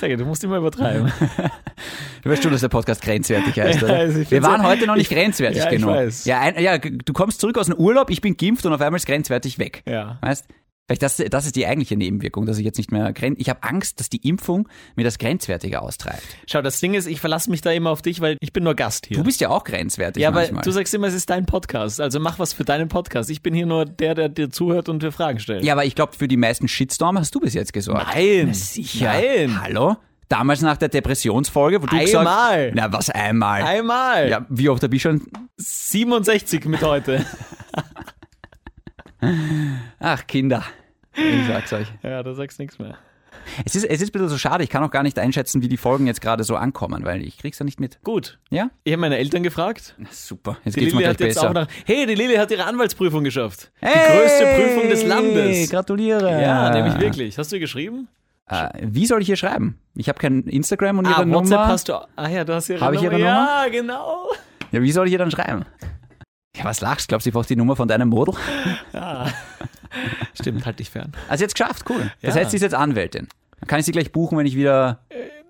Sag 0.00 0.08
ja, 0.10 0.16
du 0.16 0.24
musst 0.24 0.42
immer 0.44 0.56
übertreiben. 0.56 1.12
Du 2.22 2.30
weißt 2.30 2.42
schon, 2.42 2.52
dass 2.52 2.62
der 2.62 2.68
Podcast 2.68 3.02
grenzwertig 3.02 3.58
heißt, 3.60 3.80
Ja, 3.82 3.86
oder? 3.86 3.96
also 3.98 4.20
ich 4.20 4.30
Wir 4.30 4.42
waren 4.42 4.62
ja- 4.62 4.66
heute 4.68 4.86
noch 4.86 4.94
nicht 4.96 5.10
ich- 5.10 5.16
grenzwertig 5.16 5.62
ja, 5.64 5.70
genug. 5.70 5.94
Ja, 6.24 6.40
ein, 6.40 6.58
ja, 6.62 6.78
du 6.78 7.12
kommst 7.12 7.40
zurück 7.40 7.58
aus 7.58 7.66
dem 7.66 7.76
Urlaub, 7.76 8.08
ich 8.10 8.20
bin 8.22 8.36
geimpft 8.36 8.64
und 8.64 8.72
auf 8.72 8.80
einmal 8.80 8.96
ist 8.96 9.06
grenzwertig 9.06 9.58
weg. 9.58 9.82
Ja. 9.86 10.18
Weißt? 10.22 10.46
Vielleicht 10.92 11.02
das, 11.02 11.16
das 11.30 11.46
ist 11.46 11.56
die 11.56 11.66
eigentliche 11.66 11.96
Nebenwirkung, 11.96 12.44
dass 12.44 12.58
ich 12.58 12.66
jetzt 12.66 12.76
nicht 12.76 12.92
mehr 12.92 13.14
gren 13.14 13.34
Ich 13.38 13.48
habe 13.48 13.62
Angst, 13.62 13.98
dass 13.98 14.10
die 14.10 14.28
Impfung 14.28 14.68
mir 14.94 15.04
das 15.04 15.18
Grenzwertige 15.18 15.80
austreibt. 15.80 16.22
Schau, 16.46 16.60
das 16.60 16.80
Ding 16.80 16.92
ist, 16.92 17.06
ich 17.06 17.18
verlasse 17.18 17.48
mich 17.50 17.62
da 17.62 17.70
immer 17.70 17.88
auf 17.90 18.02
dich, 18.02 18.20
weil 18.20 18.36
ich 18.40 18.52
bin 18.52 18.64
nur 18.64 18.74
Gast 18.74 19.06
hier. 19.06 19.16
Du 19.16 19.24
bist 19.24 19.40
ja 19.40 19.48
auch 19.48 19.64
grenzwertig 19.64 20.22
ja, 20.22 20.28
aber 20.28 20.40
manchmal. 20.40 20.62
du 20.62 20.70
sagst 20.70 20.92
immer, 20.92 21.06
es 21.06 21.14
ist 21.14 21.30
dein 21.30 21.46
Podcast. 21.46 21.98
Also 21.98 22.20
mach 22.20 22.38
was 22.38 22.52
für 22.52 22.64
deinen 22.64 22.88
Podcast. 22.88 23.30
Ich 23.30 23.42
bin 23.42 23.54
hier 23.54 23.64
nur 23.64 23.86
der, 23.86 24.14
der 24.14 24.28
dir 24.28 24.50
zuhört 24.50 24.90
und 24.90 25.02
dir 25.02 25.12
Fragen 25.12 25.38
stellt. 25.38 25.64
ja, 25.64 25.72
aber 25.72 25.86
ich 25.86 25.94
glaube, 25.94 26.12
für 26.14 26.28
die 26.28 26.36
meisten 26.36 26.68
Shitstorm 26.68 27.18
hast 27.18 27.34
du 27.34 27.40
bis 27.40 27.54
jetzt 27.54 27.72
gesorgt. 27.72 28.08
Nein. 28.14 28.48
Na, 28.48 28.54
sicher. 28.54 29.14
Nein. 29.14 29.62
Hallo? 29.62 29.96
Damals 30.28 30.60
nach 30.60 30.76
der 30.76 30.90
Depressionsfolge, 30.90 31.82
wo 31.82 31.86
du 31.86 31.98
gesagt 31.98 32.16
Einmal. 32.16 32.72
Na, 32.74 32.92
was 32.92 33.08
einmal? 33.08 33.62
Einmal. 33.62 34.28
Ja, 34.28 34.44
wie 34.50 34.68
oft 34.68 34.82
habe 34.82 34.94
ich 34.94 35.00
schon? 35.00 35.22
67 35.56 36.66
mit 36.66 36.82
heute. 36.82 37.24
Ach, 40.00 40.26
Kinder. 40.26 40.64
Ich 41.14 41.46
sag's 41.46 41.72
euch. 41.72 41.88
ja, 42.02 42.22
da 42.22 42.34
sagst 42.34 42.58
nichts 42.58 42.78
mehr. 42.78 42.96
Es 43.64 43.74
ist, 43.74 43.84
es 43.84 44.00
ist 44.02 44.10
ein 44.10 44.12
bisschen 44.12 44.28
so 44.28 44.38
schade, 44.38 44.62
ich 44.62 44.70
kann 44.70 44.84
auch 44.84 44.90
gar 44.90 45.02
nicht 45.02 45.18
einschätzen, 45.18 45.62
wie 45.62 45.68
die 45.68 45.76
Folgen 45.78 46.06
jetzt 46.06 46.20
gerade 46.20 46.44
so 46.44 46.54
ankommen, 46.56 47.04
weil 47.04 47.22
ich 47.26 47.38
krieg's 47.38 47.58
ja 47.58 47.64
nicht 47.64 47.80
mit. 47.80 48.02
Gut. 48.04 48.38
Ja? 48.50 48.70
Ich 48.84 48.92
habe 48.92 49.00
meine 49.00 49.16
Eltern 49.16 49.42
gefragt. 49.42 49.94
Na, 49.98 50.08
super. 50.12 50.58
Jetzt 50.64 50.76
Die 50.76 50.80
geht's 50.80 50.92
mir 50.94 51.00
Lilly 51.00 51.14
gleich 51.14 51.14
hat 51.14 51.20
jetzt 51.20 51.34
besser. 51.36 51.48
auch 51.50 51.54
nach. 51.54 51.66
Hey, 51.86 52.06
die 52.06 52.14
Lilly 52.14 52.36
hat 52.36 52.50
ihre 52.50 52.64
Anwaltsprüfung 52.64 53.24
geschafft. 53.24 53.72
Die 53.80 53.86
größte 53.86 54.46
Prüfung 54.56 54.90
des 54.90 55.04
Landes. 55.04 55.70
Gratuliere. 55.70 56.42
Ja, 56.42 56.70
nämlich 56.70 56.98
wirklich. 57.00 57.38
Hast 57.38 57.50
du 57.52 57.56
ihr 57.56 57.60
geschrieben? 57.60 58.08
Äh, 58.48 58.68
wie 58.82 59.06
soll 59.06 59.20
ich 59.22 59.26
hier 59.26 59.36
schreiben? 59.36 59.78
Ich 59.94 60.08
habe 60.08 60.18
kein 60.18 60.42
Instagram 60.44 60.98
und 60.98 61.06
ihre 61.06 61.22
ah, 61.22 61.26
WhatsApp 61.30 61.58
Nummer. 61.60 61.66
hast 61.68 61.88
du. 61.88 61.94
Ah 62.16 62.28
ja, 62.28 62.44
du 62.44 62.54
hast 62.54 62.68
ihre 62.68 62.80
Hab 62.80 62.92
ich 62.92 63.00
Nummer. 63.02 63.18
ihre 63.18 63.26
Ja, 63.28 63.66
genau. 63.70 64.28
Ja, 64.72 64.82
wie 64.82 64.92
soll 64.92 65.06
ich 65.06 65.12
ihr 65.12 65.18
dann 65.18 65.30
schreiben? 65.30 65.64
Ja, 66.56 66.64
was 66.64 66.80
lachst? 66.80 67.08
Glaubst 67.08 67.24
du, 67.26 67.30
ich 67.30 67.34
brauche 67.34 67.46
die 67.46 67.56
Nummer 67.56 67.76
von 67.76 67.88
deinem 67.88 68.08
Model? 68.08 68.34
Stimmt, 70.34 70.66
halt 70.66 70.78
dich 70.78 70.90
fern. 70.90 71.12
Also 71.28 71.44
jetzt 71.44 71.54
geschafft, 71.54 71.84
cool. 71.88 72.10
Das 72.20 72.34
Ja. 72.34 72.40
heißt, 72.40 72.50
sie 72.50 72.56
ist 72.56 72.62
jetzt 72.62 72.74
Anwältin. 72.74 73.28
Dann 73.60 73.68
kann 73.68 73.80
ich 73.80 73.86
sie 73.86 73.92
gleich 73.92 74.12
buchen, 74.12 74.36
wenn 74.38 74.46
ich 74.46 74.56
wieder 74.56 75.00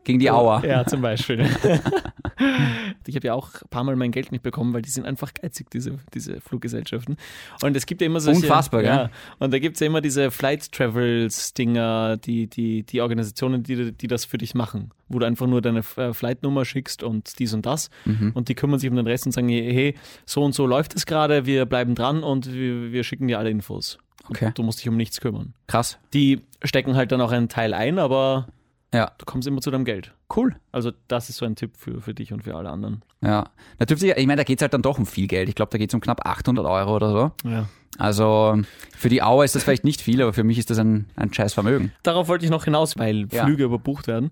gegen 0.04 0.18
die 0.18 0.30
Auer. 0.30 0.64
Ja, 0.64 0.84
zum 0.86 1.00
Beispiel. 1.02 1.40
ich 3.06 3.16
habe 3.16 3.26
ja 3.26 3.34
auch 3.34 3.50
ein 3.54 3.68
paar 3.70 3.84
Mal 3.84 3.96
mein 3.96 4.10
Geld 4.10 4.32
nicht 4.32 4.42
bekommen, 4.42 4.72
weil 4.74 4.82
die 4.82 4.90
sind 4.90 5.06
einfach 5.06 5.32
geizig, 5.34 5.70
diese, 5.70 5.98
diese 6.14 6.40
Fluggesellschaften. 6.40 7.16
Und 7.62 7.76
es 7.76 7.86
gibt 7.86 8.00
ja 8.00 8.06
immer 8.06 8.20
solche... 8.20 8.40
Unfassbar, 8.40 8.82
ja. 8.82 9.10
Und 9.38 9.52
da 9.52 9.58
gibt 9.58 9.76
es 9.76 9.80
ja 9.80 9.86
immer 9.86 10.00
diese 10.00 10.30
Flight 10.30 10.72
Travels-Dinger, 10.72 12.16
die, 12.16 12.46
die, 12.46 12.82
die 12.82 13.00
Organisationen, 13.00 13.62
die, 13.62 13.92
die 13.92 14.06
das 14.06 14.24
für 14.24 14.38
dich 14.38 14.54
machen. 14.54 14.90
Wo 15.08 15.18
du 15.18 15.26
einfach 15.26 15.46
nur 15.46 15.60
deine 15.60 15.82
äh, 15.96 16.12
Flightnummer 16.12 16.64
schickst 16.64 17.02
und 17.02 17.38
dies 17.38 17.52
und 17.54 17.66
das. 17.66 17.90
Mhm. 18.04 18.32
Und 18.34 18.48
die 18.48 18.54
kümmern 18.54 18.78
sich 18.78 18.88
um 18.90 18.96
den 18.96 19.06
Rest 19.06 19.26
und 19.26 19.32
sagen, 19.32 19.48
hey, 19.48 19.94
so 20.24 20.42
und 20.42 20.54
so 20.54 20.66
läuft 20.66 20.94
es 20.96 21.06
gerade, 21.06 21.46
wir 21.46 21.66
bleiben 21.66 21.94
dran 21.94 22.22
und 22.22 22.52
wir, 22.52 22.92
wir 22.92 23.04
schicken 23.04 23.28
dir 23.28 23.38
alle 23.38 23.50
Infos. 23.50 23.96
Und 23.96 24.02
Okay. 24.28 24.52
Du 24.54 24.62
musst 24.62 24.80
dich 24.80 24.88
um 24.88 24.96
nichts 24.96 25.20
kümmern. 25.20 25.54
Krass. 25.66 25.98
Die 26.14 26.42
stecken 26.62 26.96
halt 26.96 27.12
dann 27.12 27.20
auch 27.20 27.32
einen 27.32 27.48
Teil 27.48 27.74
ein, 27.74 27.98
aber 27.98 28.46
Ja, 28.94 29.10
du 29.18 29.24
kommst 29.24 29.48
immer 29.48 29.60
zu 29.60 29.70
deinem 29.70 29.84
Geld. 29.84 30.12
cool. 30.36 30.56
Also 30.70 30.92
das 31.08 31.28
ist 31.30 31.36
so 31.38 31.46
ein 31.46 31.56
Tipp 31.56 31.72
für, 31.76 32.00
für 32.00 32.14
dich 32.14 32.32
und 32.32 32.42
für 32.44 32.54
alle 32.54 32.70
anderen. 32.70 33.02
Ja. 33.22 33.44
Dürfte 33.88 34.06
ich, 34.14 34.26
meine, 34.26 34.36
da 34.40 34.44
geht's 34.44 34.62
halt 34.62 34.72
dann 34.74 34.82
doch 34.82 34.98
um 34.98 35.06
viel 35.06 35.26
Geld. 35.28 35.48
Ich 35.48 35.54
glaube, 35.54 35.70
da 35.70 35.78
geht's 35.78 35.94
um 35.94 36.00
knapp 36.00 36.26
800 36.26 36.64
Euro 36.66 36.96
oder 36.96 37.10
so. 37.42 37.48
Ja. 37.48 37.66
Also 37.98 38.60
für 38.96 39.08
die 39.08 39.22
Auer 39.22 39.44
ist 39.44 39.54
das 39.54 39.64
vielleicht 39.64 39.84
nicht 39.84 40.00
viel, 40.00 40.20
aber 40.22 40.32
für 40.32 40.44
mich 40.44 40.58
ist 40.58 40.70
das 40.70 40.78
ein, 40.78 41.06
ein 41.16 41.32
scheiß 41.32 41.52
Vermögen. 41.54 41.92
Darauf 42.02 42.28
wollte 42.28 42.44
ich 42.44 42.50
noch 42.50 42.64
hinaus, 42.64 42.96
weil 42.98 43.28
Ja. 43.30 43.44
Flüge 43.44 43.64
überbucht 43.64 44.06
werden, 44.06 44.30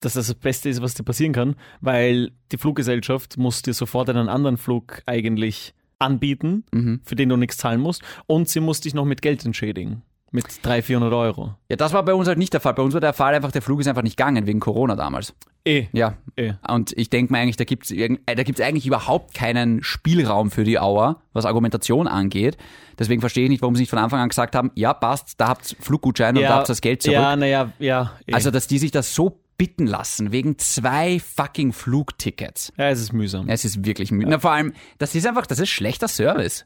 dass 0.00 0.12
das 0.14 0.26
das 0.28 0.34
Beste 0.36 0.68
ist, 0.68 0.80
was 0.82 0.94
dir 0.94 1.02
passieren 1.04 1.32
kann, 1.32 1.56
weil 1.80 2.30
die 2.52 2.58
Fluggesellschaft 2.58 3.36
muss 3.38 3.62
dir 3.62 3.74
sofort 3.74 4.08
einen 4.10 4.28
anderen 4.28 4.56
Flug 4.58 5.02
eigentlich 5.06 5.74
anbieten, 5.98 6.64
Mhm. 6.72 7.00
für 7.04 7.16
den 7.16 7.28
du 7.30 7.36
nichts 7.36 7.56
zahlen 7.56 7.80
musst. 7.80 8.02
Und 8.26 8.48
sie 8.48 8.60
muss 8.60 8.80
dich 8.80 8.94
noch 8.94 9.04
mit 9.04 9.20
Geld 9.22 9.44
entschädigen. 9.44 10.02
Mit 10.30 10.44
300, 10.62 10.84
400 10.84 11.12
Euro. 11.14 11.54
Ja, 11.68 11.76
das 11.76 11.92
war 11.92 12.04
bei 12.04 12.12
uns 12.12 12.28
halt 12.28 12.38
nicht 12.38 12.52
der 12.52 12.60
Fall. 12.60 12.74
Bei 12.74 12.82
uns 12.82 12.92
war 12.92 13.00
der 13.00 13.14
Fall 13.14 13.34
einfach, 13.34 13.50
der 13.50 13.62
Flug 13.62 13.80
ist 13.80 13.86
einfach 13.86 14.02
nicht 14.02 14.16
gegangen 14.16 14.46
wegen 14.46 14.60
Corona 14.60 14.94
damals. 14.94 15.34
Eh. 15.64 15.86
Ja. 15.92 16.18
Eh. 16.36 16.52
Und 16.68 16.92
ich 16.96 17.08
denke 17.08 17.32
mir 17.32 17.38
eigentlich, 17.38 17.56
da 17.56 17.64
gibt 17.64 17.90
es 17.90 17.96
da 18.26 18.42
gibt's 18.42 18.60
eigentlich 18.60 18.86
überhaupt 18.86 19.34
keinen 19.34 19.82
Spielraum 19.82 20.50
für 20.50 20.64
die 20.64 20.78
Auer, 20.78 21.22
was 21.32 21.46
Argumentation 21.46 22.06
angeht. 22.06 22.58
Deswegen 22.98 23.20
verstehe 23.20 23.44
ich 23.44 23.50
nicht, 23.50 23.62
warum 23.62 23.74
sie 23.74 23.82
nicht 23.82 23.90
von 23.90 23.98
Anfang 23.98 24.20
an 24.20 24.28
gesagt 24.28 24.54
haben, 24.54 24.70
ja, 24.74 24.92
passt, 24.92 25.40
da 25.40 25.48
habt 25.48 25.76
Fluggutschein 25.80 26.36
und 26.36 26.42
da 26.42 26.56
habt 26.56 26.68
das 26.68 26.80
Geld 26.80 27.02
zurück. 27.02 27.14
Ja, 27.14 27.36
naja, 27.36 27.72
ja. 27.78 28.12
Eh. 28.26 28.32
Also, 28.32 28.50
dass 28.50 28.66
die 28.66 28.78
sich 28.78 28.90
das 28.90 29.14
so 29.14 29.40
bitten 29.58 29.86
lassen, 29.86 30.30
wegen 30.30 30.56
zwei 30.58 31.18
fucking 31.20 31.72
Flugtickets. 31.72 32.72
ja, 32.78 32.90
es 32.90 33.00
ist 33.00 33.12
mühsam. 33.12 33.48
Es 33.48 33.64
ist 33.64 33.84
wirklich 33.84 34.12
müde. 34.12 34.30
Na, 34.30 34.38
vor 34.38 34.52
allem, 34.52 34.72
das 34.98 35.14
ist 35.14 35.26
einfach, 35.26 35.46
das 35.46 35.58
ist 35.58 35.68
schlechter 35.68 36.06
Service. 36.06 36.64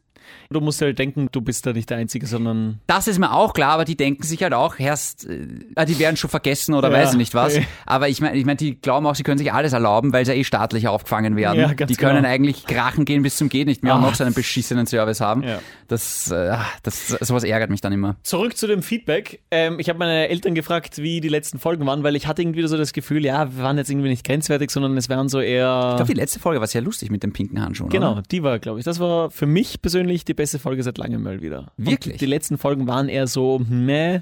Du 0.51 0.61
musst 0.61 0.81
halt 0.83 0.99
denken, 0.99 1.29
du 1.33 1.41
bist 1.41 1.65
da 1.67 1.73
nicht 1.73 1.89
der 1.91 1.97
Einzige, 1.99 2.27
sondern 2.27 2.81
Das 2.87 3.07
ist 3.09 3.19
mir 3.19 3.33
auch 3.33 3.55
klar, 3.55 3.73
aber 3.73 3.85
die 3.85 3.97
denken 3.97 4.23
sich 4.23 4.43
halt 4.43 4.55
auch, 4.55 4.79
erst, 4.79 5.27
äh, 5.29 5.47
ah, 5.75 5.85
die 5.85 5.99
werden 5.99 6.17
schon 6.17 6.31
vergessen 6.31 6.75
oder 6.75 6.91
Ja, 6.91 6.95
weiß 6.99 7.13
ich 7.13 7.19
nicht 7.19 7.35
was. 7.35 7.57
eh. 7.57 7.65
Aber 7.87 8.09
ich 8.09 8.21
meine, 8.21 8.37
ich 8.37 8.45
mein, 8.45 8.57
die 8.57 8.81
glauben 8.81 9.07
auch, 9.07 9.15
sie 9.15 9.23
können 9.23 9.39
sich 9.39 9.53
alles 9.53 9.73
erlauben, 9.73 10.13
weil 10.13 10.25
sie 10.27 10.33
ja 10.33 10.39
eh 10.39 10.45
staatlich 10.45 10.89
aufgefangen 10.89 11.37
werden. 11.37 11.59
Ja, 11.61 11.69
die 11.75 11.95
können 11.97 12.17
genau. 12.17 12.29
eigentlich 12.29 12.67
krachen 12.67 13.05
gehen 13.05 13.23
bis 13.23 13.37
zum 13.37 13.49
Geht 13.49 13.67
nicht 13.67 13.83
mehr 13.83 13.95
und 13.95 14.03
Ah. 14.03 14.07
noch 14.09 14.15
so 14.15 14.25
einen 14.25 14.35
beschissenen 14.35 14.87
Service 14.87 15.21
haben. 15.21 15.43
Ja. 15.43 15.59
Das, 15.89 16.31
äh, 16.31 16.57
das, 16.83 17.09
sowas 17.09 17.45
ärgert 17.45 17.71
mich 17.71 17.81
dann 17.81 17.93
immer. 17.93 18.17
Zurück 18.23 18.57
zu 18.57 18.67
dem 18.67 18.83
Feedback. 18.83 19.41
Ähm, 19.51 19.79
ich 19.79 19.89
habe 19.89 19.99
meine 19.99 20.29
Eltern 20.29 20.55
gefragt, 20.55 20.99
wie 20.99 21.21
die 21.21 21.29
letzten 21.29 21.59
Folgen 21.59 21.87
waren, 21.87 22.03
weil 22.03 22.17
ich 22.17 22.27
hatte 22.27 22.43
irgendwie 22.43 22.67
so 22.67 22.77
das 22.77 22.93
Gefühl, 22.93 23.25
ja, 23.25 23.55
wir 23.57 23.63
waren 23.63 23.79
jetzt 23.79 23.91
irgendwie 23.91 24.09
nicht 24.09 24.25
grenzwertig, 24.27 24.71
sondern 24.71 24.97
es 24.97 25.09
waren 25.09 25.29
so 25.29 25.41
eher. 25.41 25.89
Ich 25.93 25.97
glaube, 25.97 26.13
die 26.13 26.19
letzte 26.21 26.39
Folge 26.41 26.61
war 26.61 26.67
sehr 26.67 26.83
lustig 26.83 27.11
mit 27.11 27.23
dem 27.23 27.33
pinken 27.33 27.63
Handschuhen. 27.63 27.89
Genau, 27.91 28.13
Oder? 28.13 28.23
die 28.31 28.43
war, 28.43 28.59
glaube 28.59 28.79
ich. 28.79 28.85
Das 28.85 29.01
war 29.01 29.31
für 29.31 29.47
mich 29.47 29.81
persönlich 29.83 30.12
die 30.25 30.35
beste 30.35 30.59
Folge 30.59 30.83
seit 30.83 30.99
langem 30.99 31.23
mal 31.23 31.41
wieder. 31.43 31.73
Wirklich? 31.77 32.15
Und 32.15 32.21
die 32.21 32.27
letzten 32.27 32.59
Folgen 32.59 32.87
waren 32.87 33.09
eher 33.09 33.27
so, 33.27 33.61
meh. 33.69 34.21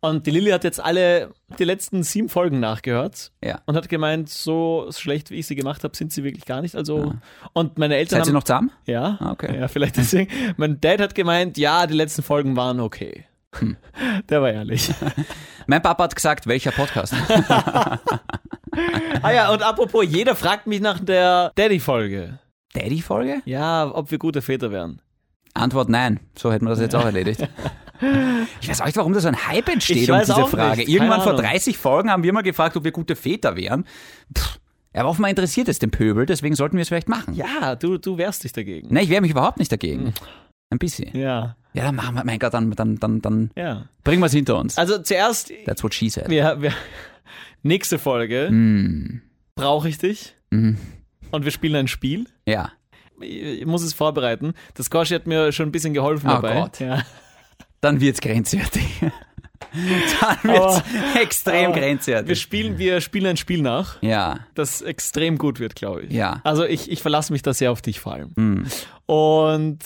Und 0.00 0.26
die 0.26 0.30
Lilly 0.30 0.50
hat 0.50 0.64
jetzt 0.64 0.80
alle 0.82 1.30
die 1.58 1.64
letzten 1.64 2.02
sieben 2.02 2.28
Folgen 2.28 2.60
nachgehört 2.60 3.32
Ja. 3.44 3.60
und 3.66 3.76
hat 3.76 3.88
gemeint, 3.88 4.28
so 4.28 4.88
schlecht 4.90 5.30
wie 5.30 5.36
ich 5.36 5.46
sie 5.46 5.56
gemacht 5.56 5.82
habe, 5.84 5.96
sind 5.96 6.12
sie 6.12 6.22
wirklich 6.24 6.44
gar 6.44 6.60
nicht. 6.62 6.76
Also, 6.76 7.14
und 7.52 7.78
meine 7.78 7.96
Eltern 7.96 8.18
Seid 8.20 8.26
haben. 8.28 8.34
noch 8.34 8.44
zusammen? 8.44 8.70
Ja, 8.86 9.16
Ah, 9.20 9.32
okay. 9.32 9.58
ja, 9.58 9.68
vielleicht 9.68 9.96
deswegen. 9.96 10.30
Mein 10.56 10.80
Dad 10.80 11.00
hat 11.00 11.14
gemeint, 11.14 11.58
ja, 11.58 11.86
die 11.86 11.94
letzten 11.94 12.22
Folgen 12.22 12.56
waren 12.56 12.80
okay. 12.80 13.24
Hm. 13.58 13.76
Der 14.28 14.40
war 14.42 14.50
ehrlich. 14.52 14.90
Mein 15.66 15.82
Papa 15.82 16.04
hat 16.04 16.14
gesagt, 16.14 16.46
welcher 16.46 16.70
Podcast? 16.72 17.14
ah 19.22 19.30
ja, 19.32 19.50
und 19.52 19.62
apropos, 19.62 20.04
jeder 20.08 20.34
fragt 20.34 20.66
mich 20.66 20.80
nach 20.80 20.98
der 21.00 21.52
Daddy-Folge. 21.56 22.38
Daddy-Folge? 22.74 23.42
Ja, 23.44 23.90
ob 23.92 24.10
wir 24.10 24.18
gute 24.18 24.42
Väter 24.42 24.70
wären. 24.70 25.00
Antwort 25.54 25.88
nein. 25.88 26.20
So 26.36 26.52
hätten 26.52 26.64
wir 26.64 26.70
das 26.70 26.80
jetzt 26.80 26.94
auch 26.94 27.04
erledigt. 27.04 27.48
Ich 28.62 28.68
weiß 28.70 28.80
auch 28.80 28.86
nicht, 28.86 28.96
warum 28.96 29.12
da 29.12 29.20
so 29.20 29.28
ein 29.28 29.46
Hype 29.46 29.68
entsteht 29.68 29.98
Ich 29.98 30.10
um 30.10 30.18
diese 30.18 30.46
Frage. 30.46 30.84
Irgendwann 30.84 31.20
vor 31.20 31.32
Ahnung. 31.32 31.44
30 31.44 31.76
Folgen 31.76 32.10
haben 32.10 32.22
wir 32.22 32.32
mal 32.32 32.40
gefragt, 32.40 32.74
ob 32.78 32.84
wir 32.84 32.92
gute 32.92 33.14
Väter 33.14 33.56
wären. 33.56 33.84
Pff, 34.34 34.58
aber 34.94 35.08
offenbar 35.10 35.30
interessiert 35.30 35.68
es 35.68 35.78
den 35.78 35.90
Pöbel, 35.90 36.26
deswegen 36.26 36.56
sollten 36.56 36.76
wir 36.76 36.82
es 36.82 36.88
vielleicht 36.88 37.08
machen. 37.08 37.34
Ja, 37.34 37.76
du, 37.76 37.98
du 37.98 38.18
wehrst 38.18 38.42
dich 38.42 38.52
dagegen. 38.52 38.92
Ne, 38.92 39.02
ich 39.02 39.10
wehre 39.10 39.20
mich 39.20 39.30
überhaupt 39.30 39.58
nicht 39.58 39.70
dagegen. 39.70 40.14
Ein 40.70 40.78
bisschen. 40.78 41.16
Ja, 41.16 41.56
Ja, 41.74 41.84
dann 41.84 41.94
machen 41.96 42.14
wir, 42.14 42.24
mein 42.24 42.38
Gott, 42.38 42.54
dann, 42.54 42.70
dann, 42.72 42.96
dann, 42.96 43.20
dann 43.20 43.50
ja. 43.54 43.84
bringen 44.02 44.20
wir 44.20 44.26
es 44.26 44.32
hinter 44.32 44.56
uns. 44.58 44.78
Also 44.78 44.98
zuerst, 44.98 45.52
That's 45.66 45.82
what 45.84 45.94
she 45.94 46.08
said. 46.08 46.28
wir, 46.28 46.60
wir, 46.60 46.72
nächste 47.62 47.98
Folge 47.98 48.48
Mm, 48.50 49.20
brauche 49.54 49.88
ich 49.88 49.98
dich 49.98 50.34
mhm. 50.50 50.78
und 51.30 51.44
wir 51.44 51.52
spielen 51.52 51.76
ein 51.76 51.88
Spiel. 51.88 52.26
Ja. 52.46 52.72
Ich 53.20 53.66
muss 53.66 53.82
es 53.82 53.94
vorbereiten. 53.94 54.54
Das 54.74 54.90
Goshi 54.90 55.14
hat 55.14 55.26
mir 55.26 55.52
schon 55.52 55.68
ein 55.68 55.72
bisschen 55.72 55.94
geholfen 55.94 56.28
Oh 56.28 56.34
dabei. 56.34 56.54
Gott. 56.54 56.80
Ja. 56.80 57.02
Dann 57.80 58.00
wird's 58.00 58.20
grenzwertig. 58.20 58.84
dann 60.20 60.38
wird's 60.42 60.82
extrem 61.20 61.66
aber 61.66 61.74
Wir 61.76 61.82
grenzwertig. 61.82 62.40
spielen, 62.40 62.78
wir 62.78 63.00
spielen 63.00 63.26
ein 63.26 63.36
Spiel 63.36 63.62
nach, 63.62 64.02
Ja. 64.02 64.40
das 64.54 64.82
extrem 64.82 65.38
gut 65.38 65.60
wird, 65.60 65.74
glaube 65.76 66.02
ich. 66.02 66.12
Ja. 66.12 66.40
Also 66.44 66.64
ich, 66.64 66.90
ich 66.90 67.02
verlasse 67.02 67.32
mich 67.32 67.42
da 67.42 67.54
sehr 67.54 67.70
auf 67.72 67.80
dich 67.82 68.00
vor 68.00 68.14
allem. 68.14 68.32
Mm. 68.36 68.66
Und 69.06 69.78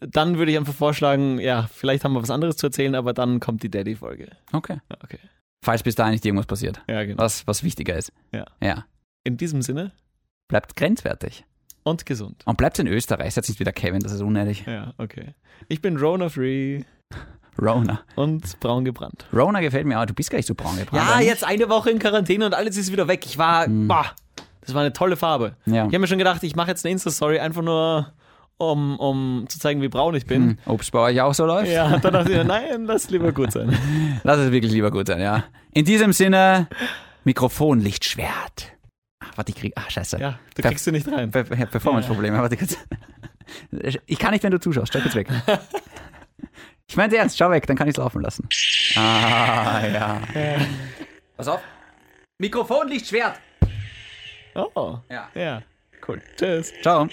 dann 0.00 0.38
würde 0.38 0.52
ich 0.52 0.58
einfach 0.58 0.74
vorschlagen, 0.74 1.38
ja, 1.40 1.68
vielleicht 1.74 2.04
haben 2.04 2.12
wir 2.12 2.22
was 2.22 2.30
anderes 2.30 2.56
zu 2.56 2.66
erzählen, 2.66 2.94
aber 2.94 3.12
dann 3.12 3.40
kommt 3.40 3.62
die 3.62 3.70
Daddy-Folge. 3.70 4.28
Okay. 4.52 4.78
Okay. 5.02 5.18
Falls 5.64 5.82
bis 5.82 5.94
dahin 5.94 6.12
nicht 6.12 6.24
irgendwas 6.24 6.46
passiert. 6.46 6.80
Ja, 6.88 7.04
genau. 7.04 7.22
Was, 7.22 7.46
was 7.46 7.62
wichtiger 7.62 7.96
ist. 7.96 8.12
Ja. 8.32 8.46
Ja. 8.62 8.86
In 9.24 9.36
diesem 9.36 9.62
Sinne 9.62 9.92
Bleibt 10.48 10.74
grenzwertig. 10.74 11.44
Und 11.82 12.06
gesund. 12.06 12.42
Und 12.44 12.56
bleibt 12.58 12.78
in 12.78 12.86
Österreich. 12.86 13.34
Setzt 13.34 13.48
nicht 13.48 13.60
wieder 13.60 13.72
Kevin, 13.72 14.00
das 14.00 14.12
ist 14.12 14.20
unnötig. 14.20 14.64
Ja, 14.66 14.92
okay. 14.98 15.34
Ich 15.68 15.80
bin 15.82 15.96
Rona-free 15.96 16.82
Rona. 17.60 18.00
und 18.16 18.58
braun 18.60 18.84
gebrannt. 18.84 19.26
Rona 19.32 19.60
gefällt 19.60 19.86
mir 19.86 20.00
auch. 20.00 20.06
Du 20.06 20.14
bist 20.14 20.30
gar 20.30 20.38
nicht 20.38 20.46
so 20.46 20.54
braun 20.54 20.76
gebrannt. 20.78 21.02
Ja, 21.04 21.14
eigentlich. 21.14 21.28
jetzt 21.28 21.44
eine 21.44 21.68
Woche 21.68 21.90
in 21.90 21.98
Quarantäne 21.98 22.46
und 22.46 22.54
alles 22.54 22.76
ist 22.76 22.90
wieder 22.92 23.08
weg. 23.08 23.26
Ich 23.26 23.38
war, 23.38 23.66
boah, 23.68 24.06
das 24.62 24.74
war 24.74 24.80
eine 24.82 24.92
tolle 24.92 25.16
Farbe. 25.16 25.56
Ja. 25.66 25.74
Ich 25.86 25.92
habe 25.92 25.98
mir 25.98 26.06
schon 26.06 26.18
gedacht, 26.18 26.42
ich 26.42 26.56
mache 26.56 26.68
jetzt 26.70 26.84
eine 26.84 26.92
Insta-Story 26.92 27.38
einfach 27.38 27.62
nur, 27.62 28.12
um, 28.56 28.98
um 28.98 29.44
zu 29.48 29.58
zeigen, 29.58 29.82
wie 29.82 29.88
braun 29.88 30.14
ich 30.14 30.26
bin. 30.26 30.42
Hm, 30.50 30.58
Ob 30.66 30.82
es 30.82 30.90
bei 30.90 30.98
euch 31.00 31.20
auch 31.20 31.34
so 31.34 31.44
läuft? 31.46 31.70
Ja, 31.70 31.98
dann 31.98 32.12
dachte 32.12 32.30
ich, 32.30 32.36
mir, 32.36 32.44
nein, 32.44 32.84
lass 32.84 33.10
lieber 33.10 33.32
gut 33.32 33.52
sein. 33.52 33.76
Lass 34.22 34.38
es 34.38 34.52
wirklich 34.52 34.72
lieber 34.72 34.90
gut 34.90 35.06
sein, 35.06 35.20
ja. 35.20 35.44
In 35.72 35.84
diesem 35.84 36.12
Sinne, 36.12 36.68
Mikrofon, 37.24 37.80
Lichtschwert. 37.80 38.28
Ach, 38.66 38.79
warte, 39.36 39.50
ich 39.52 39.56
krieg, 39.56 39.72
ach, 39.76 39.90
scheiße. 39.90 40.18
Ja, 40.18 40.38
du 40.54 40.62
kriegst 40.62 40.84
sie 40.84 40.92
nicht 40.92 41.06
rein. 41.10 41.30
Pe- 41.30 41.44
Pe- 41.44 41.66
Performance-Probleme, 41.66 42.38
warte 42.38 42.56
kurz. 42.56 42.76
Ich 44.06 44.18
kann 44.18 44.30
nicht, 44.32 44.42
wenn 44.44 44.52
du 44.52 44.60
zuschaust. 44.60 44.92
Schau 44.92 45.00
kurz 45.00 45.14
weg. 45.14 45.28
Ich 46.88 46.96
meine 46.96 47.14
ernst, 47.14 47.38
schau 47.38 47.48
weg, 47.52 47.68
dann 47.68 47.76
kann 47.76 47.86
ich 47.86 47.92
es 47.92 47.98
laufen 47.98 48.20
lassen. 48.20 48.48
Ah, 48.96 49.80
ja. 49.86 50.20
Pass 51.36 51.46
auf. 51.46 51.60
Mikrofon, 52.38 52.88
Lichtschwert. 52.88 53.38
Oh, 54.56 54.98
Ja. 55.08 55.28
ja, 55.36 55.62
cool. 56.08 56.20
Tschüss. 56.36 56.72
Ciao. 56.82 57.08